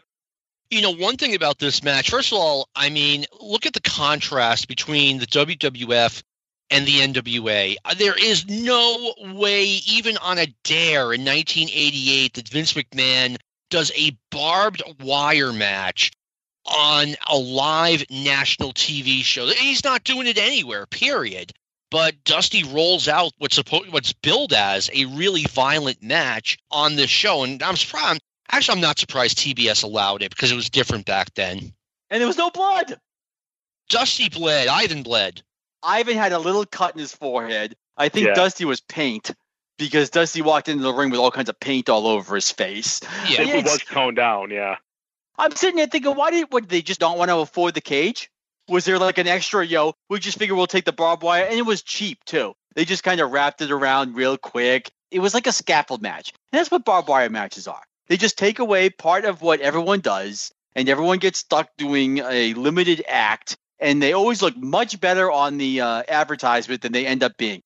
You 0.69 0.81
know, 0.81 0.93
one 0.93 1.17
thing 1.17 1.35
about 1.35 1.59
this 1.59 1.83
match, 1.83 2.09
first 2.09 2.31
of 2.31 2.37
all, 2.37 2.69
I 2.75 2.89
mean, 2.89 3.25
look 3.41 3.65
at 3.65 3.73
the 3.73 3.81
contrast 3.81 4.67
between 4.67 5.17
the 5.17 5.25
WWF 5.25 6.21
and 6.69 6.85
the 6.85 6.99
NWA. 6.99 7.75
Uh, 7.83 7.95
there 7.95 8.17
is 8.17 8.47
no 8.47 9.13
way, 9.33 9.65
even 9.87 10.17
on 10.17 10.37
a 10.37 10.53
dare 10.63 11.13
in 11.13 11.25
1988, 11.25 12.33
that 12.35 12.49
Vince 12.49 12.73
McMahon 12.73 13.37
does 13.69 13.91
a 13.95 14.17
barbed 14.31 14.83
wire 15.01 15.53
match 15.53 16.11
on 16.65 17.15
a 17.27 17.35
live 17.35 18.03
national 18.09 18.73
TV 18.73 19.23
show. 19.23 19.47
He's 19.47 19.83
not 19.83 20.03
doing 20.03 20.27
it 20.27 20.37
anywhere, 20.37 20.85
period. 20.85 21.51
But 21.91 22.23
Dusty 22.23 22.63
rolls 22.63 23.07
out 23.07 23.33
what's 23.39 23.55
supposed 23.55 23.91
what's 23.91 24.13
billed 24.13 24.53
as 24.53 24.91
a 24.93 25.05
really 25.05 25.45
violent 25.45 26.03
match 26.03 26.59
on 26.69 26.95
this 26.95 27.09
show, 27.09 27.43
and 27.43 27.61
I'm 27.63 27.77
surprised. 27.77 28.21
Actually, 28.51 28.75
I'm 28.75 28.81
not 28.81 28.99
surprised 28.99 29.37
TBS 29.37 29.83
allowed 29.83 30.21
it 30.23 30.31
because 30.31 30.51
it 30.51 30.55
was 30.55 30.69
different 30.69 31.05
back 31.05 31.33
then. 31.35 31.73
And 32.09 32.19
there 32.19 32.27
was 32.27 32.37
no 32.37 32.49
blood. 32.49 32.99
Dusty 33.89 34.29
bled. 34.29 34.67
Ivan 34.67 35.03
bled. 35.03 35.41
Ivan 35.83 36.17
had 36.17 36.31
a 36.31 36.39
little 36.39 36.65
cut 36.65 36.93
in 36.93 36.99
his 36.99 37.13
forehead. 37.13 37.75
I 37.95 38.09
think 38.09 38.27
Yeah. 38.27 38.33
Dusty 38.33 38.65
was 38.65 38.81
paint 38.81 39.31
because 39.77 40.09
Dusty 40.09 40.41
walked 40.41 40.67
into 40.67 40.83
the 40.83 40.93
ring 40.93 41.09
with 41.09 41.19
all 41.19 41.31
kinds 41.31 41.49
of 41.49 41.59
paint 41.59 41.89
all 41.89 42.07
over 42.07 42.35
his 42.35 42.51
face. 42.51 43.01
Yeah. 43.29 43.41
It 43.41 43.65
was 43.65 43.83
toned 43.83 44.17
down, 44.17 44.51
yeah. 44.51 44.77
I'm 45.37 45.55
sitting 45.55 45.77
there 45.77 45.87
thinking, 45.87 46.15
why 46.15 46.31
did 46.31 46.47
what, 46.51 46.63
did 46.63 46.69
they 46.69 46.81
just 46.81 46.99
don't 46.99 47.17
want 47.17 47.29
to 47.29 47.37
afford 47.37 47.73
the 47.73 47.81
cage? 47.81 48.29
Was 48.67 48.85
there 48.85 48.99
like 48.99 49.17
an 49.17 49.27
extra, 49.27 49.65
yo, 49.65 49.93
we 50.09 50.19
just 50.19 50.37
figure 50.37 50.55
we'll 50.55 50.67
take 50.67 50.85
the 50.85 50.91
barbed 50.91 51.23
wire? 51.23 51.45
And 51.45 51.55
it 51.55 51.65
was 51.65 51.81
cheap 51.81 52.23
too. 52.25 52.53
They 52.75 52.85
just 52.85 53.03
kind 53.03 53.21
of 53.21 53.31
wrapped 53.31 53.61
it 53.61 53.71
around 53.71 54.15
real 54.15 54.37
quick. 54.37 54.91
It 55.11 55.19
was 55.19 55.33
like 55.33 55.47
a 55.47 55.51
scaffold 55.51 56.01
match. 56.01 56.33
And 56.51 56.59
that's 56.59 56.69
what 56.69 56.85
barbed 56.85 57.07
wire 57.07 57.29
matches 57.29 57.67
are. 57.67 57.81
They 58.09 58.17
just 58.17 58.37
take 58.37 58.59
away 58.59 58.89
part 58.89 59.23
of 59.25 59.41
what 59.41 59.61
everyone 59.61 60.01
does, 60.01 60.51
and 60.75 60.89
everyone 60.89 61.19
gets 61.19 61.39
stuck 61.39 61.69
doing 61.77 62.17
a 62.17 62.55
limited 62.55 63.03
act, 63.07 63.55
and 63.79 64.01
they 64.01 64.13
always 64.13 64.41
look 64.41 64.57
much 64.57 64.99
better 64.99 65.31
on 65.31 65.57
the 65.57 65.81
uh, 65.81 66.03
advertisement 66.07 66.81
than 66.81 66.91
they 66.91 67.05
end 67.05 67.23
up 67.23 67.37
being. 67.37 67.61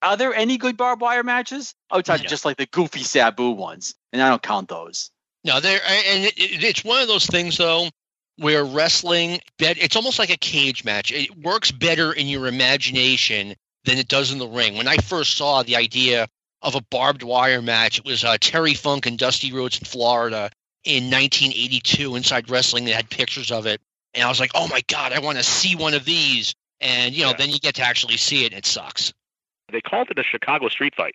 Are 0.00 0.16
there 0.16 0.32
any 0.32 0.56
good 0.56 0.76
barbed 0.76 1.02
wire 1.02 1.24
matches? 1.24 1.74
Outside 1.92 2.20
of 2.20 2.26
just 2.28 2.44
like 2.44 2.56
the 2.56 2.66
goofy 2.66 3.02
Sabu 3.02 3.50
ones, 3.50 3.96
and 4.12 4.22
I 4.22 4.28
don't 4.28 4.42
count 4.42 4.68
those. 4.68 5.10
No, 5.44 5.58
there, 5.58 5.80
and 5.84 6.24
it, 6.24 6.38
it, 6.38 6.64
it's 6.64 6.84
one 6.84 7.02
of 7.02 7.08
those 7.08 7.26
things 7.26 7.56
though 7.56 7.88
where 8.36 8.64
wrestling, 8.64 9.40
it's 9.58 9.96
almost 9.96 10.20
like 10.20 10.30
a 10.30 10.36
cage 10.36 10.84
match. 10.84 11.10
It 11.10 11.36
works 11.36 11.72
better 11.72 12.12
in 12.12 12.28
your 12.28 12.46
imagination 12.46 13.56
than 13.84 13.98
it 13.98 14.06
does 14.06 14.30
in 14.30 14.38
the 14.38 14.46
ring. 14.46 14.76
When 14.76 14.86
I 14.86 14.98
first 14.98 15.36
saw 15.36 15.64
the 15.64 15.74
idea 15.74 16.28
of 16.62 16.74
a 16.74 16.80
barbed 16.90 17.22
wire 17.22 17.62
match, 17.62 17.98
it 17.98 18.04
was 18.04 18.24
uh, 18.24 18.36
Terry 18.40 18.74
Funk 18.74 19.06
and 19.06 19.18
Dusty 19.18 19.52
Rhodes 19.52 19.78
in 19.78 19.84
Florida 19.84 20.50
in 20.84 21.04
1982 21.10 22.16
Inside 22.16 22.50
Wrestling. 22.50 22.84
They 22.84 22.92
had 22.92 23.08
pictures 23.10 23.50
of 23.50 23.66
it, 23.66 23.80
and 24.14 24.24
I 24.24 24.28
was 24.28 24.40
like, 24.40 24.50
"Oh 24.54 24.68
my 24.68 24.80
god, 24.88 25.12
I 25.12 25.20
want 25.20 25.38
to 25.38 25.44
see 25.44 25.76
one 25.76 25.94
of 25.94 26.04
these." 26.04 26.54
And 26.80 27.14
you 27.14 27.22
know, 27.24 27.30
Yeah. 27.30 27.36
then 27.36 27.50
you 27.50 27.58
get 27.58 27.74
to 27.76 27.82
actually 27.82 28.16
see 28.16 28.44
it, 28.44 28.52
and 28.52 28.58
it 28.58 28.66
sucks. 28.66 29.12
They 29.70 29.80
called 29.80 30.10
it 30.10 30.18
a 30.18 30.22
Chicago 30.22 30.68
street 30.68 30.94
fight 30.94 31.14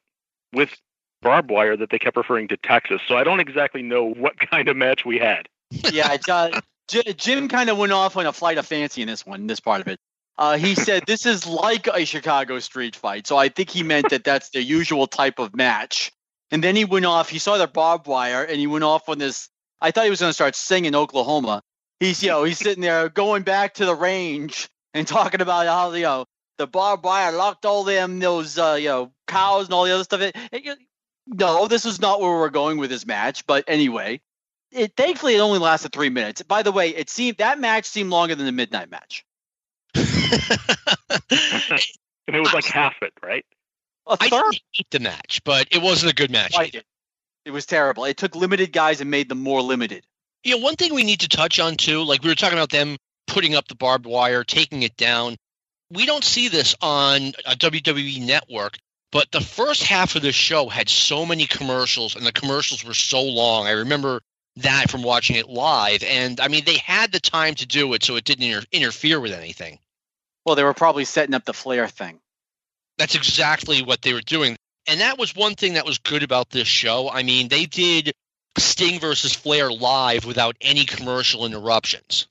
with 0.53 0.75
barbed 1.21 1.49
wire 1.49 1.75
that 1.77 1.89
they 1.89 1.97
kept 1.99 2.17
referring 2.17 2.47
to 2.49 2.57
Texas. 2.57 3.01
So 3.07 3.17
I 3.17 3.23
don't 3.23 3.39
exactly 3.39 3.81
know 3.81 4.05
what 4.13 4.37
kind 4.51 4.67
of 4.67 4.75
match 4.77 5.05
we 5.05 5.17
had. 5.19 5.47
yeah, 5.91 6.17
uh, 6.29 6.61
J- 6.89 7.13
Jim 7.13 7.47
kind 7.47 7.69
of 7.69 7.77
went 7.77 7.91
off 7.93 8.17
on 8.17 8.25
a 8.25 8.33
flight 8.33 8.57
of 8.57 8.65
fancy 8.67 9.01
in 9.01 9.07
this 9.07 9.25
one, 9.25 9.47
this 9.47 9.59
part 9.61 9.81
of 9.81 9.87
it. 9.87 9.99
Uh, 10.37 10.57
he 10.57 10.73
said 10.75 11.03
this 11.05 11.25
is 11.25 11.45
like 11.45 11.87
a 11.87 12.05
Chicago 12.05 12.59
street 12.59 12.95
fight, 12.95 13.27
so 13.27 13.37
I 13.37 13.49
think 13.49 13.69
he 13.69 13.83
meant 13.83 14.09
that 14.09 14.23
that's 14.23 14.49
the 14.49 14.61
usual 14.63 15.05
type 15.07 15.37
of 15.39 15.55
match. 15.55 16.11
And 16.51 16.63
then 16.63 16.75
he 16.75 16.85
went 16.85 17.05
off. 17.05 17.29
He 17.29 17.39
saw 17.39 17.57
the 17.57 17.67
barbed 17.67 18.07
wire, 18.07 18.43
and 18.43 18.59
he 18.59 18.67
went 18.67 18.83
off 18.83 19.09
on 19.09 19.17
this. 19.19 19.49
I 19.81 19.91
thought 19.91 20.05
he 20.05 20.09
was 20.09 20.19
going 20.21 20.29
to 20.29 20.33
start 20.33 20.55
singing 20.55 20.95
Oklahoma. 20.95 21.61
He's 21.99 22.21
you 22.23 22.29
know 22.29 22.43
he's 22.43 22.57
sitting 22.57 22.81
there 22.81 23.09
going 23.09 23.43
back 23.43 23.75
to 23.75 23.85
the 23.85 23.95
range 23.95 24.69
and 24.93 25.07
talking 25.07 25.41
about 25.41 25.67
how 25.67 25.93
you 25.93 26.03
know 26.03 26.25
the 26.57 26.67
barbed 26.67 27.03
wire 27.03 27.31
locked 27.31 27.65
all 27.65 27.83
them 27.83 28.19
those 28.19 28.57
uh, 28.57 28.77
you 28.79 28.87
know 28.89 29.11
cows 29.27 29.65
and 29.65 29.73
all 29.73 29.85
the 29.85 29.91
other 29.93 30.03
stuff. 30.03 30.21
It- 30.21 30.35
it- 30.51 30.77
no, 31.25 31.67
this 31.69 31.85
is 31.85 32.01
not 32.01 32.19
where 32.19 32.31
we're 32.31 32.49
going 32.49 32.77
with 32.77 32.89
this 32.89 33.05
match. 33.05 33.45
But 33.47 33.63
anyway, 33.67 34.19
it 34.71 34.93
thankfully 34.97 35.35
it 35.35 35.39
only 35.39 35.59
lasted 35.59 35.93
three 35.93 36.09
minutes. 36.09 36.41
By 36.41 36.63
the 36.63 36.71
way, 36.71 36.89
it 36.89 37.09
seemed 37.09 37.37
that 37.37 37.59
match 37.59 37.85
seemed 37.85 38.09
longer 38.09 38.35
than 38.35 38.45
the 38.45 38.51
midnight 38.51 38.91
match. 38.91 39.23
And 42.27 42.35
it 42.37 42.39
was 42.39 42.53
like 42.53 42.65
half 42.65 42.95
it, 43.01 43.11
right? 43.21 43.45
A 44.07 44.17
I 44.19 44.29
third. 44.29 44.43
didn't 44.51 44.61
hate 44.71 44.91
the 44.91 44.99
match, 45.01 45.41
but 45.43 45.67
it 45.71 45.81
wasn't 45.81 46.11
a 46.11 46.15
good 46.15 46.31
match. 46.31 46.53
Liked 46.53 46.75
it. 46.75 46.85
It 47.45 47.51
was 47.51 47.65
terrible. 47.65 48.05
It 48.05 48.17
took 48.17 48.35
limited 48.35 48.71
guys 48.71 49.01
and 49.01 49.11
made 49.11 49.27
them 49.27 49.41
more 49.41 49.61
limited. 49.61 50.05
You 50.43 50.57
know, 50.57 50.63
one 50.63 50.75
thing 50.75 50.93
we 50.93 51.03
need 51.03 51.21
to 51.21 51.27
touch 51.27 51.59
on 51.59 51.75
too, 51.75 52.03
like 52.03 52.23
we 52.23 52.29
were 52.29 52.35
talking 52.35 52.57
about 52.57 52.69
them 52.69 52.97
putting 53.27 53.55
up 53.55 53.67
the 53.67 53.75
barbed 53.75 54.05
wire, 54.05 54.43
taking 54.43 54.83
it 54.83 54.95
down. 54.97 55.35
We 55.89 56.05
don't 56.05 56.23
see 56.23 56.47
this 56.47 56.75
on 56.81 57.33
uh, 57.45 57.51
a 57.51 57.55
WWE 57.55 58.25
network, 58.25 58.77
but 59.11 59.31
the 59.31 59.41
first 59.41 59.83
half 59.83 60.15
of 60.15 60.21
the 60.21 60.31
show 60.31 60.67
had 60.69 60.89
so 60.89 61.25
many 61.25 61.45
commercials, 61.45 62.15
and 62.15 62.25
the 62.25 62.31
commercials 62.31 62.83
were 62.83 62.93
so 62.93 63.21
long. 63.21 63.67
I 63.67 63.71
remember 63.71 64.21
that 64.57 64.89
from 64.89 65.03
watching 65.03 65.35
it 65.35 65.49
live, 65.49 66.03
and 66.03 66.39
I 66.39 66.47
mean, 66.47 66.63
they 66.65 66.77
had 66.77 67.11
the 67.11 67.19
time 67.19 67.55
to 67.55 67.65
do 67.65 67.93
it, 67.93 68.03
so 68.03 68.15
it 68.15 68.23
didn't 68.23 68.45
inter- 68.45 68.65
interfere 68.71 69.19
with 69.19 69.33
anything. 69.33 69.79
Well, 70.45 70.55
they 70.55 70.63
were 70.63 70.73
probably 70.73 71.05
setting 71.05 71.33
up 71.33 71.45
the 71.45 71.53
Flair 71.53 71.87
thing. 71.87 72.19
That's 72.97 73.15
exactly 73.15 73.81
what 73.81 74.01
they 74.01 74.13
were 74.13 74.21
doing. 74.21 74.55
And 74.87 74.99
that 74.99 75.17
was 75.17 75.35
one 75.35 75.55
thing 75.55 75.73
that 75.73 75.85
was 75.85 75.97
good 75.97 76.23
about 76.23 76.49
this 76.49 76.67
show. 76.67 77.09
I 77.09 77.23
mean, 77.23 77.47
they 77.47 77.65
did 77.65 78.13
Sting 78.57 78.99
versus 78.99 79.33
Flair 79.33 79.71
live 79.71 80.25
without 80.25 80.55
any 80.61 80.85
commercial 80.85 81.45
interruptions. 81.45 82.27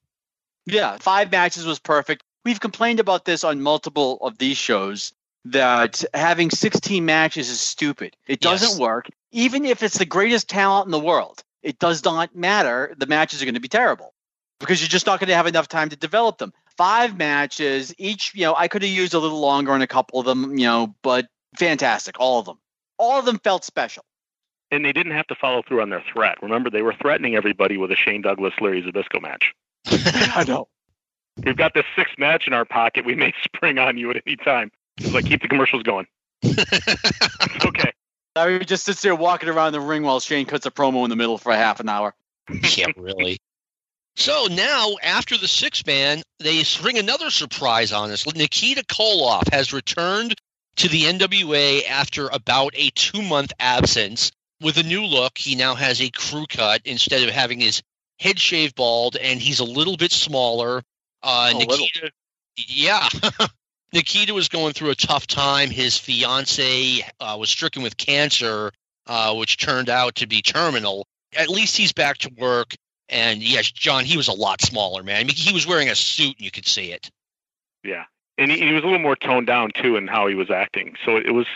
Yeah, 0.66 0.98
five 0.98 1.32
matches 1.32 1.64
was 1.64 1.78
perfect. 1.78 2.22
We've 2.44 2.60
complained 2.60 3.00
about 3.00 3.24
this 3.24 3.44
on 3.44 3.62
multiple 3.62 4.18
of 4.20 4.38
these 4.38 4.56
shows 4.56 5.12
that 5.46 6.04
having 6.14 6.50
16 6.50 7.04
matches 7.04 7.48
is 7.48 7.60
stupid. 7.60 8.16
It 8.26 8.40
doesn't 8.40 8.70
Yes. 8.70 8.78
work. 8.78 9.08
Even 9.32 9.64
if 9.64 9.82
it's 9.82 9.98
the 9.98 10.04
greatest 10.04 10.48
talent 10.48 10.86
in 10.86 10.92
the 10.92 11.00
world, 11.00 11.42
it 11.62 11.78
does 11.78 12.04
not 12.04 12.36
matter. 12.36 12.94
The 12.96 13.06
matches 13.06 13.40
are 13.42 13.44
going 13.44 13.54
to 13.54 13.60
be 13.60 13.68
terrible 13.68 14.12
because 14.60 14.80
you're 14.80 14.88
just 14.88 15.06
not 15.06 15.18
going 15.18 15.28
to 15.28 15.34
have 15.34 15.46
enough 15.46 15.68
time 15.68 15.88
to 15.88 15.96
develop 15.96 16.38
them. 16.38 16.52
Five 16.76 17.16
matches, 17.16 17.94
each, 17.98 18.34
you 18.34 18.42
know, 18.42 18.54
I 18.56 18.68
could 18.68 18.82
have 18.82 18.90
used 18.90 19.14
a 19.14 19.18
little 19.18 19.40
longer 19.40 19.72
on 19.72 19.82
a 19.82 19.86
couple 19.86 20.20
of 20.20 20.26
them, 20.26 20.58
you 20.58 20.66
know, 20.66 20.94
but 21.02 21.28
fantastic. 21.56 22.16
All 22.18 22.40
of 22.40 22.46
them. 22.46 22.58
All 22.98 23.18
of 23.18 23.24
them 23.24 23.38
felt 23.38 23.64
special. 23.64 24.04
And 24.70 24.84
they 24.84 24.92
didn't 24.92 25.12
have 25.12 25.26
to 25.26 25.34
follow 25.34 25.62
through 25.62 25.82
on 25.82 25.90
their 25.90 26.02
threat. 26.12 26.38
Remember, 26.42 26.70
they 26.70 26.82
were 26.82 26.94
threatening 26.94 27.36
everybody 27.36 27.76
with 27.76 27.92
a 27.92 27.96
Shane 27.96 28.22
Douglas 28.22 28.54
Larry 28.60 28.82
Zbyszko 28.82 29.20
match. 29.20 29.54
I 29.86 30.44
know. 30.46 30.68
We've 31.44 31.56
got 31.56 31.74
this 31.74 31.84
sixth 31.96 32.18
match 32.18 32.46
in 32.46 32.52
our 32.52 32.64
pocket. 32.64 33.04
We 33.04 33.14
may 33.14 33.32
spring 33.44 33.78
on 33.78 33.98
you 33.98 34.10
at 34.10 34.22
any 34.26 34.36
time. 34.36 34.70
It's 34.98 35.12
like 35.12 35.26
keep 35.26 35.42
the 35.42 35.48
commercials 35.48 35.82
going. 35.82 36.06
okay. 36.44 37.92
Larry 38.34 38.64
just 38.64 38.84
sits 38.84 39.02
there 39.02 39.14
walking 39.14 39.48
around 39.48 39.72
the 39.72 39.80
ring 39.80 40.02
while 40.02 40.20
Shane 40.20 40.46
cuts 40.46 40.64
a 40.66 40.70
promo 40.70 41.04
in 41.04 41.10
the 41.10 41.16
middle 41.16 41.38
for 41.38 41.52
a 41.52 41.56
half 41.56 41.80
an 41.80 41.88
hour. 41.88 42.14
yeah, 42.76 42.86
really. 42.96 43.38
So 44.16 44.46
now, 44.50 44.96
after 45.02 45.38
the 45.38 45.48
six 45.48 45.84
man, 45.86 46.22
they 46.38 46.62
spring 46.64 46.98
another 46.98 47.30
surprise 47.30 47.92
on 47.92 48.10
us. 48.10 48.26
Nikita 48.26 48.84
Koloff 48.84 49.52
has 49.52 49.72
returned 49.72 50.34
to 50.76 50.88
the 50.88 51.04
NWA 51.04 51.86
after 51.88 52.28
about 52.28 52.74
a 52.76 52.90
two 52.90 53.22
month 53.22 53.52
absence 53.58 54.30
with 54.60 54.76
a 54.76 54.82
new 54.82 55.04
look. 55.04 55.38
He 55.38 55.54
now 55.54 55.74
has 55.74 56.00
a 56.00 56.10
crew 56.10 56.46
cut 56.48 56.82
instead 56.84 57.26
of 57.26 57.34
having 57.34 57.60
his 57.60 57.82
head 58.18 58.38
shaved 58.38 58.74
bald, 58.74 59.16
and 59.16 59.40
he's 59.40 59.60
a 59.60 59.64
little 59.64 59.96
bit 59.96 60.12
smaller. 60.12 60.82
Uh, 61.22 61.50
A 61.54 61.56
little. 61.56 61.76
Nikita, 61.76 62.10
yeah. 62.56 63.08
Nikita 63.92 64.32
was 64.32 64.48
going 64.48 64.72
through 64.72 64.90
a 64.90 64.94
tough 64.94 65.26
time. 65.26 65.70
His 65.70 65.98
fiance 65.98 67.06
uh, 67.20 67.36
was 67.38 67.50
stricken 67.50 67.82
with 67.82 67.96
cancer, 67.96 68.72
uh, 69.06 69.34
which 69.34 69.58
turned 69.58 69.90
out 69.90 70.16
to 70.16 70.26
be 70.26 70.40
terminal. 70.40 71.06
At 71.36 71.48
least 71.48 71.76
he's 71.76 71.92
back 71.92 72.18
to 72.18 72.30
work. 72.38 72.74
And 73.12 73.42
yes, 73.42 73.70
John, 73.70 74.04
he 74.04 74.16
was 74.16 74.28
a 74.28 74.32
lot 74.32 74.60
smaller, 74.60 75.02
man. 75.02 75.16
I 75.16 75.24
mean, 75.24 75.36
he 75.36 75.52
was 75.52 75.66
wearing 75.66 75.88
a 75.88 75.94
suit, 75.94 76.36
and 76.38 76.44
you 76.44 76.50
could 76.50 76.66
see 76.66 76.92
it. 76.92 77.10
Yeah. 77.84 78.04
And 78.38 78.50
he, 78.50 78.58
he 78.58 78.72
was 78.72 78.82
a 78.82 78.86
little 78.86 78.98
more 78.98 79.16
toned 79.16 79.46
down 79.46 79.70
too 79.74 79.96
in 79.96 80.06
how 80.06 80.26
he 80.26 80.34
was 80.34 80.50
acting. 80.50 80.96
So 81.04 81.16
it 81.16 81.32
was 81.32 81.46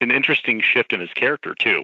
an 0.00 0.10
interesting 0.10 0.62
shift 0.62 0.92
in 0.92 1.00
his 1.00 1.12
character 1.12 1.54
too. 1.54 1.82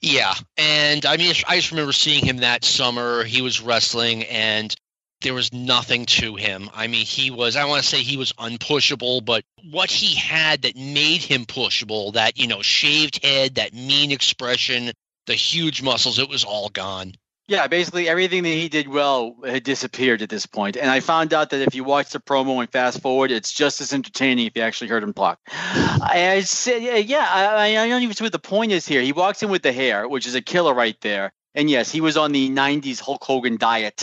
Yeah, 0.00 0.34
and 0.56 1.06
I 1.06 1.16
mean, 1.16 1.32
I 1.46 1.56
just 1.56 1.70
remember 1.70 1.92
seeing 1.92 2.24
him 2.24 2.38
that 2.38 2.64
summer. 2.64 3.22
He 3.22 3.40
was 3.40 3.60
wrestling, 3.60 4.24
and 4.24 4.74
there 5.22 5.34
was 5.34 5.52
nothing 5.52 6.06
to 6.06 6.34
him. 6.34 6.68
I 6.74 6.88
mean, 6.88 7.06
he 7.06 7.30
was, 7.30 7.56
I 7.56 7.64
want 7.64 7.82
to 7.82 7.88
say 7.88 7.98
he 7.98 8.16
was 8.16 8.32
unpushable, 8.32 9.24
but 9.24 9.44
what 9.70 9.90
he 9.90 10.16
had 10.16 10.62
that 10.62 10.76
made 10.76 11.22
him 11.22 11.44
pushable, 11.44 12.14
that, 12.14 12.38
you 12.38 12.48
know, 12.48 12.62
shaved 12.62 13.24
head, 13.24 13.54
that 13.54 13.72
mean 13.72 14.10
expression, 14.10 14.90
the 15.26 15.34
huge 15.34 15.82
muscles, 15.82 16.18
it 16.18 16.28
was 16.28 16.44
all 16.44 16.68
gone. 16.68 17.14
Yeah, 17.52 17.66
basically 17.66 18.08
everything 18.08 18.44
that 18.44 18.48
he 18.48 18.70
did 18.70 18.88
well 18.88 19.36
had 19.44 19.62
disappeared 19.62 20.22
at 20.22 20.30
this 20.30 20.46
point. 20.46 20.78
And 20.78 20.90
I 20.90 21.00
found 21.00 21.34
out 21.34 21.50
that 21.50 21.60
if 21.60 21.74
you 21.74 21.84
watch 21.84 22.08
the 22.08 22.18
promo 22.18 22.62
and 22.62 22.72
fast 22.72 23.02
forward, 23.02 23.30
it's 23.30 23.52
just 23.52 23.82
as 23.82 23.92
entertaining 23.92 24.46
if 24.46 24.56
you 24.56 24.62
actually 24.62 24.88
heard 24.88 25.02
him 25.02 25.12
talk. 25.12 25.38
I 25.48 26.40
said, 26.46 27.04
yeah, 27.04 27.26
I, 27.28 27.76
I 27.76 27.88
don't 27.88 28.02
even 28.02 28.16
see 28.16 28.24
what 28.24 28.32
the 28.32 28.38
point 28.38 28.72
is 28.72 28.88
here. 28.88 29.02
He 29.02 29.12
walks 29.12 29.42
in 29.42 29.50
with 29.50 29.60
the 29.60 29.70
hair, 29.70 30.08
which 30.08 30.26
is 30.26 30.34
a 30.34 30.40
killer 30.40 30.72
right 30.72 30.98
there. 31.02 31.34
And 31.54 31.68
yes, 31.68 31.92
he 31.92 32.00
was 32.00 32.16
on 32.16 32.32
the 32.32 32.48
90s 32.48 33.00
Hulk 33.00 33.22
Hogan 33.22 33.58
diet 33.58 34.02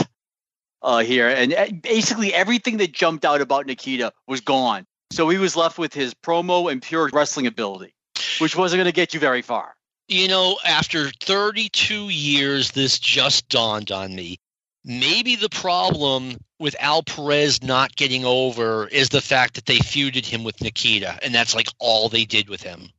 uh, 0.84 1.00
here. 1.00 1.28
And 1.28 1.52
uh, 1.52 1.66
basically 1.82 2.32
everything 2.32 2.78
that 2.78 2.92
jumped 2.92 3.26
out 3.26 3.42
about 3.42 3.66
Nikita 3.66 4.14
was 4.28 4.42
gone. 4.42 4.86
So 5.12 5.28
he 5.28 5.40
was 5.40 5.56
left 5.56 5.80
with 5.80 5.92
his 5.92 6.14
promo 6.14 6.72
and 6.72 6.84
pure 6.84 7.10
wrestling 7.12 7.48
ability, 7.48 7.96
which 8.38 8.56
wasn't 8.56 8.78
going 8.78 8.86
to 8.86 8.92
get 8.92 9.16
you 9.16 9.20
very 9.20 9.42
far. 9.42 9.74
You 10.10 10.28
know, 10.28 10.58
after 10.66 11.12
32 11.22 12.10
years, 12.10 12.72
this 12.72 12.98
just 12.98 13.48
dawned 13.48 13.92
on 13.92 14.16
me. 14.16 14.38
Maybe 14.84 15.36
the 15.36 15.50
problem 15.50 16.38
with 16.58 16.76
Al 16.80 17.04
Perez 17.04 17.62
not 17.62 17.96
getting 17.96 18.26
over 18.26 18.88
is 18.88 19.10
the 19.10 19.22
fact 19.22 19.54
that 19.54 19.68
they 19.68 19.78
feuded 19.78 20.26
him 20.26 20.44
with 20.44 20.62
Nikita, 20.62 21.20
and 21.22 21.34
that's 21.34 21.54
like 21.54 21.68
all 21.78 22.10
they 22.10 22.26
did 22.26 22.50
with 22.50 22.64
him. 22.64 22.90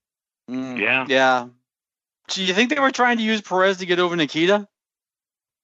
Mm, 0.48 0.78
Yeah. 0.78 1.06
Yeah. 1.08 1.48
Do 2.28 2.44
you 2.44 2.54
think 2.54 2.70
they 2.70 2.78
were 2.78 2.92
trying 2.92 3.16
to 3.16 3.24
use 3.24 3.40
Perez 3.40 3.78
to 3.78 3.86
get 3.86 3.98
over 3.98 4.14
Nikita? 4.14 4.68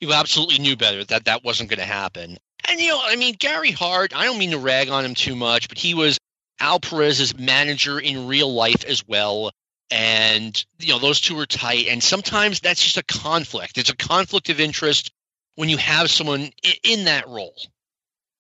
You 0.00 0.12
absolutely 0.12 0.58
knew 0.58 0.76
better 0.76 1.04
that 1.04 1.26
that 1.26 1.44
wasn't 1.44 1.70
going 1.70 1.78
to 1.78 1.86
happen. 1.86 2.38
And, 2.68 2.80
you 2.80 2.88
know, 2.88 3.00
I 3.04 3.14
mean, 3.14 3.36
Gary 3.38 3.70
Hart, 3.70 4.12
I 4.16 4.24
don't 4.24 4.38
mean 4.38 4.50
to 4.50 4.58
rag 4.58 4.88
on 4.88 5.04
him 5.04 5.14
too 5.14 5.36
much, 5.36 5.68
but 5.68 5.78
he 5.78 5.94
was 5.94 6.18
Al 6.58 6.80
Perez's 6.80 7.38
manager 7.38 8.00
in 8.00 8.26
real 8.26 8.52
life 8.52 8.84
as 8.84 9.06
well. 9.06 9.52
And, 9.90 10.64
you 10.78 10.92
know, 10.92 10.98
those 10.98 11.20
two 11.20 11.38
are 11.38 11.46
tight. 11.46 11.86
And 11.88 12.02
sometimes 12.02 12.60
that's 12.60 12.82
just 12.82 12.96
a 12.96 13.04
conflict. 13.04 13.78
It's 13.78 13.90
a 13.90 13.96
conflict 13.96 14.48
of 14.48 14.60
interest 14.60 15.12
when 15.54 15.68
you 15.68 15.76
have 15.76 16.10
someone 16.10 16.50
in 16.82 17.04
that 17.04 17.28
role. 17.28 17.54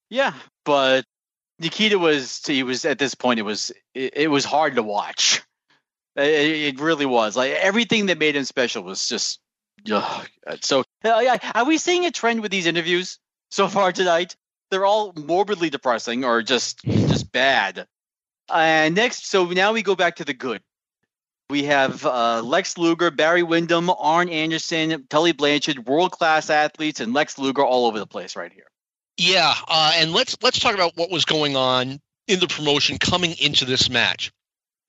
Yeah, 0.08 0.34
but 0.64 1.04
Nikita 1.58 1.98
was 1.98 2.44
he 2.46 2.62
was 2.62 2.84
at 2.84 2.98
this 2.98 3.14
point 3.14 3.40
it 3.40 3.42
was 3.42 3.72
it, 3.94 4.16
it 4.16 4.28
was 4.28 4.44
hard 4.44 4.76
to 4.76 4.82
watch. 4.82 5.42
It, 6.14 6.76
it 6.76 6.80
really 6.80 7.06
was. 7.06 7.36
Like 7.36 7.52
everything 7.52 8.06
that 8.06 8.18
made 8.18 8.36
him 8.36 8.44
special 8.44 8.82
was 8.82 9.08
just 9.08 9.40
ugh. 9.90 10.28
so. 10.60 10.84
Uh, 11.04 11.38
are 11.54 11.64
we 11.64 11.78
seeing 11.78 12.06
a 12.06 12.10
trend 12.10 12.40
with 12.40 12.50
these 12.50 12.66
interviews 12.66 13.18
so 13.50 13.68
far 13.68 13.92
tonight? 13.92 14.36
They're 14.70 14.86
all 14.86 15.12
morbidly 15.14 15.70
depressing 15.70 16.24
or 16.24 16.42
just 16.42 16.82
just 16.84 17.32
bad. 17.32 17.86
And 18.48 18.94
next, 18.94 19.26
so 19.26 19.44
now 19.46 19.72
we 19.72 19.82
go 19.82 19.96
back 19.96 20.16
to 20.16 20.24
the 20.24 20.34
good. 20.34 20.62
We 21.48 21.64
have 21.64 22.04
uh, 22.04 22.42
Lex 22.42 22.76
Luger, 22.76 23.10
Barry 23.12 23.44
Windham, 23.44 23.88
Arn 23.88 24.28
Anderson, 24.28 25.06
Tully 25.08 25.32
Blanchard, 25.32 25.86
world 25.86 26.10
class 26.10 26.50
athletes, 26.50 26.98
and 26.98 27.14
Lex 27.14 27.38
Luger 27.38 27.64
all 27.64 27.86
over 27.86 28.00
the 28.00 28.06
place 28.06 28.34
right 28.34 28.52
here. 28.52 28.66
Yeah, 29.16 29.54
uh, 29.68 29.92
and 29.94 30.12
let's 30.12 30.36
let's 30.42 30.58
talk 30.58 30.74
about 30.74 30.96
what 30.96 31.10
was 31.10 31.24
going 31.24 31.56
on 31.56 32.00
in 32.26 32.40
the 32.40 32.48
promotion 32.48 32.98
coming 32.98 33.34
into 33.40 33.64
this 33.64 33.88
match. 33.88 34.32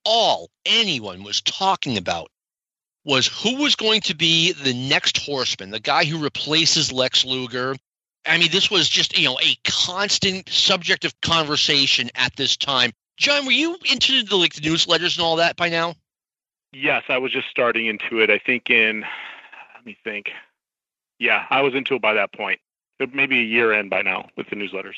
All 0.03 0.49
anyone 0.65 1.23
was 1.23 1.41
talking 1.41 1.97
about 1.97 2.29
was 3.05 3.27
who 3.27 3.57
was 3.57 3.75
going 3.75 4.01
to 4.01 4.15
be 4.15 4.51
the 4.51 4.73
next 4.73 5.17
horseman, 5.19 5.69
the 5.69 5.79
guy 5.79 6.05
who 6.05 6.23
replaces 6.23 6.91
Lex 6.91 7.23
Luger. 7.23 7.75
I 8.25 8.37
mean, 8.37 8.51
this 8.51 8.71
was 8.71 8.89
just 8.89 9.17
you 9.17 9.25
know 9.25 9.39
a 9.39 9.57
constant 9.63 10.49
subject 10.49 11.05
of 11.05 11.19
conversation 11.21 12.09
at 12.15 12.35
this 12.35 12.57
time. 12.57 12.91
John, 13.15 13.45
were 13.45 13.51
you 13.51 13.77
into 13.91 14.23
the 14.23 14.35
like 14.35 14.55
the 14.55 14.61
newsletters 14.61 15.17
and 15.17 15.23
all 15.23 15.37
that 15.37 15.55
by 15.55 15.69
now? 15.69 15.93
Yes, 16.79 17.03
I 17.09 17.17
was 17.17 17.31
just 17.31 17.49
starting 17.49 17.87
into 17.87 18.19
it. 18.19 18.29
I 18.29 18.37
think 18.37 18.69
in, 18.69 19.01
let 19.01 19.85
me 19.85 19.97
think. 20.03 20.29
Yeah, 21.17 21.43
I 21.49 21.61
was 21.61 21.73
into 21.73 21.95
it 21.95 22.01
by 22.01 22.13
that 22.13 22.31
point. 22.31 22.59
Maybe 23.13 23.39
a 23.39 23.43
year 23.43 23.73
in 23.73 23.89
by 23.89 24.03
now 24.03 24.29
with 24.37 24.49
the 24.49 24.55
newsletters. 24.55 24.95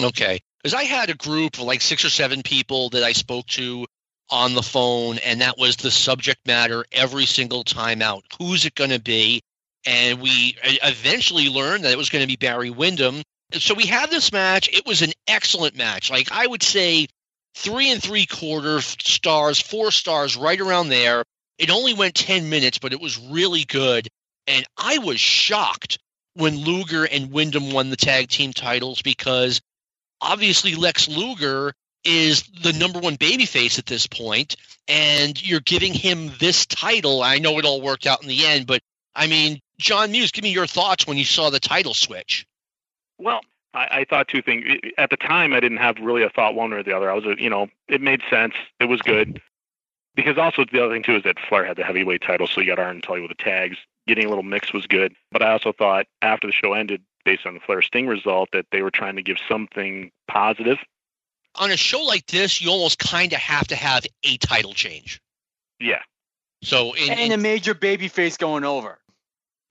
Okay. 0.00 0.40
Because 0.62 0.72
I 0.72 0.84
had 0.84 1.10
a 1.10 1.14
group 1.14 1.58
of 1.58 1.64
like 1.64 1.82
six 1.82 2.04
or 2.04 2.10
seven 2.10 2.42
people 2.42 2.88
that 2.90 3.02
I 3.02 3.12
spoke 3.12 3.46
to 3.48 3.86
on 4.30 4.54
the 4.54 4.62
phone, 4.62 5.18
and 5.18 5.42
that 5.42 5.58
was 5.58 5.76
the 5.76 5.90
subject 5.90 6.46
matter 6.46 6.84
every 6.90 7.26
single 7.26 7.64
time 7.64 8.00
out. 8.00 8.24
Who's 8.38 8.64
it 8.64 8.74
going 8.74 8.90
to 8.90 9.00
be? 9.00 9.42
And 9.86 10.22
we 10.22 10.56
eventually 10.64 11.48
learned 11.48 11.84
that 11.84 11.92
it 11.92 11.98
was 11.98 12.08
going 12.08 12.22
to 12.22 12.28
be 12.28 12.36
Barry 12.36 12.70
Windham. 12.70 13.22
So 13.52 13.74
we 13.74 13.86
had 13.86 14.10
this 14.10 14.32
match. 14.32 14.70
It 14.72 14.86
was 14.86 15.02
an 15.02 15.12
excellent 15.26 15.76
match. 15.76 16.10
Like 16.10 16.32
I 16.32 16.46
would 16.46 16.62
say, 16.62 17.08
three 17.54 17.90
and 17.90 18.02
three 18.02 18.26
quarter 18.26 18.80
stars, 18.80 19.60
four 19.60 19.90
stars, 19.90 20.36
right 20.36 20.60
around 20.60 20.88
there. 20.88 21.24
It 21.58 21.70
only 21.70 21.94
went 21.94 22.14
10 22.14 22.48
minutes, 22.48 22.78
but 22.78 22.92
it 22.92 23.00
was 23.00 23.18
really 23.18 23.64
good. 23.64 24.08
And 24.46 24.64
I 24.76 24.98
was 24.98 25.20
shocked 25.20 25.98
when 26.34 26.56
Luger 26.56 27.04
and 27.04 27.30
Windham 27.30 27.72
won 27.72 27.90
the 27.90 27.96
tag 27.96 28.28
team 28.28 28.52
titles 28.52 29.02
because 29.02 29.60
obviously 30.20 30.74
Lex 30.74 31.08
Luger 31.08 31.74
is 32.04 32.42
the 32.62 32.72
number 32.72 32.98
one 32.98 33.16
babyface 33.16 33.78
at 33.78 33.86
this 33.86 34.06
point, 34.06 34.56
and 34.88 35.40
you're 35.46 35.60
giving 35.60 35.92
him 35.92 36.30
this 36.38 36.66
title. 36.66 37.22
I 37.22 37.38
know 37.38 37.58
it 37.58 37.64
all 37.64 37.82
worked 37.82 38.06
out 38.06 38.22
in 38.22 38.28
the 38.28 38.46
end, 38.46 38.66
but 38.66 38.80
I 39.14 39.26
mean, 39.26 39.60
John 39.78 40.12
Muse, 40.12 40.30
give 40.30 40.44
me 40.44 40.52
your 40.52 40.66
thoughts 40.66 41.06
when 41.06 41.18
you 41.18 41.24
saw 41.24 41.50
the 41.50 41.60
title 41.60 41.94
switch. 41.94 42.46
Well, 43.18 43.40
I, 43.74 43.88
I 43.90 44.04
thought 44.04 44.28
two 44.28 44.42
things. 44.42 44.64
At 44.98 45.10
the 45.10 45.16
time, 45.16 45.52
I 45.52 45.60
didn't 45.60 45.78
have 45.78 45.98
really 46.00 46.22
a 46.22 46.30
thought 46.30 46.54
one 46.54 46.72
or 46.72 46.82
the 46.82 46.96
other. 46.96 47.10
I 47.10 47.14
was, 47.14 47.24
you 47.38 47.50
know, 47.50 47.68
it 47.88 48.00
made 48.00 48.22
sense. 48.30 48.54
It 48.80 48.86
was 48.86 49.00
good. 49.02 49.40
Because 50.14 50.38
also 50.38 50.64
the 50.70 50.84
other 50.84 50.92
thing 50.92 51.02
too 51.02 51.16
is 51.16 51.22
that 51.22 51.38
Flair 51.48 51.64
had 51.64 51.76
the 51.76 51.84
heavyweight 51.84 52.22
title, 52.22 52.46
so 52.46 52.60
you 52.60 52.66
got 52.66 52.78
Arn 52.78 52.96
and 52.96 53.02
Tully 53.02 53.20
with 53.20 53.30
the 53.30 53.42
tags. 53.42 53.76
Getting 54.06 54.26
a 54.26 54.28
little 54.28 54.42
mix 54.44 54.72
was 54.72 54.86
good. 54.86 55.14
But 55.30 55.42
I 55.42 55.52
also 55.52 55.72
thought 55.72 56.06
after 56.20 56.46
the 56.46 56.52
show 56.52 56.72
ended, 56.72 57.02
based 57.24 57.46
on 57.46 57.54
the 57.54 57.60
Flair 57.60 57.80
Sting 57.82 58.06
result, 58.06 58.48
that 58.52 58.66
they 58.72 58.82
were 58.82 58.90
trying 58.90 59.16
to 59.16 59.22
give 59.22 59.36
something 59.48 60.10
positive. 60.26 60.78
On 61.56 61.70
a 61.70 61.76
show 61.76 62.02
like 62.02 62.26
this, 62.26 62.60
you 62.60 62.70
almost 62.70 62.98
kind 62.98 63.32
of 63.32 63.38
have 63.38 63.68
to 63.68 63.76
have 63.76 64.04
a 64.24 64.36
title 64.38 64.72
change. 64.72 65.20
Yeah. 65.78 66.02
So, 66.62 66.94
in, 66.94 67.10
and 67.10 67.20
in- 67.20 67.32
a 67.32 67.36
major 67.36 67.74
baby 67.74 68.08
face 68.08 68.36
going 68.36 68.64
over. 68.64 68.99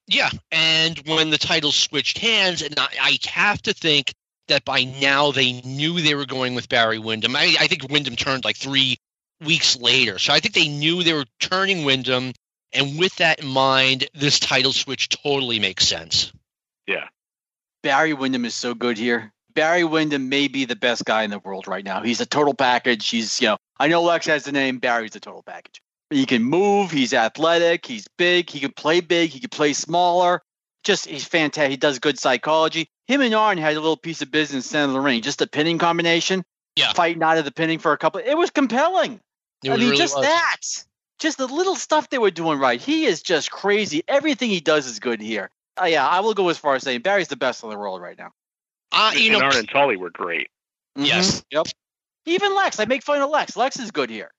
Yeah, 0.09 0.29
and 0.51 0.97
when 1.05 1.29
the 1.29 1.37
titles 1.37 1.75
switched 1.75 2.17
hands, 2.17 2.61
and 2.61 2.77
I, 2.79 2.87
I 2.99 3.17
have 3.29 3.61
to 3.63 3.73
think 3.73 4.13
that 4.47 4.65
by 4.65 4.83
now 4.83 5.31
they 5.31 5.61
knew 5.61 6.01
they 6.01 6.15
were 6.15 6.25
going 6.25 6.55
with 6.55 6.67
Barry 6.67 6.97
Windham. 6.97 7.35
I, 7.35 7.55
I 7.59 7.67
think 7.67 7.89
Windham 7.89 8.15
turned 8.15 8.43
like 8.43 8.57
three 8.57 8.97
weeks 9.45 9.77
later, 9.77 10.17
so 10.17 10.33
I 10.33 10.39
think 10.39 10.55
they 10.55 10.67
knew 10.67 11.03
they 11.03 11.13
were 11.13 11.25
turning 11.39 11.85
Windham, 11.85 12.33
and 12.73 12.97
with 12.97 13.15
that 13.17 13.39
in 13.41 13.47
mind, 13.47 14.07
this 14.13 14.39
title 14.39 14.73
switch 14.73 15.09
totally 15.09 15.59
makes 15.59 15.87
sense. 15.87 16.33
Yeah, 16.87 17.07
Barry 17.83 18.13
Windham 18.13 18.45
is 18.45 18.55
so 18.55 18.73
good 18.73 18.97
here. 18.97 19.31
Barry 19.53 19.83
Windham 19.83 20.29
may 20.29 20.47
be 20.47 20.65
the 20.65 20.75
best 20.75 21.05
guy 21.05 21.23
in 21.23 21.29
the 21.29 21.39
world 21.39 21.67
right 21.67 21.83
now. 21.83 22.01
He's 22.01 22.21
a 22.21 22.25
total 22.25 22.53
package. 22.53 23.07
He's, 23.09 23.41
you 23.41 23.47
know, 23.47 23.57
I 23.79 23.87
know 23.87 24.01
Lex 24.03 24.25
has 24.27 24.43
the 24.43 24.51
name. 24.51 24.79
Barry's 24.79 25.11
the 25.11 25.19
total 25.19 25.43
package. 25.43 25.81
He 26.09 26.25
can 26.25 26.43
move. 26.43 26.91
He's 26.91 27.13
athletic. 27.13 27.85
He's 27.85 28.07
big. 28.17 28.49
He 28.49 28.59
can 28.59 28.71
play 28.71 28.99
big. 28.99 29.29
He 29.29 29.39
can 29.39 29.49
play 29.49 29.73
smaller. 29.73 30.41
Just 30.83 31.05
he's 31.05 31.25
fantastic. 31.25 31.71
He 31.71 31.77
does 31.77 31.99
good 31.99 32.17
psychology. 32.17 32.89
Him 33.07 33.21
and 33.21 33.33
Arn 33.35 33.57
had 33.57 33.75
a 33.75 33.79
little 33.79 33.97
piece 33.97 34.21
of 34.21 34.31
business 34.31 34.51
in 34.51 34.57
the 34.59 34.63
center 34.63 34.85
of 34.85 34.93
the 34.93 34.99
ring. 35.01 35.21
Just 35.21 35.41
a 35.41 35.47
pinning 35.47 35.77
combination. 35.77 36.43
Yeah. 36.75 36.93
Fighting 36.93 37.21
out 37.21 37.37
of 37.37 37.45
the 37.45 37.51
pinning 37.51 37.79
for 37.79 37.91
a 37.91 37.97
couple. 37.97 38.21
It 38.23 38.35
was 38.35 38.49
compelling. 38.49 39.19
It 39.63 39.69
I 39.69 39.73
was 39.73 39.79
mean, 39.79 39.89
really 39.89 39.97
just 39.97 40.15
was. 40.15 40.25
that. 40.25 40.57
Just 41.19 41.37
the 41.37 41.47
little 41.47 41.75
stuff 41.75 42.09
they 42.09 42.17
were 42.17 42.31
doing 42.31 42.59
right. 42.59 42.79
He 42.79 43.05
is 43.05 43.21
just 43.21 43.51
crazy. 43.51 44.03
Everything 44.07 44.49
he 44.49 44.61
does 44.61 44.87
is 44.87 44.99
good 44.99 45.21
here. 45.21 45.51
Uh, 45.79 45.85
yeah, 45.85 46.07
I 46.07 46.21
will 46.21 46.33
go 46.33 46.47
as 46.49 46.57
far 46.57 46.75
as 46.75 46.83
saying 46.83 47.01
Barry's 47.01 47.27
the 47.27 47.35
best 47.35 47.63
in 47.63 47.69
the 47.69 47.77
world 47.77 48.01
right 48.01 48.17
now. 48.17 48.31
Uh, 48.91 49.11
you 49.13 49.31
and 49.31 49.39
know, 49.39 49.45
Arn 49.45 49.57
and 49.57 49.69
Tully 49.69 49.97
were 49.97 50.09
great. 50.09 50.49
Yes. 50.95 51.41
Mhm. 51.41 51.43
Yep. 51.51 51.67
Even 52.25 52.55
Lex. 52.55 52.79
I 52.79 52.85
make 52.85 53.03
fun 53.03 53.21
of 53.21 53.29
Lex. 53.29 53.57
Lex 53.57 53.79
is 53.79 53.91
good 53.91 54.09
here. 54.09 54.31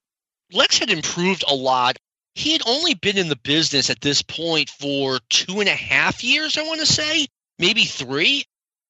Lex 0.53 0.79
had 0.79 0.91
improved 0.91 1.45
a 1.47 1.55
lot. 1.55 1.97
He 2.35 2.53
had 2.53 2.63
only 2.67 2.95
been 2.95 3.19
in 3.19 3.29
the 3.29 3.37
business 3.37 3.91
at 3.91 4.01
this 4.01 4.23
point 4.23 4.71
for 4.71 5.21
two 5.29 5.61
and 5.61 5.69
a 5.69 5.75
half 5.75 6.25
years, 6.25 6.57
I 6.57 6.63
want 6.63 6.81
to 6.81 6.87
say, 6.87 7.27
maybe 7.59 7.85
three. 7.85 8.45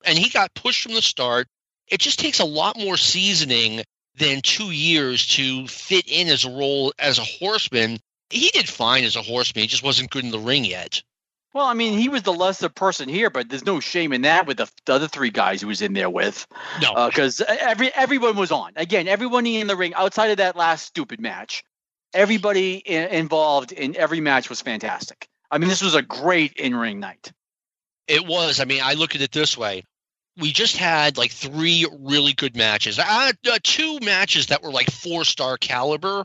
And 0.05 0.17
he 0.17 0.31
got 0.31 0.55
pushed 0.55 0.83
from 0.83 0.95
the 0.95 1.03
start. 1.03 1.47
It 1.89 2.01
just 2.01 2.19
takes 2.19 2.39
a 2.39 2.45
lot 2.45 2.79
more 2.79 2.97
seasoning 2.97 3.83
than 4.17 4.43
two 4.43 4.71
years 4.71 5.27
to 5.29 5.67
fit 5.67 6.07
in 6.07 6.29
as 6.29 6.45
a 6.45 6.51
role 6.51 6.93
as 6.99 7.19
a 7.19 7.25
horseman. 7.25 7.99
He 8.31 8.51
did 8.51 8.69
fine 8.69 9.05
as 9.05 9.17
a 9.17 9.23
horseman. 9.23 9.63
He 9.63 9.69
just 9.69 9.83
wasn't 9.83 10.11
good 10.11 10.25
in 10.25 10.31
the 10.31 10.39
ring 10.39 10.65
yet. 10.65 11.03
Well, 11.53 11.67
I 11.67 11.75
mean, 11.75 11.99
he 11.99 12.09
was 12.09 12.23
the 12.23 12.33
lesser 12.33 12.69
person 12.69 13.09
here, 13.09 13.29
but 13.29 13.49
there's 13.49 13.65
no 13.67 13.81
shame 13.81 14.13
in 14.13 14.23
that 14.23 14.47
with 14.47 14.59
the, 14.59 14.71
the 14.87 14.95
other 14.95 15.09
three 15.09 15.31
guys 15.31 15.61
he 15.61 15.67
was 15.67 15.83
in 15.83 15.95
there 15.95 16.09
with, 16.11 16.47
No, 16.81 17.07
because 17.09 17.41
every 17.41 17.93
everyone 17.93 18.37
was 18.37 18.53
on. 18.53 18.73
Again, 18.77 19.09
everyone 19.09 19.47
in 19.47 19.67
the 19.67 19.75
ring 19.77 19.93
outside 19.95 20.31
of 20.31 20.37
that 20.37 20.55
last 20.55 20.87
stupid 20.87 21.21
match, 21.21 21.65
everybody 22.15 22.83
I- 22.89 23.09
involved 23.17 23.73
in 23.73 23.97
every 23.97 24.21
match 24.21 24.49
was 24.49 24.61
fantastic. 24.61 25.29
I 25.51 25.59
mean, 25.59 25.69
this 25.69 25.83
was 25.83 25.97
a 25.97 26.03
great 26.03 26.53
in-ring 26.53 27.01
night. 27.01 27.33
It 28.07 28.25
was. 28.25 28.61
I 28.61 28.65
mean, 28.65 28.81
I 28.85 28.95
look 28.95 29.17
at 29.17 29.21
it 29.21 29.33
this 29.33 29.59
way. 29.59 29.83
we 30.37 30.53
just 30.53 30.77
had 30.77 31.19
like 31.19 31.33
three 31.33 31.85
really 31.99 32.33
good 32.33 32.57
matches. 32.57 32.99
Uh, 33.01 33.33
uh, 33.51 33.59
two 33.65 33.99
matches 34.01 34.47
that 34.47 34.63
were 34.63 34.71
like 34.71 34.89
four 34.91 35.25
star 35.25 35.57
caliber, 35.57 36.25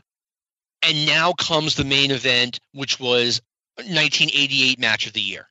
and 0.82 1.06
now 1.06 1.32
comes 1.32 1.74
the 1.74 1.84
main 1.84 2.12
event, 2.12 2.60
which 2.72 3.00
was 3.00 3.40
1988 3.76 4.78
match 4.78 5.06
of 5.06 5.12
the 5.12 5.20
year. 5.20 5.48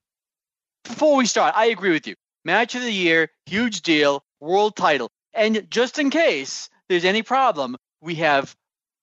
Before 0.84 1.15
we 1.15 1.26
start, 1.26 1.53
I 1.55 1.67
agree 1.67 1.91
with 1.91 2.07
you. 2.07 2.15
Match 2.43 2.76
of 2.76 2.82
the 2.82 2.91
year, 2.91 3.30
huge 3.45 3.82
deal, 3.82 4.23
world 4.39 4.76
title. 4.76 5.09
And 5.34 5.69
just 5.69 5.99
in 5.99 6.09
case 6.09 6.69
there's 6.89 7.05
any 7.05 7.23
problem, 7.23 7.76
we 8.01 8.15
have 8.15 8.55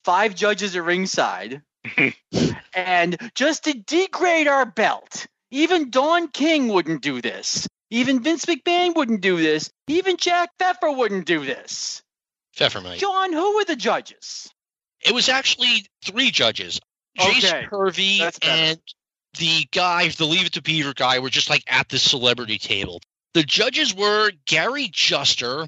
five 0.04 0.34
judges 0.34 0.76
at 0.76 0.84
ringside. 0.84 1.62
and 2.74 3.16
just 3.34 3.64
to 3.64 3.74
degrade 3.74 4.46
our 4.46 4.64
belt, 4.64 5.26
even 5.50 5.90
Don 5.90 6.28
King 6.28 6.68
wouldn't 6.68 7.02
do 7.02 7.20
this. 7.20 7.66
Even 7.90 8.22
Vince 8.22 8.46
McMahon 8.46 8.94
wouldn't 8.94 9.20
do 9.20 9.36
this. 9.36 9.70
Even 9.88 10.16
Jack 10.16 10.50
Pfeffer 10.58 10.90
wouldn't 10.90 11.26
do 11.26 11.44
this. 11.44 12.02
Pfeffer 12.54 12.80
might. 12.80 12.98
John, 12.98 13.32
who 13.32 13.56
were 13.56 13.64
the 13.64 13.76
judges? 13.76 14.48
It 15.04 15.12
was 15.12 15.28
actually 15.28 15.84
three 16.04 16.30
judges. 16.30 16.80
Jason 17.18 17.56
Okay, 17.56 17.66
Hervey 17.70 18.30
and 18.42 18.80
the 19.38 19.66
guy, 19.72 20.08
the 20.08 20.26
Leave 20.26 20.46
It 20.46 20.52
to 20.54 20.62
Beaver 20.62 20.94
guy, 20.94 21.18
were 21.18 21.30
just 21.30 21.50
like 21.50 21.64
at 21.66 21.88
the 21.88 21.98
celebrity 21.98 22.58
table. 22.58 23.00
The 23.34 23.42
judges 23.42 23.94
were 23.94 24.30
Gary 24.46 24.88
Juster 24.92 25.66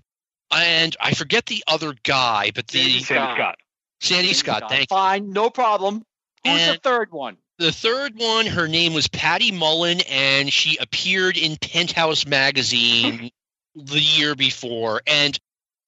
and 0.50 0.96
I 1.00 1.14
forget 1.14 1.46
the 1.46 1.64
other 1.66 1.94
guy, 2.02 2.52
but 2.54 2.68
the 2.68 2.78
Sandy 2.78 3.00
Sandy 3.00 3.34
Scott. 3.34 3.56
Sandy 4.00 4.34
Scott. 4.34 4.64
Thank 4.68 4.90
you. 4.90 4.96
Fine, 4.96 5.30
no 5.30 5.50
problem. 5.50 6.04
Who's 6.44 6.66
the 6.66 6.80
third 6.82 7.10
one? 7.10 7.36
The 7.58 7.72
third 7.72 8.16
one, 8.16 8.46
her 8.46 8.68
name 8.68 8.94
was 8.94 9.08
Patty 9.08 9.52
Mullen, 9.52 10.00
and 10.10 10.52
she 10.52 10.76
appeared 10.78 11.36
in 11.36 11.56
Penthouse 11.56 12.26
magazine 12.26 13.30
the 13.74 14.00
year 14.00 14.34
before. 14.34 15.02
And 15.06 15.38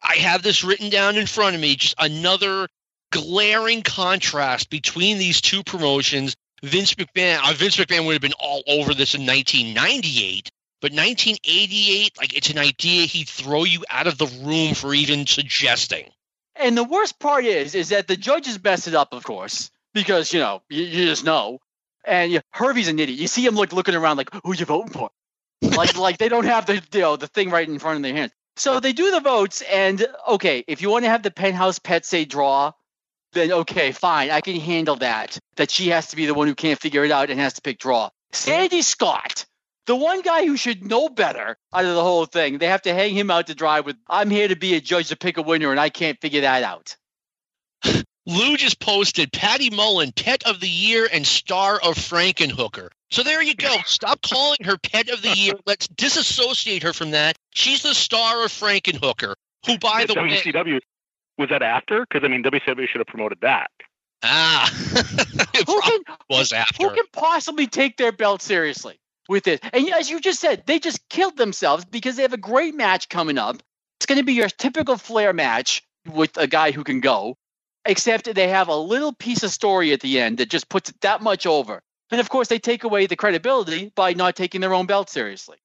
I 0.01 0.17
have 0.17 0.43
this 0.43 0.65
written 0.65 0.91
down 0.91 1.17
in 1.17 1.27
front 1.27 1.57
of 1.57 1.61
me, 1.61 1.75
just 1.77 1.97
another 1.99 2.69
glaring 3.11 3.83
contrast 3.83 4.71
between 4.71 5.19
these 5.19 5.41
two 5.41 5.65
promotions. 5.65 6.37
Vince 6.67 6.95
McMahon, 6.95 7.39
uh, 7.49 7.53
Vince 7.53 7.77
McMahon 7.77 8.07
would 8.07 8.15
have 8.15 8.23
been 8.23 8.33
all 8.39 8.63
over 8.67 8.93
this 8.93 9.15
in 9.15 9.25
1998, 9.25 10.51
but 10.81 10.93
1988, 10.93 12.19
like 12.19 12.37
it's 12.37 12.51
an 12.51 12.59
idea 12.59 13.07
he'd 13.07 13.29
throw 13.29 13.65
you 13.65 13.85
out 13.89 14.07
of 14.07 14.19
the 14.19 14.27
room 14.43 14.75
for 14.75 14.93
even 14.93 15.27
suggesting. 15.27 16.11
And 16.57 16.77
the 16.77 16.85
worst 16.85 17.19
part 17.21 17.45
is, 17.45 17.75
is 17.75 17.91
that 17.91 18.09
the 18.09 18.17
judges 18.17 18.63
mess 18.63 18.89
it 18.89 18.95
up, 18.95 19.13
of 19.13 19.25
course, 19.25 19.71
because 19.95 20.33
you 20.33 20.41
know 20.41 20.63
you, 20.69 20.83
you 20.83 21.07
just 21.07 21.25
know. 21.25 21.61
And 22.05 22.31
you, 22.33 22.41
Hervey's 22.53 22.89
an 22.89 22.99
idiot. 22.99 23.19
You 23.19 23.27
see 23.27 23.45
him 23.45 23.57
look 23.57 23.73
looking 23.73 23.95
around 23.95 24.17
like, 24.17 24.31
who 24.45 24.55
you 24.55 24.65
voting 24.65 24.93
for? 24.93 25.11
like 25.63 25.97
like 25.97 26.19
they 26.19 26.29
don't 26.29 26.45
have 26.45 26.67
the 26.67 26.83
you 26.93 27.01
know 27.01 27.17
the 27.17 27.29
thing 27.29 27.51
right 27.51 27.69
in 27.69 27.79
front 27.79 27.97
of 27.97 28.03
their 28.03 28.15
hands. 28.15 28.33
So 28.57 28.81
they 28.81 28.93
do 28.93 29.11
the 29.11 29.21
votes, 29.21 29.63
and 29.63 30.07
okay, 30.29 30.65
if 30.67 30.81
you 30.81 30.89
want 30.89 31.05
to 31.05 31.11
have 31.11 31.23
the 31.23 31.31
penthouse 31.31 31.79
pet 31.79 32.07
say 32.07 32.25
draw, 32.25 32.73
then 33.37 33.53
okay, 33.53 33.93
fine, 33.93 34.31
I 34.31 34.41
can 34.41 34.59
handle 34.59 34.97
that. 34.97 35.39
That 35.57 35.71
she 35.71 35.89
has 35.89 36.09
to 36.09 36.17
be 36.17 36.27
the 36.27 36.35
one 36.35 36.49
who 36.49 36.55
can't 36.55 36.81
figure 36.81 37.05
it 37.05 37.11
out 37.11 37.31
and 37.31 37.39
has 37.39 37.55
to 37.55 37.63
pick 37.63 37.79
draw. 37.79 38.11
Sandy 38.33 38.83
Scott, 38.83 39.47
the 39.87 39.97
one 39.97 40.23
guy 40.23 40.47
who 40.47 40.57
should 40.57 40.85
know 40.85 41.09
better 41.09 41.57
out 41.73 41.85
of 41.85 41.95
the 41.95 42.03
whole 42.03 42.27
thing, 42.27 42.59
they 42.59 42.67
have 42.67 42.83
to 42.83 42.95
hang 42.95 43.15
him 43.15 43.31
out 43.31 43.47
to 43.47 43.55
dry 43.55 43.81
with. 43.81 43.97
I'm 44.09 44.31
here 44.31 44.49
to 44.49 44.57
be 44.57 44.75
a 44.75 44.81
judge 44.81 45.09
to 45.09 45.17
pick 45.17 45.37
a 45.37 45.43
winner, 45.43 45.71
and 45.71 45.79
I 45.79 45.91
can't 45.91 46.21
figure 46.21 46.41
that 46.41 46.63
out. 46.63 46.97
Lou 48.27 48.57
just 48.57 48.81
posted 48.81 49.33
Patty 49.33 49.71
Mullen, 49.71 50.11
pet 50.11 50.45
of 50.47 50.59
the 50.59 50.69
year 50.69 51.09
and 51.13 51.25
star 51.25 51.77
of 51.77 51.95
Frankenhooker. 51.95 52.89
So 53.13 53.23
there 53.23 53.41
you 53.41 53.55
go. 53.55 53.77
Stop 53.87 54.21
calling 54.23 54.59
her 54.65 54.77
pet 54.77 55.09
of 55.11 55.23
the 55.23 55.31
year. 55.31 55.55
Let's 55.67 55.87
disassociate 55.87 56.83
her 56.83 56.93
from 56.93 57.13
that. 57.13 57.37
She's 57.55 57.83
the 57.83 57.95
star 57.95 58.45
of 58.45 58.51
Frankenhooker, 58.51 59.35
who, 59.65 59.79
by 59.79 60.07
the 60.07 60.15
way, 60.15 60.41
WCW 60.43 60.81
was 61.39 61.49
that 61.51 61.63
after? 61.63 62.01
Because 62.09 62.25
I 62.25 62.29
mean, 62.29 62.43
WCW 62.43 62.89
should 62.89 62.99
have 63.01 63.07
promoted 63.07 63.39
that. 63.43 63.71
ah, 64.23 64.71
it 65.55 65.67
Who 65.67 65.81
can 65.81 66.01
was 66.31 66.53
after. 66.53 66.83
who 66.89 66.95
can 66.95 67.05
possibly 67.13 67.67
take 67.67 67.97
their 67.97 68.13
belt 68.13 68.43
seriously 68.43 68.99
with 69.29 69.45
this? 69.45 69.61
And 69.73 69.89
as 69.95 70.11
you 70.11 70.21
just 70.21 70.41
said, 70.41 70.63
they 70.67 70.79
just 70.79 71.09
killed 71.09 71.37
themselves 71.37 71.85
because 71.85 72.17
they 72.17 72.23
have 72.23 72.33
a 72.33 72.39
great 72.39 72.75
match 72.75 73.09
coming 73.09 73.39
up. 73.39 73.63
It's 73.99 74.07
going 74.07 74.19
to 74.19 74.25
be 74.25 74.35
your 74.35 74.49
typical 74.49 74.97
Flair 74.97 75.33
match 75.33 75.83
with 76.13 76.37
a 76.37 76.47
guy 76.47 76.71
who 76.71 76.85
can 76.85 77.01
go, 77.01 77.37
except 77.85 78.33
they 78.35 78.49
have 78.49 78.69
a 78.69 78.77
little 78.77 79.13
piece 79.13 79.43
of 79.43 79.51
story 79.51 79.93
at 79.93 80.01
the 80.01 80.21
end 80.21 80.39
that 80.39 80.51
just 80.51 80.69
puts 80.69 80.91
it 80.91 81.01
that 81.01 81.23
much 81.23 81.47
over. 81.47 81.83
And 82.11 82.21
of 82.21 82.29
course, 82.29 82.49
they 82.49 82.59
take 82.59 82.85
away 82.85 83.07
the 83.07 83.17
credibility 83.17 83.91
by 83.97 84.13
not 84.13 84.37
taking 84.37 84.61
their 84.61 84.75
own 84.75 84.87
belt 84.87 85.11
seriously. 85.11 85.57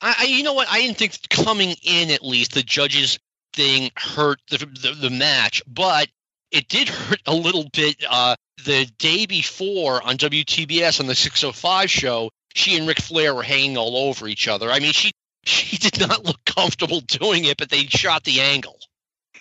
I, 0.00 0.14
I, 0.20 0.24
you 0.24 0.42
know 0.42 0.54
what? 0.54 0.68
I 0.70 0.80
didn't 0.80 0.96
think 0.96 1.28
coming 1.28 1.74
in 1.82 2.10
at 2.10 2.24
least 2.24 2.54
the 2.54 2.62
judges 2.62 3.18
thing 3.52 3.90
hurt 3.96 4.40
the 4.50 4.58
the, 4.58 4.96
the 5.00 5.10
match, 5.10 5.62
but 5.66 6.08
it 6.50 6.68
did 6.68 6.88
hurt 6.88 7.20
a 7.26 7.34
little 7.34 7.68
bit. 7.72 8.04
Uh, 8.08 8.36
the 8.64 8.86
day 8.98 9.26
before 9.26 10.02
on 10.02 10.16
WTBS 10.18 11.00
on 11.00 11.06
the 11.06 11.14
605 11.14 11.90
show, 11.90 12.30
she 12.54 12.76
and 12.76 12.86
Ric 12.86 13.00
Flair 13.00 13.34
were 13.34 13.42
hanging 13.42 13.76
all 13.76 14.08
over 14.08 14.28
each 14.28 14.48
other. 14.48 14.70
I 14.70 14.80
mean, 14.80 14.92
she 14.92 15.12
she 15.44 15.76
did 15.78 16.00
not 16.00 16.24
look 16.24 16.44
comfortable 16.44 17.00
doing 17.00 17.44
it, 17.44 17.56
but 17.56 17.70
they 17.70 17.86
shot 17.86 18.24
the 18.24 18.40
angle. 18.40 18.78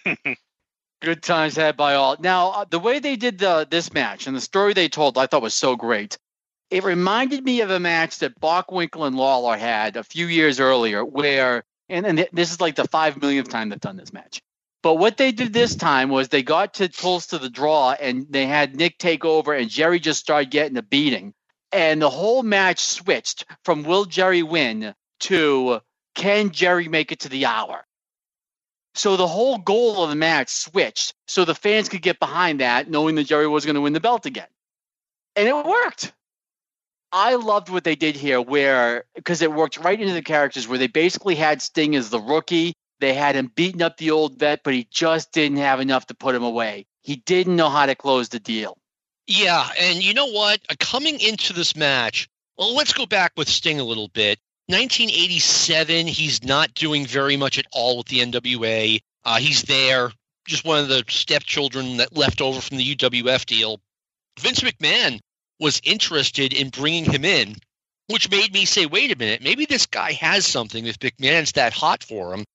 Good 1.02 1.24
times 1.24 1.56
had 1.56 1.78
by 1.78 1.96
all. 1.96 2.18
Now, 2.20 2.50
uh, 2.50 2.66
the 2.70 2.80
way 2.80 3.00
they 3.00 3.16
did 3.16 3.40
the 3.40 3.68
this 3.70 3.94
match 3.94 4.28
and 4.28 4.36
the 4.36 4.42
story 4.42 4.74
they 4.74 4.90
told, 4.90 5.18
I 5.18 5.28
thought 5.28 5.42
was 5.42 5.56
so 5.56 5.76
great. 5.76 6.18
It 6.70 6.84
reminded 6.84 7.44
me 7.44 7.62
of 7.62 7.72
a 7.72 7.80
match 7.80 8.20
that 8.20 8.40
Bockwinkel 8.40 9.08
and 9.08 9.16
Lawler 9.16 9.58
had 9.58 9.96
a 9.96 10.04
few 10.04 10.28
years 10.28 10.60
earlier, 10.60 11.04
where 11.04 11.64
and, 11.90 12.06
and 12.06 12.28
this 12.32 12.52
is 12.52 12.62
like 12.62 12.76
the 12.76 12.88
five 12.88 13.22
millionth 13.22 13.50
time 13.50 13.70
they've 13.70 13.80
done 13.80 13.98
this 13.98 14.14
match. 14.14 14.42
But 14.82 14.96
what 14.96 15.18
they 15.18 15.32
did 15.32 15.52
this 15.52 15.76
time 15.76 16.10
was 16.10 16.30
they 16.30 16.44
got 16.44 16.76
to 16.76 16.90
pulls 16.90 17.28
to 17.28 17.38
the 17.38 17.50
draw 17.50 17.92
and 17.92 18.28
they 18.30 18.46
had 18.46 18.76
Nick 18.76 18.98
take 18.98 19.26
over 19.26 19.54
and 19.54 19.70
Jerry 19.70 20.00
just 20.00 20.22
started 20.22 20.52
getting 20.52 20.78
a 20.78 20.82
beating. 20.82 21.34
And 21.72 22.02
the 22.02 22.10
whole 22.10 22.44
match 22.44 22.80
switched 22.80 23.46
from 23.64 23.84
will 23.84 24.06
Jerry 24.06 24.42
win 24.42 24.96
to 25.22 25.82
can 26.16 26.52
Jerry 26.52 26.88
make 26.88 27.12
it 27.12 27.22
to 27.22 27.30
the 27.30 27.46
hour? 27.46 27.86
So 28.96 29.18
the 29.18 29.28
whole 29.28 29.58
goal 29.58 30.04
of 30.04 30.10
the 30.10 30.16
match 30.16 30.50
switched 30.50 31.14
so 31.28 31.46
the 31.46 31.56
fans 31.56 31.90
could 31.90 32.02
get 32.02 32.20
behind 32.20 32.62
that, 32.62 32.90
knowing 32.90 33.16
that 33.16 33.26
Jerry 33.26 33.48
was 33.48 33.66
going 33.66 33.76
to 33.76 33.82
win 33.82 33.94
the 33.94 34.00
belt 34.00 34.26
again. 34.26 34.48
And 35.36 35.48
it 35.48 35.56
worked. 35.56 36.14
I 37.12 37.36
loved 37.36 37.70
what 37.70 37.84
they 37.84 37.96
did 37.96 38.16
here, 38.16 38.42
where 38.42 39.06
because 39.16 39.42
it 39.42 39.52
worked 39.52 39.78
right 39.78 40.00
into 40.00 40.14
the 40.14 40.22
characters, 40.22 40.68
where 40.68 40.78
they 40.78 40.88
basically 40.88 41.36
had 41.36 41.62
Sting 41.62 41.96
as 41.96 42.10
the 42.10 42.20
rookie. 42.20 42.74
They 43.00 43.14
had 43.14 43.36
him 43.36 43.52
beating 43.56 43.82
up 43.82 43.98
the 43.98 44.12
old 44.12 44.38
vet, 44.38 44.62
but 44.64 44.74
he 44.74 44.88
just 44.92 45.32
didn't 45.32 45.58
have 45.58 45.80
enough 45.80 46.06
to 46.08 46.14
put 46.14 46.36
him 46.36 46.44
away. 46.44 46.86
He 47.02 47.16
didn't 47.16 47.56
know 47.56 47.70
how 47.70 47.86
to 47.86 47.96
close 47.96 48.30
the 48.30 48.40
deal. 48.40 48.78
Yeah, 49.26 49.68
and 49.80 50.04
you 50.04 50.14
know 50.14 50.28
what? 50.28 50.60
Uh, 50.70 50.76
Coming 50.80 51.20
into 51.20 51.54
this 51.54 51.76
match, 51.76 52.28
well, 52.58 52.76
let's 52.76 52.94
go 52.94 53.06
back 53.06 53.32
with 53.38 53.48
Sting 53.48 53.80
a 53.80 53.84
little 53.84 54.10
bit. 54.10 54.40
1987, 54.68 56.08
he's 56.08 56.44
not 56.44 56.74
doing 56.74 57.06
very 57.06 57.38
much 57.38 57.58
at 57.58 57.66
all 57.72 57.98
with 57.98 58.08
the 58.08 58.20
NWA. 58.20 59.00
Uh, 59.24 59.38
he's 59.38 59.64
there, 59.64 60.12
just 60.46 60.66
one 60.66 60.80
of 60.80 60.90
the 60.90 61.04
stepchildren 61.08 61.98
that 61.98 62.16
left 62.16 62.42
over 62.42 62.60
from 62.62 62.78
the 62.78 62.96
UWF 62.96 63.46
deal. 63.46 63.80
Vince 64.40 64.62
McMahon 64.62 65.20
was 65.60 65.82
interested 65.84 66.54
in 66.54 66.70
bringing 66.70 67.06
him 67.06 67.26
in, 67.26 67.56
which 68.08 68.32
made 68.32 68.54
me 68.54 68.66
say, 68.66 68.86
wait 68.86 69.12
a 69.12 69.18
minute, 69.18 69.42
maybe 69.42 69.66
this 69.66 69.86
guy 69.86 70.14
has 70.14 70.46
something 70.46 70.86
if 70.86 71.00
McMahon's 71.00 71.54
that 71.54 71.74
hot 71.74 72.04
for 72.04 72.34
him. 72.34 72.46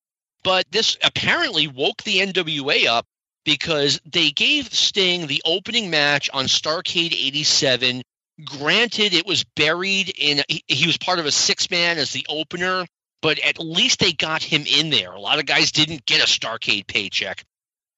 But 0.42 0.70
this 0.70 0.96
apparently 1.02 1.68
woke 1.68 2.02
the 2.02 2.18
NWA 2.18 2.86
up 2.86 3.06
because 3.44 4.00
they 4.04 4.30
gave 4.30 4.72
Sting 4.72 5.26
the 5.26 5.42
opening 5.44 5.90
match 5.90 6.30
on 6.32 6.46
Starcade 6.46 7.12
87. 7.12 8.02
Granted, 8.44 9.14
it 9.14 9.26
was 9.26 9.44
buried 9.44 10.12
in, 10.18 10.42
he, 10.48 10.64
he 10.66 10.86
was 10.86 10.98
part 10.98 11.18
of 11.18 11.26
a 11.26 11.30
six 11.30 11.70
man 11.70 11.98
as 11.98 12.10
the 12.12 12.26
opener, 12.28 12.84
but 13.22 13.38
at 13.38 13.58
least 13.58 14.00
they 14.00 14.12
got 14.12 14.42
him 14.42 14.64
in 14.66 14.90
there. 14.90 15.12
A 15.12 15.20
lot 15.20 15.38
of 15.38 15.46
guys 15.46 15.72
didn't 15.72 16.04
get 16.04 16.20
a 16.20 16.26
Starcade 16.26 16.86
paycheck. 16.86 17.44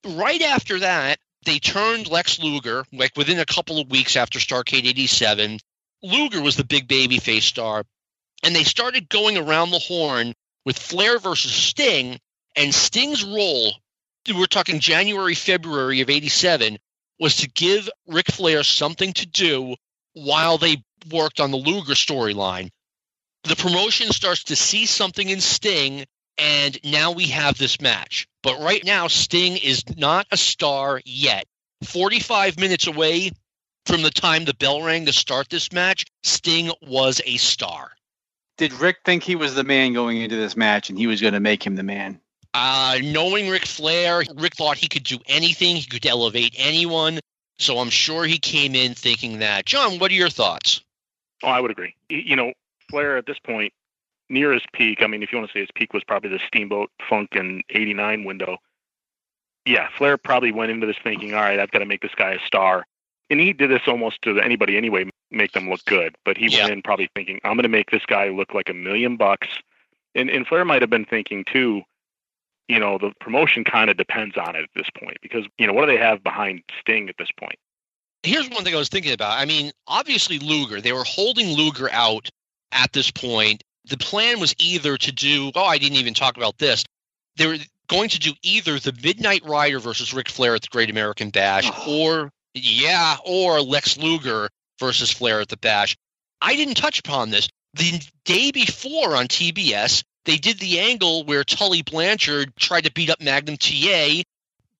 Right 0.04 0.42
after 0.42 0.80
that, 0.80 1.18
they 1.46 1.58
turned 1.58 2.08
Lex 2.08 2.38
Luger, 2.38 2.84
like 2.92 3.16
within 3.16 3.38
a 3.38 3.46
couple 3.46 3.80
of 3.80 3.90
weeks 3.90 4.16
after 4.16 4.38
Starcade 4.38 4.86
87. 4.86 5.58
Luger 6.02 6.42
was 6.42 6.56
the 6.56 6.64
big 6.64 6.86
babyface 6.86 7.42
star, 7.42 7.84
and 8.42 8.54
they 8.54 8.64
started 8.64 9.08
going 9.08 9.38
around 9.38 9.70
the 9.70 9.78
horn 9.78 10.34
with 10.66 10.78
Flair 10.78 11.18
versus 11.18 11.52
Sting, 11.52 12.20
and 12.54 12.74
Sting's 12.74 13.24
role 13.24 13.72
we're 14.34 14.46
talking 14.46 14.80
January, 14.80 15.34
February 15.34 16.00
of 16.00 16.10
87, 16.10 16.78
was 17.20 17.36
to 17.36 17.48
give 17.48 17.88
Ric 18.06 18.30
Flair 18.30 18.62
something 18.62 19.12
to 19.14 19.26
do 19.26 19.76
while 20.14 20.58
they 20.58 20.82
worked 21.10 21.40
on 21.40 21.50
the 21.50 21.56
Luger 21.56 21.92
storyline. 21.92 22.70
The 23.44 23.56
promotion 23.56 24.10
starts 24.12 24.44
to 24.44 24.56
see 24.56 24.86
something 24.86 25.28
in 25.28 25.40
Sting, 25.40 26.04
and 26.38 26.78
now 26.84 27.12
we 27.12 27.26
have 27.26 27.58
this 27.58 27.80
match. 27.80 28.26
But 28.42 28.60
right 28.60 28.84
now, 28.84 29.08
Sting 29.08 29.56
is 29.56 29.84
not 29.96 30.26
a 30.30 30.36
star 30.36 31.00
yet. 31.04 31.46
45 31.84 32.58
minutes 32.58 32.86
away 32.86 33.32
from 33.86 34.02
the 34.02 34.10
time 34.10 34.44
the 34.44 34.54
bell 34.54 34.82
rang 34.82 35.06
to 35.06 35.12
start 35.12 35.48
this 35.48 35.72
match, 35.72 36.04
Sting 36.22 36.70
was 36.82 37.20
a 37.24 37.36
star. 37.36 37.92
Did 38.58 38.72
Ric 38.74 38.98
think 39.04 39.22
he 39.22 39.36
was 39.36 39.54
the 39.54 39.64
man 39.64 39.92
going 39.92 40.20
into 40.20 40.36
this 40.36 40.56
match 40.56 40.90
and 40.90 40.98
he 40.98 41.06
was 41.06 41.20
going 41.20 41.34
to 41.34 41.40
make 41.40 41.64
him 41.64 41.76
the 41.76 41.82
man? 41.82 42.20
Uh, 42.54 42.98
knowing 43.02 43.48
Ric 43.48 43.66
Flair, 43.66 44.22
Ric 44.34 44.56
thought 44.56 44.78
he 44.78 44.88
could 44.88 45.04
do 45.04 45.18
anything. 45.26 45.76
He 45.76 45.84
could 45.84 46.06
elevate 46.06 46.54
anyone. 46.56 47.20
So 47.58 47.78
I'm 47.78 47.90
sure 47.90 48.24
he 48.24 48.38
came 48.38 48.74
in 48.74 48.94
thinking 48.94 49.38
that. 49.38 49.66
John, 49.66 49.98
what 49.98 50.10
are 50.10 50.14
your 50.14 50.30
thoughts? 50.30 50.82
Oh, 51.42 51.48
I 51.48 51.60
would 51.60 51.70
agree. 51.70 51.94
You 52.08 52.34
know, 52.34 52.52
Flair 52.90 53.18
at 53.18 53.26
this 53.26 53.38
point, 53.38 53.72
near 54.28 54.52
his 54.52 54.62
peak. 54.72 55.02
I 55.02 55.06
mean, 55.06 55.22
if 55.22 55.32
you 55.32 55.38
want 55.38 55.50
to 55.50 55.52
say 55.56 55.60
his 55.60 55.70
peak 55.74 55.92
was 55.92 56.04
probably 56.04 56.30
the 56.30 56.40
Steamboat 56.46 56.90
Funk 57.08 57.30
in 57.34 57.62
'89 57.70 58.24
window. 58.24 58.58
Yeah, 59.64 59.88
Flair 59.96 60.16
probably 60.16 60.52
went 60.52 60.70
into 60.70 60.86
this 60.86 60.96
thinking, 61.02 61.34
all 61.34 61.40
right, 61.40 61.58
I've 61.58 61.72
got 61.72 61.80
to 61.80 61.86
make 61.86 62.00
this 62.00 62.14
guy 62.14 62.32
a 62.32 62.40
star, 62.46 62.86
and 63.30 63.40
he 63.40 63.52
did 63.52 63.70
this 63.70 63.82
almost 63.88 64.22
to 64.22 64.38
anybody 64.38 64.76
anyway, 64.76 65.10
make 65.32 65.52
them 65.52 65.68
look 65.68 65.84
good. 65.86 66.14
But 66.24 66.36
he 66.38 66.46
Yeah. 66.46 66.62
went 66.62 66.72
in 66.72 66.82
probably 66.82 67.08
thinking, 67.16 67.40
I'm 67.42 67.54
going 67.54 67.64
to 67.64 67.68
make 67.68 67.90
this 67.90 68.06
guy 68.06 68.28
look 68.28 68.54
like 68.54 68.68
a 68.68 68.74
million 68.74 69.16
bucks, 69.16 69.48
and 70.14 70.30
and 70.30 70.46
Flair 70.46 70.64
might 70.64 70.82
have 70.82 70.90
been 70.90 71.04
thinking 71.04 71.44
too. 71.44 71.82
You 72.68 72.80
know, 72.80 72.98
the 72.98 73.12
promotion 73.20 73.62
kind 73.64 73.90
of 73.90 73.96
depends 73.96 74.36
on 74.36 74.56
it 74.56 74.62
at 74.62 74.70
this 74.74 74.88
point 74.98 75.18
because 75.22 75.46
you 75.58 75.66
know 75.66 75.72
what 75.72 75.86
do 75.86 75.92
they 75.92 76.02
have 76.02 76.22
behind 76.24 76.62
Sting 76.80 77.08
at 77.08 77.16
this 77.18 77.30
point? 77.38 77.56
Here's 78.22 78.48
one 78.50 78.64
thing 78.64 78.74
I 78.74 78.78
was 78.78 78.88
thinking 78.88 79.12
about. 79.12 79.38
I 79.38 79.44
mean, 79.44 79.70
obviously 79.86 80.40
Luger, 80.40 80.80
they 80.80 80.92
were 80.92 81.04
holding 81.04 81.48
Luger 81.48 81.88
out 81.92 82.28
at 82.72 82.92
this 82.92 83.10
point. 83.10 83.62
The 83.88 83.96
plan 83.96 84.40
was 84.40 84.54
either 84.58 84.96
to 84.96 85.12
do, 85.12 85.52
oh, 85.54 85.64
I 85.64 85.78
didn't 85.78 85.98
even 85.98 86.14
talk 86.14 86.36
about 86.36 86.58
this. 86.58 86.84
They 87.36 87.46
were 87.46 87.58
going 87.88 88.08
to 88.10 88.18
do 88.18 88.32
either 88.42 88.78
the 88.78 88.96
Midnight 89.02 89.44
Rider 89.44 89.78
versus 89.78 90.12
Ric 90.12 90.28
Flair 90.28 90.54
at 90.54 90.62
the 90.62 90.68
Great 90.68 90.90
American 90.90 91.30
Bash, 91.30 91.70
or, 91.86 92.32
yeah, 92.54 93.16
or 93.24 93.60
Lex 93.60 93.96
Luger 93.96 94.48
versus 94.80 95.10
Flair 95.10 95.40
at 95.40 95.48
the 95.48 95.56
Bash. 95.56 95.96
I 96.40 96.56
didn't 96.56 96.74
touch 96.74 96.98
upon 96.98 97.30
this. 97.30 97.48
The 97.74 98.00
day 98.24 98.50
before 98.50 99.14
on 99.14 99.28
TBS, 99.28 100.02
they 100.24 100.38
did 100.38 100.58
the 100.58 100.80
angle 100.80 101.24
where 101.24 101.44
Tully 101.44 101.82
Blanchard 101.82 102.54
tried 102.56 102.84
to 102.84 102.92
beat 102.92 103.10
up 103.10 103.20
Magnum 103.20 103.56
TA. 103.56 104.22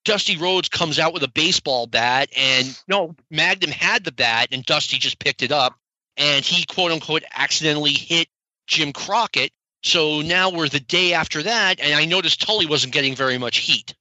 Dusty 0.05 0.37
Rhodes 0.37 0.69
comes 0.69 0.99
out 0.99 1.13
with 1.13 1.23
a 1.23 1.29
baseball 1.29 1.87
bat, 1.87 2.31
and 2.37 2.79
no, 2.89 3.15
Magnum 3.31 3.71
had 3.71 4.05
the 4.05 4.13
bat, 4.13 4.49
and 4.53 4.65
Dusty 4.65 4.99
just 4.99 5.19
picked 5.19 5.43
it 5.43 5.53
up, 5.53 5.75
and 6.17 6.45
he 6.45 6.65
quote 6.65 6.93
unquote 6.93 7.25
accidentally 7.33 7.93
hit 7.93 8.29
Jim 8.67 8.93
Crockett. 8.93 9.53
So 9.83 10.21
now 10.21 10.51
we're 10.51 10.69
the 10.69 10.81
day 10.81 11.13
after 11.13 11.43
that, 11.45 11.81
and 11.81 11.95
I 11.95 12.07
noticed 12.07 12.43
Tully 12.43 12.67
wasn't 12.67 12.93
getting 12.93 13.15
very 13.15 13.39
much 13.39 13.59
heat. 13.59 13.95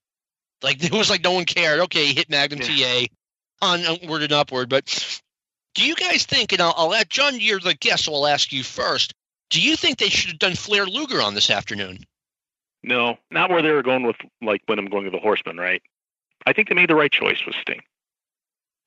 Like 0.62 0.84
it 0.84 0.92
was 0.92 1.10
like 1.10 1.24
no 1.24 1.34
one 1.34 1.46
cared. 1.46 1.82
Okay, 1.82 2.14
hit 2.14 2.30
Magnum 2.30 2.60
TA, 2.60 3.06
onward 3.62 4.24
and 4.24 4.34
upward. 4.34 4.70
But 4.70 5.20
do 5.76 5.86
you 5.86 5.96
guys 5.96 6.26
think? 6.26 6.54
And 6.54 6.62
I'll, 6.62 6.74
I'll 6.76 6.90
let 6.90 7.10
John. 7.10 7.40
You're 7.40 7.60
the 7.60 7.76
guest, 7.76 8.06
so 8.06 8.14
I'll 8.14 8.28
ask 8.28 8.52
you 8.52 8.64
first. 8.64 9.14
Do 9.50 9.62
you 9.62 9.76
think 9.76 10.00
they 10.00 10.10
should 10.10 10.32
have 10.32 10.40
done 10.40 10.56
Flair 10.56 10.86
Luger 10.86 11.22
on 11.22 11.36
this 11.36 11.50
afternoon? 11.50 12.04
No, 12.82 13.18
not 13.32 13.50
where 13.50 13.62
they 13.62 13.72
were 13.72 13.84
going 13.84 14.04
with 14.04 14.16
like 14.42 14.62
when 14.66 14.80
I'm 14.80 14.88
going 14.88 15.06
to 15.06 15.12
the 15.12 15.20
Horseman, 15.20 15.58
right? 15.58 15.82
I 16.46 16.54
think 16.54 16.70
they 16.70 16.76
made 16.76 16.90
the 16.90 16.96
right 16.96 17.12
choice 17.12 17.44
with 17.46 17.56
Sting. 17.62 17.82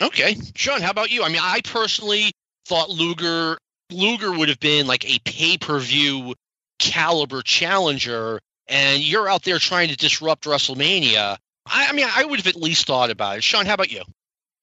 Okay, 0.01 0.37
Sean, 0.55 0.81
how 0.81 0.91
about 0.91 1.11
you? 1.11 1.25
I 1.25 1.29
mean, 1.29 1.41
I 1.43 1.61
personally 1.63 2.33
thought 2.67 2.91
Luger 2.91 3.59
Luger 3.91 4.33
would 4.33 4.49
have 4.49 4.61
been 4.61 4.87
like 4.87 5.05
a 5.09 5.19
pay 5.21 5.59
per 5.59 5.79
view 5.79 6.35
caliber 6.79 7.43
challenger, 7.43 8.41
and 8.67 9.03
you're 9.03 9.29
out 9.29 9.43
there 9.45 9.59
trying 9.59 9.89
to 9.89 9.97
disrupt 9.97 10.45
WrestleMania. 10.45 11.37
I, 11.67 11.89
I 11.89 11.93
mean, 11.93 12.07
I 12.15 12.25
would 12.25 12.39
have 12.39 12.47
at 12.47 12.57
least 12.57 12.87
thought 12.87 13.11
about 13.11 13.39
it. 13.39 13.45
Sean, 13.45 13.67
how 13.67 13.75
about 13.75 13.91
you? 13.91 14.03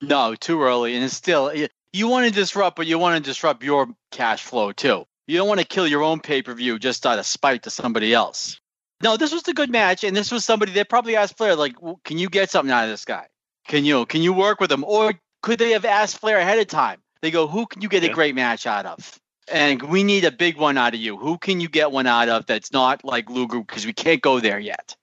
No, 0.01 0.35
too 0.35 0.61
early. 0.61 0.95
And 0.95 1.03
it's 1.03 1.15
still, 1.15 1.51
you 1.93 2.07
want 2.07 2.27
to 2.27 2.31
disrupt, 2.31 2.75
but 2.75 2.87
you 2.87 2.99
want 2.99 3.23
to 3.23 3.29
disrupt 3.29 3.63
your 3.63 3.87
cash 4.11 4.43
flow 4.43 4.71
too. 4.71 5.05
You 5.27 5.37
don't 5.37 5.47
want 5.47 5.59
to 5.59 5.65
kill 5.65 5.87
your 5.87 6.03
own 6.03 6.19
pay 6.19 6.41
per 6.41 6.53
view 6.53 6.77
just 6.77 7.05
out 7.05 7.19
of 7.19 7.25
spite 7.25 7.63
to 7.63 7.69
somebody 7.69 8.13
else. 8.13 8.59
No, 9.01 9.17
this 9.17 9.33
was 9.33 9.47
a 9.47 9.53
good 9.53 9.69
match, 9.69 10.03
and 10.03 10.15
this 10.15 10.31
was 10.31 10.45
somebody 10.45 10.71
they 10.71 10.83
probably 10.83 11.15
asked 11.15 11.37
Flair, 11.37 11.55
like, 11.55 11.75
"W- 11.75 11.97
can 12.05 12.17
you 12.17 12.29
get 12.29 12.49
something 12.49 12.71
out 12.71 12.85
of 12.85 12.89
this 12.89 13.05
guy? 13.05 13.27
Can 13.67 13.83
you 13.83 14.05
can 14.05 14.21
you 14.21 14.33
work 14.33 14.59
with 14.59 14.71
him, 14.71 14.83
or 14.83 15.13
could 15.41 15.59
they 15.59 15.71
have 15.71 15.85
asked 15.85 16.19
Flair 16.19 16.37
ahead 16.37 16.59
of 16.59 16.67
time? 16.67 17.01
They 17.25 17.31
go, 17.31 17.47
who 17.47 17.65
can 17.65 17.81
you 17.81 17.89
get 17.89 18.03
a 18.03 18.09
great 18.09 18.35
match 18.35 18.67
out 18.67 18.85
of? 18.85 19.19
And 19.51 19.81
we 19.81 20.03
need 20.03 20.25
a 20.25 20.31
big 20.31 20.57
one 20.57 20.77
out 20.77 20.93
of 20.93 20.99
you. 20.99 21.17
Who 21.17 21.39
can 21.39 21.59
you 21.59 21.67
get 21.67 21.91
one 21.91 22.05
out 22.05 22.29
of 22.29 22.45
that's 22.45 22.71
not 22.71 23.03
like 23.03 23.31
Luger 23.31 23.61
because 23.61 23.83
we 23.83 23.93
can't 23.93 24.21
go 24.21 24.39
there 24.39 24.59
yet? 24.59 24.95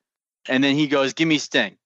And 0.48 0.62
then 0.62 0.76
he 0.76 0.86
goes, 0.86 1.14
give 1.14 1.26
me 1.26 1.38
Sting. 1.38 1.76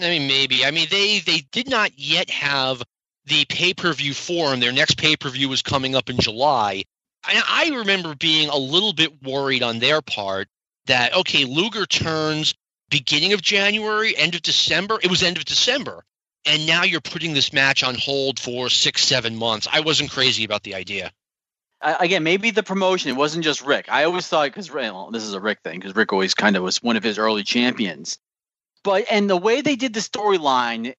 I 0.00 0.08
mean, 0.08 0.26
maybe. 0.26 0.64
I 0.64 0.72
mean, 0.72 0.88
they 0.90 1.20
they 1.20 1.46
did 1.52 1.70
not 1.70 1.96
yet 1.96 2.30
have 2.30 2.82
the 3.26 3.44
pay 3.44 3.74
per 3.74 3.92
view 3.92 4.12
form. 4.12 4.58
Their 4.58 4.72
next 4.72 4.98
pay 4.98 5.14
per 5.14 5.28
view 5.28 5.48
was 5.48 5.62
coming 5.62 5.94
up 5.94 6.10
in 6.10 6.18
July. 6.18 6.82
And 7.28 7.44
I 7.48 7.68
remember 7.76 8.16
being 8.16 8.48
a 8.48 8.56
little 8.56 8.92
bit 8.92 9.22
worried 9.22 9.62
on 9.62 9.78
their 9.78 10.02
part 10.02 10.48
that 10.86 11.14
okay, 11.14 11.44
Luger 11.44 11.86
turns 11.86 12.56
beginning 12.90 13.34
of 13.34 13.40
January, 13.40 14.16
end 14.16 14.34
of 14.34 14.42
December. 14.42 14.98
It 15.00 15.10
was 15.10 15.22
end 15.22 15.36
of 15.36 15.44
December, 15.44 16.02
and 16.46 16.66
now 16.66 16.84
you're 16.84 17.00
putting 17.00 17.34
this 17.34 17.52
match 17.52 17.82
on 17.82 17.96
hold 17.96 18.38
for 18.38 18.70
six, 18.70 19.04
seven 19.04 19.36
months. 19.36 19.68
I 19.70 19.80
wasn't 19.80 20.10
crazy 20.10 20.44
about 20.44 20.62
the 20.62 20.76
idea. 20.76 21.12
Again, 21.82 22.22
maybe 22.22 22.50
the 22.50 22.62
promotion. 22.62 23.10
It 23.10 23.16
wasn't 23.16 23.44
just 23.44 23.62
Ric. 23.62 23.90
I 23.90 24.04
always 24.04 24.26
thought 24.26 24.46
because 24.46 24.72
well, 24.72 25.10
this 25.10 25.24
is 25.24 25.34
a 25.34 25.40
Ric 25.40 25.60
thing 25.62 25.78
because 25.78 25.94
Ric 25.94 26.12
always 26.12 26.34
kind 26.34 26.56
of 26.56 26.62
was 26.62 26.82
one 26.82 26.96
of 26.96 27.02
his 27.02 27.18
early 27.18 27.44
champions. 27.44 28.18
But 28.82 29.06
and 29.10 29.28
the 29.28 29.36
way 29.36 29.60
they 29.60 29.76
did 29.76 29.92
the 29.92 30.00
storyline, 30.00 30.94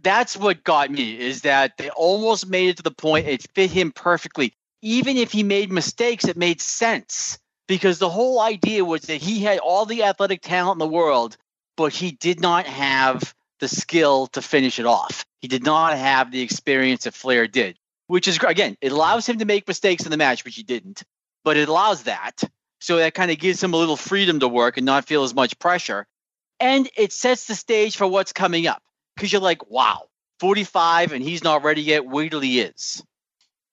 that's 0.00 0.36
what 0.36 0.62
got 0.62 0.90
me 0.90 1.18
is 1.18 1.42
that 1.42 1.76
they 1.78 1.90
almost 1.90 2.46
made 2.46 2.68
it 2.68 2.76
to 2.76 2.82
the 2.82 2.90
point 2.90 3.26
it 3.26 3.46
fit 3.54 3.70
him 3.70 3.92
perfectly. 3.92 4.54
Even 4.82 5.16
if 5.16 5.32
he 5.32 5.42
made 5.42 5.72
mistakes, 5.72 6.26
it 6.26 6.36
made 6.36 6.60
sense 6.60 7.38
because 7.66 7.98
the 7.98 8.08
whole 8.08 8.40
idea 8.40 8.84
was 8.84 9.02
that 9.02 9.20
he 9.20 9.40
had 9.40 9.58
all 9.58 9.84
the 9.84 10.04
athletic 10.04 10.42
talent 10.42 10.76
in 10.76 10.78
the 10.78 10.92
world, 10.92 11.36
but 11.76 11.92
he 11.92 12.12
did 12.12 12.40
not 12.40 12.66
have 12.66 13.34
the 13.60 13.68
skill 13.68 14.26
to 14.28 14.42
finish 14.42 14.78
it 14.78 14.86
off. 14.86 15.24
He 15.40 15.48
did 15.48 15.64
not 15.64 15.96
have 15.96 16.30
the 16.30 16.42
experience 16.42 17.04
that 17.04 17.14
Flair 17.14 17.46
did 17.46 17.76
which 18.10 18.26
is. 18.26 18.38
Again, 18.44 18.76
it 18.80 18.90
allows 18.90 19.26
him 19.26 19.38
to 19.38 19.44
make 19.44 19.68
mistakes 19.68 20.04
in 20.04 20.10
the 20.10 20.16
match, 20.16 20.44
which 20.44 20.56
he 20.56 20.64
didn't, 20.64 21.04
but 21.44 21.56
it 21.56 21.68
allows 21.68 22.02
that. 22.02 22.42
So 22.80 22.96
that 22.96 23.14
kind 23.14 23.30
of 23.30 23.38
gives 23.38 23.62
him 23.62 23.72
a 23.72 23.76
little 23.76 23.96
freedom 23.96 24.40
to 24.40 24.48
work 24.48 24.76
and 24.76 24.84
not 24.84 25.06
feel 25.06 25.22
as 25.22 25.32
much 25.32 25.58
pressure. 25.60 26.06
And 26.58 26.90
it 26.96 27.12
sets 27.12 27.46
the 27.46 27.54
stage 27.54 27.96
for 27.96 28.06
what's 28.06 28.32
coming 28.32 28.66
up 28.66 28.82
because 29.14 29.32
you're 29.32 29.40
like, 29.40 29.70
wow, 29.70 30.08
45 30.40 31.12
and 31.12 31.22
he's 31.22 31.44
not 31.44 31.62
ready 31.62 31.82
yet. 31.82 32.04
Wait 32.04 32.30
till 32.30 32.40
he 32.40 32.60
is. 32.60 33.02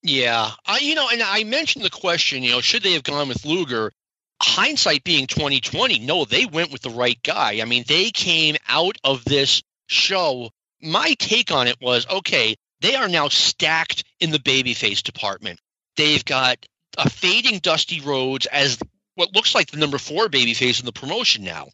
Yeah, 0.03 0.51
I, 0.65 0.79
you 0.79 0.93
know, 0.93 1.09
and 1.11 1.23
I 1.23 1.43
mentioned 1.43 1.83
the 1.83 1.89
question. 1.89 2.43
You 2.43 2.51
know, 2.51 2.61
should 2.61 2.83
they 2.83 2.93
have 2.93 3.03
gone 3.03 3.27
with 3.27 3.43
Luger? 3.43 3.91
Hindsight 4.39 5.03
being 5.03 5.25
twenty 5.25 5.59
twenty, 5.59 5.97
no, 5.97 6.23
they 6.23 6.45
went 6.45 6.71
with 6.71 6.83
the 6.83 6.91
right 6.91 7.17
guy. 7.23 7.59
I 7.59 7.65
mean, 7.65 7.85
they 7.87 8.11
came 8.11 8.55
out 8.67 8.95
of 9.03 9.25
this 9.25 9.63
show. 9.87 10.49
My 10.81 11.15
take 11.17 11.51
on 11.51 11.67
it 11.67 11.77
was 11.81 12.07
okay. 12.07 12.55
They 12.81 12.95
are 12.95 13.07
now 13.07 13.29
stacked 13.29 14.03
in 14.19 14.29
the 14.31 14.39
babyface 14.39 15.01
department. 15.01 15.59
They've 15.95 16.23
got 16.23 16.65
a 16.97 17.09
fading 17.09 17.59
Dusty 17.59 18.01
Rhodes 18.01 18.45
as 18.45 18.77
what 19.15 19.33
looks 19.33 19.55
like 19.55 19.71
the 19.71 19.77
number 19.77 19.97
four 19.97 20.27
babyface 20.27 20.79
in 20.79 20.85
the 20.85 20.91
promotion 20.91 21.43
now. 21.43 21.69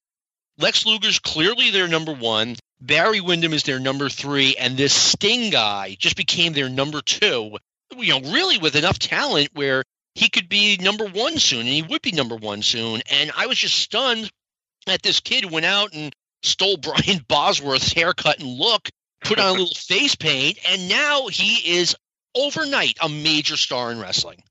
Lex 0.58 0.86
Luger's 0.86 1.20
clearly 1.20 1.72
their 1.72 1.88
number 1.88 2.14
one. 2.14 2.56
Barry 2.80 3.20
Windham 3.20 3.54
is 3.54 3.64
their 3.64 3.80
number 3.80 4.08
three, 4.08 4.56
and 4.56 4.78
this 4.78 4.94
Sting 4.94 5.50
guy 5.50 5.96
just 6.00 6.16
became 6.16 6.54
their 6.54 6.70
number 6.70 7.02
two 7.02 7.58
you 7.98 8.20
know, 8.20 8.32
really 8.32 8.58
with 8.58 8.76
enough 8.76 9.00
talent 9.00 9.50
where 9.54 9.84
he 10.16 10.30
could 10.30 10.50
be 10.50 10.78
number 10.78 11.06
one 11.06 11.38
soon, 11.40 11.62
and 11.62 11.70
he 11.70 11.82
would 11.82 12.02
be 12.02 12.12
number 12.12 12.36
one 12.36 12.62
soon. 12.62 13.02
And 13.12 13.32
I 13.36 13.48
was 13.48 13.58
just 13.58 13.76
stunned 13.76 14.32
that 14.86 15.02
this 15.02 15.20
kid 15.20 15.50
went 15.50 15.66
out 15.66 15.94
and 15.94 16.16
stole 16.44 16.78
Brian 16.78 17.24
Bosworth's 17.28 17.92
haircut 17.92 18.40
and 18.40 18.50
look, 18.50 18.90
put 19.24 19.40
on 19.40 19.48
a 19.48 19.52
little 19.52 19.68
face 19.76 20.16
paint, 20.16 20.60
and 20.70 20.88
now 20.88 21.28
he 21.28 21.78
is 21.78 21.96
overnight 22.36 22.98
a 23.02 23.10
major 23.10 23.58
star 23.58 23.92
in 23.92 24.00
wrestling. 24.00 24.44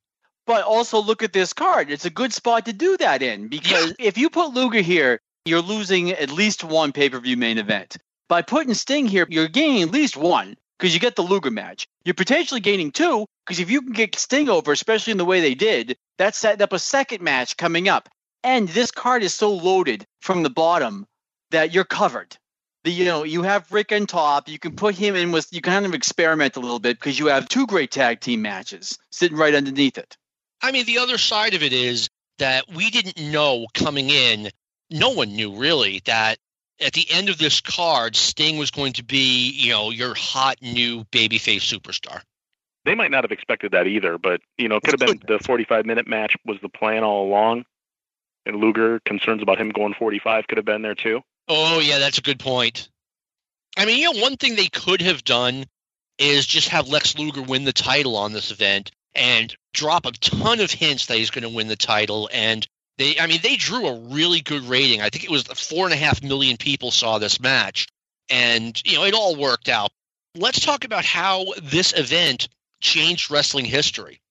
But 0.47 0.65
also 0.65 1.01
look 1.01 1.23
at 1.23 1.33
this 1.33 1.53
card. 1.53 1.91
It's 1.91 2.05
a 2.05 2.11
good 2.11 2.33
spot 2.33 2.67
to 2.67 2.73
do 2.73 2.97
that 2.97 3.23
in 3.23 3.49
because 3.49 3.95
if 3.99 4.19
you 4.19 4.29
put 4.29 4.55
Luger 4.55 4.81
here, 4.81 5.21
you're 5.45 5.63
losing 5.63 6.11
at 6.11 6.33
least 6.33 6.65
one 6.65 6.93
pay 6.93 7.11
per 7.11 7.21
view 7.21 7.37
main 7.37 7.59
event. 7.59 7.97
By 8.29 8.43
putting 8.43 8.75
Sting 8.75 9.07
here, 9.07 9.27
you're 9.29 9.49
gaining 9.49 9.83
at 9.83 9.91
least 9.91 10.17
one 10.17 10.57
because 10.79 10.95
you 10.95 11.01
get 11.01 11.15
the 11.15 11.23
Luger 11.23 11.51
match. 11.51 11.87
You're 12.05 12.15
potentially 12.15 12.61
gaining 12.61 12.91
two 12.91 13.27
because 13.47 13.61
if 13.61 13.71
you 13.71 13.83
can 13.83 13.93
get 13.93 14.17
Sting 14.17 14.49
over, 14.49 14.73
especially 14.73 15.13
in 15.13 15.19
the 15.19 15.25
way 15.25 15.41
they 15.41 15.55
did, 15.55 15.97
that's 16.19 16.39
setting 16.39 16.63
up 16.63 16.73
a 16.73 16.79
second 16.79 17.23
match 17.23 17.57
coming 17.57 17.89
up. 17.89 18.09
And 18.43 18.69
this 18.69 18.91
card 18.91 19.23
is 19.23 19.35
so 19.35 19.53
loaded 19.53 20.05
from 20.21 20.43
the 20.43 20.51
bottom 20.51 21.07
that 21.53 21.73
you're 21.73 21.85
covered. 21.85 22.37
The, 22.85 22.91
you 22.91 23.05
know, 23.05 23.23
you 23.23 23.43
have 23.43 23.71
Ric 23.71 23.93
on 23.93 24.07
top. 24.07 24.49
You 24.49 24.59
can 24.59 24.75
put 24.75 24.97
him 24.97 25.15
in 25.15 25.31
with, 25.31 25.47
you 25.53 25.61
kind 25.61 25.87
of 25.87 25.95
experiment 25.95 26.57
a 26.57 26.61
little 26.61 26.81
bit 26.81 26.99
because 26.99 27.19
you 27.19 27.27
have 27.27 27.49
two 27.49 27.67
great 27.67 27.93
tag 27.93 28.21
team 28.21 28.43
matches 28.43 28.99
sitting 29.11 29.39
right 29.39 29.55
underneath 29.55 29.99
it. 29.99 30.17
I 30.61 30.73
mean, 30.73 30.85
the 30.87 30.99
other 30.99 31.19
side 31.19 31.55
of 31.55 31.63
it 31.63 31.73
is 31.73 32.09
that 32.39 32.65
we 32.75 32.91
didn't 32.91 33.31
know 33.31 33.67
coming 33.73 34.11
in, 34.11 34.51
no 34.91 35.11
one 35.11 35.35
knew 35.37 35.57
really 35.57 36.03
that 36.07 36.39
at 36.81 36.93
the 36.93 37.07
end 37.11 37.29
of 37.29 37.39
this 37.39 37.61
card, 37.61 38.17
Sting 38.17 38.59
was 38.59 38.71
going 38.71 38.95
to 38.95 39.05
be, 39.05 39.51
you 39.51 39.71
know, 39.71 39.91
your 39.91 40.15
hot 40.15 40.57
new 40.61 41.05
babyface 41.05 41.61
superstar. 41.61 42.21
they 42.85 42.95
might 42.95 43.11
not 43.11 43.25
have 43.25 43.33
expected 43.33 43.73
that 43.73 43.87
either. 43.87 44.19
But 44.19 44.41
you 44.59 44.69
know, 44.69 44.77
it 44.77 44.83
could 44.83 45.01
have 45.01 45.09
been 45.09 45.23
the 45.27 45.39
45 45.39 45.87
minute 45.87 46.09
match 46.09 46.37
was 46.45 46.59
the 46.61 46.69
plan 46.69 47.05
you 47.05 47.09
know, 47.09 47.17
it 47.17 47.23
could 47.23 47.51
have 47.51 47.59
been 47.59 47.77
the 47.79 47.85
45 47.85 47.87
minute 47.87 47.87
match 47.89 48.17
was 48.17 48.21
the 48.23 48.29
plan 48.29 48.35
all 48.35 48.35
along. 48.41 48.45
And 48.45 48.57
Luger 48.57 49.01
concerns 49.01 49.43
about 49.43 49.59
him 49.59 49.71
going 49.71 49.95
45 49.95 50.49
could 50.49 50.59
have 50.59 50.65
been 50.65 50.83
there 50.83 50.97
too. 50.97 51.23
Oh 51.55 51.81
yeah, 51.81 51.99
that's 51.99 52.19
a 52.19 52.23
good 52.23 52.39
point. 52.39 52.89
I 53.77 53.87
mean, 53.87 53.99
you 53.99 54.13
know, 54.13 54.21
one 54.21 54.37
thing 54.37 54.55
they 54.55 54.69
could 54.69 55.03
have 55.03 55.25
done 55.25 55.65
is 56.19 56.47
just 56.47 56.69
have 56.69 56.89
Lex 56.89 57.19
Luger 57.19 57.43
win 57.43 57.65
the 57.65 57.73
title 57.73 58.17
on 58.17 58.33
this 58.33 58.51
event 58.51 58.91
and 59.15 59.55
drop 59.73 60.07
a 60.07 60.13
ton 60.13 60.61
of 60.61 60.71
hints 60.71 61.07
that 61.07 61.17
he's 61.17 61.31
going 61.31 61.43
to 61.43 61.55
win 61.55 61.69
the 61.69 61.77
title. 61.77 62.29
And 62.33 62.67
they, 62.99 63.19
I 63.19 63.27
mean, 63.27 63.41
they 63.43 63.57
drew 63.57 63.87
a 63.87 63.99
really 63.99 64.41
good 64.41 64.63
rating. 64.65 65.01
I 65.01 65.11
think 65.11 65.25
it 65.25 65.31
was 65.31 65.45
four 65.45 65.87
and 65.87 65.95
a 65.95 65.97
half 65.97 66.23
million 66.23 66.57
people 66.57 66.91
saw 66.91 67.19
this 67.19 67.41
match, 67.41 67.87
and 68.31 68.81
you 68.85 68.97
know, 68.97 69.05
it 69.05 69.15
all 69.15 69.37
worked 69.37 69.69
out. 69.69 69.91
Let's 70.35 70.61
talk 70.61 70.85
about 70.85 71.05
how 71.05 71.47
this 71.63 71.93
event 71.97 72.49
changed 72.81 73.31
wrestling 73.31 73.65
history 73.65 74.23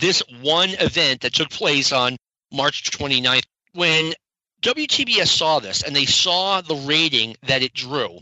this 0.00 0.22
one 0.40 0.70
event 0.70 1.20
that 1.20 1.34
took 1.34 1.50
place 1.50 1.92
on 1.92 2.16
March 2.52 2.90
29th. 2.90 3.44
When 3.72 4.14
WTBS 4.62 5.28
saw 5.28 5.58
this 5.58 5.82
and 5.82 5.94
they 5.94 6.06
saw 6.06 6.60
the 6.60 6.74
rating 6.74 7.36
that 7.44 7.62
it 7.62 7.72
drew, 7.72 8.20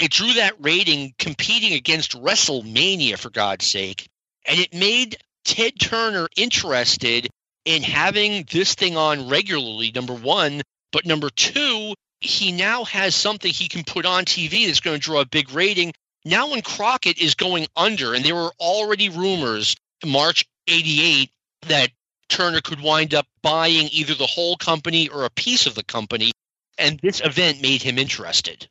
it 0.00 0.10
drew 0.10 0.32
that 0.34 0.54
rating 0.60 1.14
competing 1.18 1.72
against 1.72 2.12
WrestleMania, 2.12 3.18
for 3.18 3.30
God's 3.30 3.66
sake. 3.66 4.08
And 4.46 4.58
it 4.58 4.74
made 4.74 5.16
Ted 5.44 5.78
Turner 5.78 6.28
interested 6.36 7.28
in 7.64 7.82
having 7.82 8.46
this 8.50 8.74
thing 8.74 8.96
on 8.96 9.28
regularly, 9.28 9.92
number 9.94 10.14
one. 10.14 10.62
But 10.92 11.06
number 11.06 11.30
two, 11.30 11.94
he 12.20 12.52
now 12.52 12.84
has 12.84 13.14
something 13.14 13.50
he 13.52 13.68
can 13.68 13.84
put 13.84 14.06
on 14.06 14.24
TV 14.24 14.66
that's 14.66 14.80
going 14.80 14.98
to 14.98 15.04
draw 15.04 15.20
a 15.20 15.26
big 15.26 15.52
rating. 15.52 15.92
Now, 16.24 16.50
when 16.50 16.62
Crockett 16.62 17.18
is 17.18 17.34
going 17.34 17.66
under, 17.76 18.14
and 18.14 18.24
there 18.24 18.34
were 18.34 18.52
already 18.58 19.08
rumors 19.10 19.76
March 20.04 20.44
88 20.68 21.30
that 21.68 21.90
Turner 22.34 22.60
could 22.60 22.80
wind 22.80 23.14
up 23.14 23.28
buying 23.42 23.88
either 23.92 24.12
the 24.14 24.26
whole 24.26 24.56
company 24.56 25.08
or 25.08 25.24
a 25.24 25.30
piece 25.30 25.66
of 25.66 25.76
the 25.76 25.84
company, 25.84 26.32
and 26.76 26.98
this 26.98 27.20
event 27.20 27.62
made 27.62 27.80
him 27.80 27.96
interested. 27.96 28.66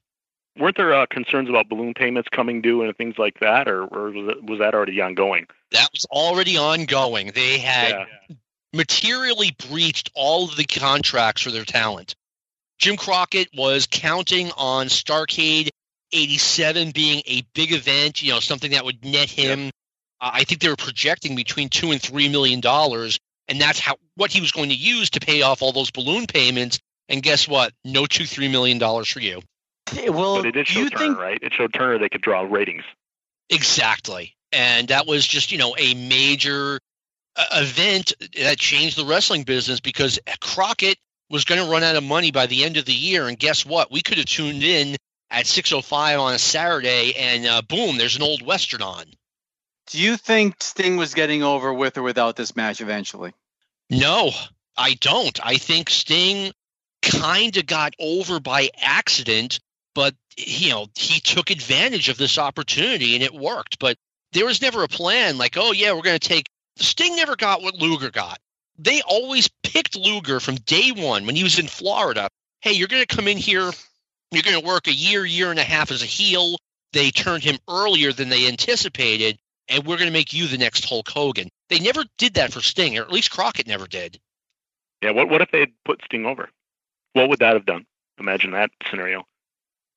Weren't 0.60 0.76
there 0.76 0.94
uh, 0.94 1.06
concerns 1.06 1.50
about 1.50 1.70
balloon 1.70 1.94
payments 1.94 2.28
coming 2.30 2.62
due 2.62 2.84
and 2.84 2.96
things 2.98 3.18
like 3.18 3.40
that, 3.40 3.70
or, 3.70 3.86
or 3.86 4.12
was, 4.12 4.36
it, 4.36 4.44
was 4.44 4.60
that 4.60 4.76
already 4.76 5.00
ongoing? 5.00 5.48
That 5.72 5.88
was 5.94 6.06
already 6.12 6.58
ongoing. 6.58 7.32
They 7.34 7.58
had 7.58 7.92
yeah. 7.92 8.36
materially 8.74 9.56
breached 9.70 10.12
all 10.14 10.44
of 10.44 10.58
the 10.58 10.66
contracts 10.66 11.42
for 11.42 11.52
their 11.52 11.64
talent. 11.64 12.16
Jim 12.80 12.98
Crockett 12.98 13.48
was 13.56 13.88
counting 13.90 14.52
on 14.58 14.88
Starcade 14.88 15.70
87 16.12 16.92
being 16.92 17.24
a 17.28 17.44
big 17.56 17.72
event, 17.72 18.22
you 18.22 18.34
know, 18.34 18.42
something 18.42 18.72
that 18.72 18.84
would 18.84 19.06
net 19.06 19.30
him 19.30 19.72
I 20.24 20.46
think 20.46 20.62
they 20.62 20.70
were 20.70 20.78
projecting 20.78 21.36
between 21.36 21.68
two 21.68 21.92
and 21.92 22.02
three 22.02 22.30
million 22.30 22.62
dollars, 22.62 23.20
and 23.48 23.60
that's 23.60 23.80
how 23.80 23.96
what 24.16 24.32
he 24.32 24.42
was 24.42 24.52
going 24.52 24.70
to 24.70 24.76
use 24.76 25.12
to 25.12 25.20
pay 25.20 25.42
off 25.42 25.62
all 25.62 25.72
those 25.72 25.92
balloon 25.92 26.28
payments. 26.28 26.80
And 27.10 27.22
guess 27.22 27.48
what? 27.48 27.74
No 27.84 28.06
two 28.06 28.26
three 28.26 28.48
million 28.48 28.78
dollars 28.78 29.10
for 29.10 29.20
you. 29.20 29.42
Well, 30.08 30.38
but 30.38 30.46
it 30.46 30.52
did 30.54 30.68
show 30.68 30.88
Turner, 30.88 30.98
think... 30.98 31.18
right? 31.18 31.40
It 31.42 31.54
showed 31.54 31.74
Turner 31.74 32.00
they 32.00 32.10
could 32.10 32.22
draw 32.22 32.42
ratings. 32.42 32.84
Exactly, 33.50 34.36
and 34.52 34.88
that 34.88 35.06
was 35.06 35.28
just 35.28 35.52
you 35.52 35.58
know 35.58 35.76
a 35.78 35.94
major 35.94 36.80
uh, 37.36 37.46
event 37.54 38.14
that 38.40 38.58
changed 38.58 38.98
the 38.98 39.06
wrestling 39.06 39.44
business 39.44 39.80
because 39.80 40.20
Crockett 40.40 40.98
was 41.30 41.46
going 41.46 41.64
to 41.64 41.70
run 41.70 41.84
out 41.84 41.96
of 41.96 42.04
money 42.04 42.32
by 42.32 42.46
the 42.46 42.64
end 42.64 42.78
of 42.78 42.86
the 42.86 42.94
year, 42.94 43.28
and 43.28 43.38
guess 43.38 43.66
what? 43.66 43.92
We 43.92 44.02
could 44.02 44.18
have 44.18 44.26
tuned 44.26 44.64
in 44.64 44.96
at 45.30 45.46
6:05 45.46 46.20
on 46.20 46.34
a 46.34 46.40
Saturday, 46.40 47.16
and 47.16 47.46
uh, 47.46 47.62
boom, 47.62 47.98
there's 47.98 48.16
an 48.16 48.24
old 48.24 48.42
western 48.42 48.82
on. 48.82 49.06
Do 49.88 50.00
you 50.00 50.18
think 50.18 50.62
Sting 50.62 50.98
was 50.98 51.14
getting 51.14 51.44
over 51.44 51.74
with 51.74 51.98
or 51.98 52.04
without 52.04 52.36
this 52.36 52.56
match 52.56 52.82
eventually? 52.82 53.34
No, 53.90 54.32
I 54.78 54.96
don't. 54.96 55.40
I 55.46 55.58
think 55.58 55.90
Sting 55.90 56.54
kind 57.02 57.56
of 57.58 57.66
got 57.66 57.94
over 58.00 58.40
by 58.40 58.70
accident, 58.82 59.60
but 59.94 60.16
you 60.38 60.70
know, 60.70 60.88
he 60.96 61.20
took 61.20 61.52
advantage 61.52 62.10
of 62.10 62.18
this 62.18 62.38
opportunity 62.38 63.16
and 63.16 63.24
it 63.24 63.34
worked. 63.34 63.78
But 63.80 63.98
there 64.32 64.46
was 64.46 64.62
never 64.62 64.84
a 64.84 64.88
plan 64.88 65.38
like, 65.38 65.58
oh 65.58 65.74
yeah, 65.74 65.94
we're 65.94 66.02
going 66.02 66.20
to 66.20 66.28
take 66.28 66.50
Sting 66.78 67.16
never 67.16 67.36
got 67.36 67.62
what 67.62 67.76
Luger 67.76 68.10
got. 68.10 68.40
They 68.80 69.02
always 69.02 69.50
picked 69.62 69.96
Luger 69.96 70.40
from 70.40 70.56
day 70.56 70.92
one 70.92 71.26
when 71.26 71.36
he 71.36 71.44
was 71.44 71.60
in 71.60 71.68
Florida. 71.68 72.30
Hey, 72.62 72.72
you're 72.72 72.88
going 72.88 73.06
to 73.06 73.16
come 73.16 73.28
in 73.28 73.38
here, 73.38 73.72
you're 74.32 74.44
going 74.44 74.60
to 74.60 74.66
work 74.66 74.88
a 74.88 74.94
year, 74.94 75.26
year 75.26 75.52
and 75.52 75.60
a 75.60 75.64
half 75.64 75.92
as 75.92 76.02
a 76.02 76.08
heel. 76.08 76.58
They 76.94 77.12
turned 77.12 77.44
him 77.44 77.60
earlier 77.70 78.14
than 78.14 78.30
they 78.30 78.48
anticipated 78.48 79.38
and 79.70 79.86
we're 79.86 79.98
going 79.98 80.08
to 80.08 80.14
make 80.14 80.34
you 80.34 80.48
the 80.48 80.58
next 80.58 80.86
Hulk 80.86 81.10
Hogan. 81.10 81.50
They 81.70 81.80
never 81.80 82.04
did 82.18 82.36
that 82.36 82.54
for 82.54 82.62
Sting, 82.62 82.98
or 82.98 83.02
at 83.02 83.12
least 83.12 83.32
Crockett 83.32 83.68
never 83.68 83.88
did. 83.88 84.20
Yeah, 85.02 85.12
what 85.12 85.30
what 85.30 85.42
if 85.42 85.52
they 85.52 85.60
had 85.60 85.72
put 85.86 86.02
Sting 86.06 86.26
over? 86.26 86.50
What 87.14 87.30
would 87.30 87.40
that 87.40 87.54
have 87.54 87.66
done? 87.66 87.86
Imagine 88.20 88.52
that 88.52 88.72
scenario. 88.90 89.26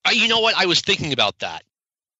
Uh, 0.05 0.11
you 0.13 0.29
know 0.29 0.41
what? 0.41 0.57
I 0.57 0.67
was 0.67 0.81
thinking 0.81 1.13
about 1.13 1.39
that. 1.41 1.63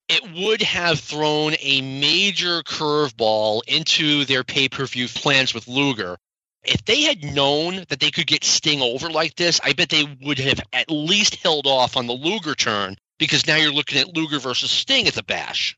It 0.09 0.23
would 0.35 0.63
have 0.63 1.01
thrown 1.01 1.55
a 1.61 1.81
major 1.81 2.63
curveball 2.63 3.63
into 3.67 4.25
their 4.25 4.45
pay 4.45 4.69
per 4.69 4.87
view 4.87 5.09
plans 5.09 5.53
with 5.53 5.67
Luger. 5.67 6.17
If 6.65 6.85
they 6.85 7.03
had 7.03 7.23
known 7.23 7.85
that 7.89 8.01
they 8.01 8.11
could 8.11 8.27
get 8.27 8.45
Sting 8.45 8.83
over 8.83 9.09
like 9.11 9.37
this, 9.37 9.61
I 9.63 9.73
bet 9.73 9.89
they 9.89 10.05
would 10.23 10.39
have 10.39 10.61
at 10.73 10.91
least 10.91 11.37
held 11.37 11.67
off 11.67 11.97
on 11.97 12.07
the 12.07 12.13
Luger 12.13 12.55
turn 12.55 12.97
because 13.19 13.47
now 13.47 13.57
you're 13.57 13.73
looking 13.73 14.01
at 14.01 14.15
Luger 14.15 14.39
versus 14.39 14.71
Sting 14.71 15.07
at 15.07 15.15
the 15.15 15.23
bash 15.23 15.77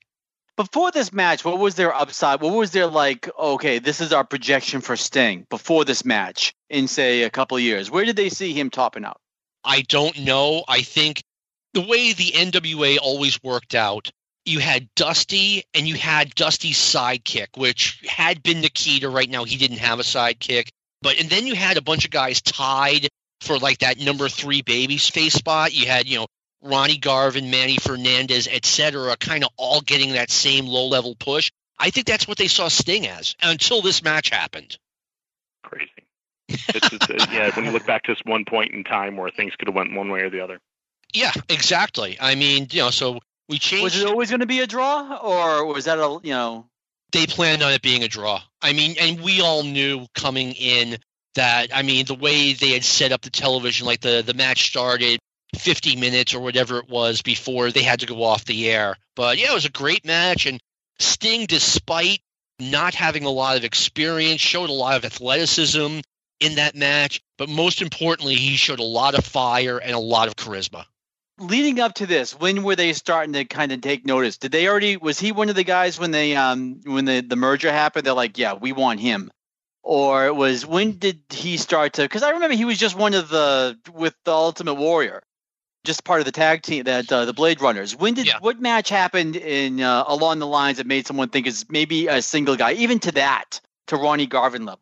before 0.59 0.91
this 0.91 1.13
match, 1.13 1.45
what 1.45 1.61
was 1.61 1.77
their 1.77 1.95
upside? 1.95 2.41
What 2.41 2.53
was 2.53 2.73
their 2.73 2.89
like? 2.89 3.31
Okay, 3.39 3.79
this 3.79 4.01
is 4.01 4.13
our 4.13 4.25
projection 4.25 4.81
for 4.81 4.97
Sting 4.97 5.47
before 5.49 5.85
this 5.85 6.05
match 6.05 6.53
in 6.69 6.89
say 6.89 7.23
a 7.23 7.31
couple 7.31 7.59
years. 7.61 7.93
Where 7.93 8.05
did 8.05 8.17
they 8.17 8.29
see 8.29 8.53
him 8.53 8.69
topping 8.69 9.05
out? 9.05 9.21
I 9.65 9.83
don't 9.83 10.19
know. 10.19 10.65
I 10.67 10.83
think 10.83 11.23
the 11.75 11.81
way 11.83 12.13
the 12.13 12.33
NWA 12.33 12.99
always 13.01 13.41
worked 13.41 13.77
out, 13.77 14.11
you 14.45 14.59
had 14.59 14.89
Dusty 14.97 15.63
and 15.75 15.87
you 15.87 15.95
had 15.95 16.35
Dusty's 16.35 16.79
sidekick, 16.79 17.57
which 17.57 18.03
had 18.09 18.43
been 18.43 18.61
Nikita. 18.61 19.09
Right 19.09 19.31
now, 19.31 19.45
he 19.45 19.59
didn't 19.59 19.79
have 19.79 20.01
a 20.01 20.03
sidekick, 20.05 20.71
but 21.03 21.21
and 21.21 21.31
then 21.31 21.47
you 21.47 21.55
had 21.55 21.77
a 21.77 21.83
bunch 21.83 22.05
of 22.05 22.11
guys 22.11 22.43
tied 22.43 23.07
for 23.43 23.59
like 23.59 23.79
that 23.79 24.01
number 24.01 24.29
three 24.29 24.63
baby 24.63 24.97
face 24.97 25.35
spot. 25.35 25.73
You 25.73 25.87
had 25.87 26.09
you 26.09 26.19
know 26.19 26.27
Ronnie 26.63 26.99
Garvin, 26.99 27.51
Manny 27.51 27.77
Fernandez, 27.77 28.49
etc., 28.49 29.17
kind 29.17 29.45
of 29.45 29.51
all 29.57 29.81
getting 29.81 30.13
that 30.13 30.31
same 30.31 30.67
low 30.67 30.89
level 30.89 31.15
push. 31.15 31.53
I 31.79 31.91
think 31.91 32.07
that's 32.07 32.27
what 32.27 32.39
they 32.39 32.49
saw 32.49 32.69
Sting 32.69 33.07
as 33.07 33.37
until 33.43 33.83
this 33.83 34.03
match 34.03 34.31
happened. 34.31 34.77
Crazy. 35.63 35.91
It's, 36.49 36.93
it's, 36.93 37.11
uh, 37.11 37.27
yeah, 37.31 37.55
when 37.55 37.67
you 37.67 37.71
look 37.71 37.87
back 37.87 38.05
to 38.05 38.13
this 38.13 38.23
one 38.25 38.45
point 38.45 38.73
in 38.73 38.83
time 38.83 39.17
where 39.17 39.31
things 39.31 39.55
could 39.57 39.69
have 39.69 39.75
went 39.75 39.95
one 39.95 40.11
way 40.11 40.21
or 40.21 40.31
the 40.31 40.41
other. 40.41 40.59
Yeah, 41.15 41.33
exactly. 41.49 42.19
I 42.21 42.35
mean, 42.35 42.69
you 42.71 42.83
know, 42.83 42.91
so 42.91 43.21
we 43.49 43.59
changed. 43.59 43.85
Was 43.85 44.01
it 44.01 44.07
always 44.07 44.31
going 44.31 44.41
to 44.41 44.47
be 44.47 44.61
a 44.61 44.67
draw, 44.67 45.17
or 45.17 45.67
was 45.67 45.85
that 45.87 45.99
a 45.99 46.19
you 46.23 46.33
know? 46.33 46.67
They 47.13 47.27
planned 47.27 47.63
on 47.63 47.73
it 47.73 47.81
being 47.81 48.03
a 48.03 48.09
draw. 48.09 48.43
I 48.61 48.75
mean, 48.75 48.97
and 49.01 49.21
we 49.21 49.41
all 49.41 49.63
knew 49.63 50.07
coming 50.15 50.53
in 50.53 50.99
that 51.35 51.69
I 51.75 51.83
mean 51.83 52.05
the 52.05 52.15
way 52.15 52.53
they 52.53 52.73
had 52.73 52.85
set 52.85 53.13
up 53.13 53.23
the 53.23 53.31
television, 53.31 53.87
like 53.87 54.01
the 54.01 54.23
the 54.25 54.35
match 54.35 54.67
started 54.69 55.21
50 55.57 55.97
minutes 55.97 56.35
or 56.35 56.41
whatever 56.41 56.79
it 56.79 56.89
was 56.89 57.23
before 57.23 57.71
they 57.71 57.83
had 57.83 58.01
to 58.01 58.07
go 58.07 58.23
off 58.23 58.45
the 58.45 58.71
air. 58.71 58.97
But 59.17 59.39
yeah, 59.39 59.51
it 59.51 59.55
was 59.55 59.65
a 59.65 59.71
great 59.71 60.05
match. 60.05 60.47
And 60.47 60.61
Sting, 60.99 61.47
despite 61.47 62.21
not 62.59 62.95
having 62.95 63.25
a 63.25 63.31
lot 63.31 63.57
of 63.57 63.65
experience, 63.65 64.41
showed 64.41 64.71
a 64.71 64.75
lot 64.75 64.97
of 64.97 65.05
athleticism 65.05 66.01
in 66.41 66.55
that 66.57 66.75
match. 66.75 67.21
But 67.37 67.49
most 67.49 67.83
importantly, 67.83 68.35
he 68.35 68.57
showed 68.57 68.81
a 68.81 68.85
lot 68.85 69.15
of 69.15 69.25
fire 69.25 69.79
and 69.79 69.93
a 69.93 69.99
lot 69.99 70.29
of 70.29 70.37
charisma. 70.37 70.85
Leading 71.41 71.79
up 71.79 71.95
to 71.95 72.07
this, 72.07 72.33
when 72.33 72.65
were 72.65 72.75
they 72.75 72.93
starting 72.93 73.33
to 73.35 73.45
kind 73.45 73.71
of 73.71 73.81
take 73.81 74.05
notice? 74.05 74.39
Did 74.39 74.51
they 74.51 74.67
already? 74.67 74.97
Was 74.97 75.21
he 75.21 75.31
one 75.31 75.49
of 75.49 75.55
the 75.55 75.63
guys 75.63 75.99
when 75.99 76.11
they 76.11 76.35
um 76.35 76.81
when 76.85 77.05
the 77.05 77.21
the 77.21 77.37
merger 77.37 77.71
happened? 77.71 78.05
They're 78.05 78.13
like, 78.13 78.39
yeah, 78.39 78.55
we 78.55 78.73
want 78.73 78.99
him 78.99 79.31
or 79.85 80.27
it 80.27 80.35
was 80.35 80.67
when 80.67 80.99
did 80.99 81.21
he 81.31 81.57
start 81.57 81.95
to 81.95 82.03
because 82.03 82.23
i 82.23 82.31
remember 82.31 82.55
he 82.55 82.67
was 82.67 82.77
just 82.79 82.97
one 82.97 83.15
of 83.15 83.29
the 83.31 83.79
with 83.95 84.15
the 84.25 84.33
ultimate 84.33 84.75
warrior 84.75 85.23
just 85.85 86.05
part 86.05 86.21
of 86.21 86.27
the 86.27 86.33
tag 86.33 86.63
team 86.63 86.85
that 86.85 87.11
uh, 87.11 87.25
the 87.25 87.33
Blade 87.33 87.61
Runners. 87.61 87.97
When 87.97 88.15
did 88.15 88.27
yeah. 88.27 88.39
what 88.41 88.61
match 88.61 88.89
happened 88.89 89.37
in 89.37 89.81
uh, 89.81 90.05
along 90.07 90.39
the 90.39 90.47
lines 90.47 90.79
that 90.79 90.87
made 90.87 91.07
someone 91.07 91.29
think 91.29 91.47
is 91.47 91.67
maybe 91.69 92.09
a 92.09 92.21
single 92.23 92.57
guy, 92.57 92.73
even 92.73 92.99
to 93.01 93.13
that 93.13 93.61
to 93.89 93.97
Ronnie 93.97 94.27
Garvin 94.27 94.65
level? 94.65 94.81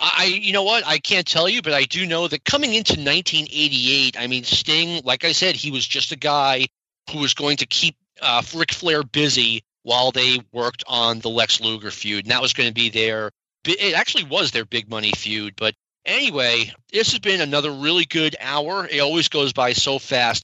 I, 0.00 0.26
you 0.26 0.52
know 0.52 0.62
what? 0.62 0.86
I 0.86 0.98
can't 0.98 1.26
tell 1.26 1.48
you, 1.48 1.60
but 1.60 1.72
I 1.72 1.82
do 1.82 2.06
know 2.06 2.28
that 2.28 2.44
coming 2.44 2.72
into 2.72 2.92
1988, 2.92 4.16
I 4.18 4.28
mean, 4.28 4.44
Sting, 4.44 5.02
like 5.04 5.24
I 5.24 5.32
said, 5.32 5.56
he 5.56 5.72
was 5.72 5.86
just 5.86 6.12
a 6.12 6.16
guy 6.16 6.66
who 7.10 7.18
was 7.18 7.34
going 7.34 7.56
to 7.58 7.66
keep 7.66 7.96
uh, 8.22 8.42
Ric 8.54 8.72
Flair 8.72 9.02
busy 9.02 9.64
while 9.82 10.12
they 10.12 10.38
worked 10.52 10.84
on 10.86 11.18
the 11.18 11.30
Lex 11.30 11.60
Luger 11.60 11.90
feud, 11.90 12.24
and 12.24 12.30
that 12.30 12.42
was 12.42 12.52
going 12.52 12.68
to 12.68 12.74
be 12.74 12.90
their. 12.90 13.32
It 13.64 13.94
actually 13.94 14.24
was 14.24 14.52
their 14.52 14.64
big 14.64 14.88
money 14.88 15.10
feud, 15.12 15.54
but 15.56 15.74
Anyway, 16.08 16.72
this 16.90 17.10
has 17.10 17.20
been 17.20 17.42
another 17.42 17.70
really 17.70 18.06
good 18.06 18.34
hour. 18.40 18.88
It 18.90 19.00
always 19.00 19.28
goes 19.28 19.52
by 19.52 19.74
so 19.74 19.98
fast. 19.98 20.42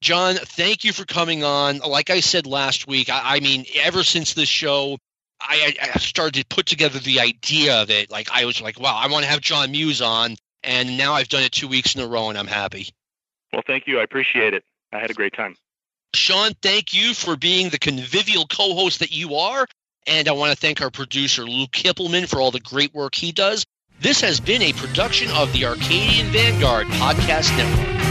John, 0.00 0.36
thank 0.36 0.84
you 0.84 0.92
for 0.94 1.04
coming 1.04 1.44
on. 1.44 1.78
Like 1.80 2.08
I 2.08 2.20
said 2.20 2.46
last 2.46 2.88
week, 2.88 3.10
I, 3.10 3.36
I 3.36 3.40
mean, 3.40 3.66
ever 3.82 4.04
since 4.04 4.32
this 4.32 4.48
show, 4.48 4.96
I, 5.38 5.76
I 5.80 5.98
started 5.98 6.40
to 6.40 6.54
put 6.54 6.64
together 6.64 6.98
the 6.98 7.20
idea 7.20 7.82
of 7.82 7.90
it. 7.90 8.10
Like 8.10 8.30
I 8.32 8.46
was 8.46 8.62
like, 8.62 8.80
wow, 8.80 8.96
I 8.96 9.08
want 9.08 9.24
to 9.24 9.30
have 9.30 9.42
John 9.42 9.70
Muse 9.70 10.00
on, 10.00 10.36
and 10.64 10.96
now 10.96 11.12
I've 11.12 11.28
done 11.28 11.42
it 11.42 11.52
two 11.52 11.68
weeks 11.68 11.94
in 11.94 12.00
a 12.00 12.06
row, 12.06 12.30
and 12.30 12.38
I'm 12.38 12.46
happy. 12.46 12.88
Well, 13.52 13.62
thank 13.66 13.86
you. 13.86 14.00
I 14.00 14.04
appreciate 14.04 14.54
it. 14.54 14.64
I 14.94 14.98
had 14.98 15.10
a 15.10 15.14
great 15.14 15.34
time. 15.34 15.56
Sean, 16.14 16.52
thank 16.62 16.94
you 16.94 17.12
for 17.12 17.36
being 17.36 17.68
the 17.68 17.78
convivial 17.78 18.46
co-host 18.46 19.00
that 19.00 19.12
you 19.12 19.34
are, 19.34 19.66
and 20.06 20.26
I 20.26 20.32
want 20.32 20.52
to 20.52 20.56
thank 20.56 20.80
our 20.80 20.90
producer 20.90 21.44
Luke 21.44 21.70
Kippelman 21.70 22.28
for 22.28 22.40
all 22.40 22.50
the 22.50 22.60
great 22.60 22.94
work 22.94 23.14
he 23.14 23.30
does. 23.30 23.66
This 24.02 24.20
has 24.22 24.40
been 24.40 24.62
a 24.62 24.72
production 24.72 25.30
of 25.30 25.52
the 25.52 25.64
Arcadian 25.64 26.26
Vanguard 26.32 26.88
Podcast 26.88 27.56
Network. 27.56 28.01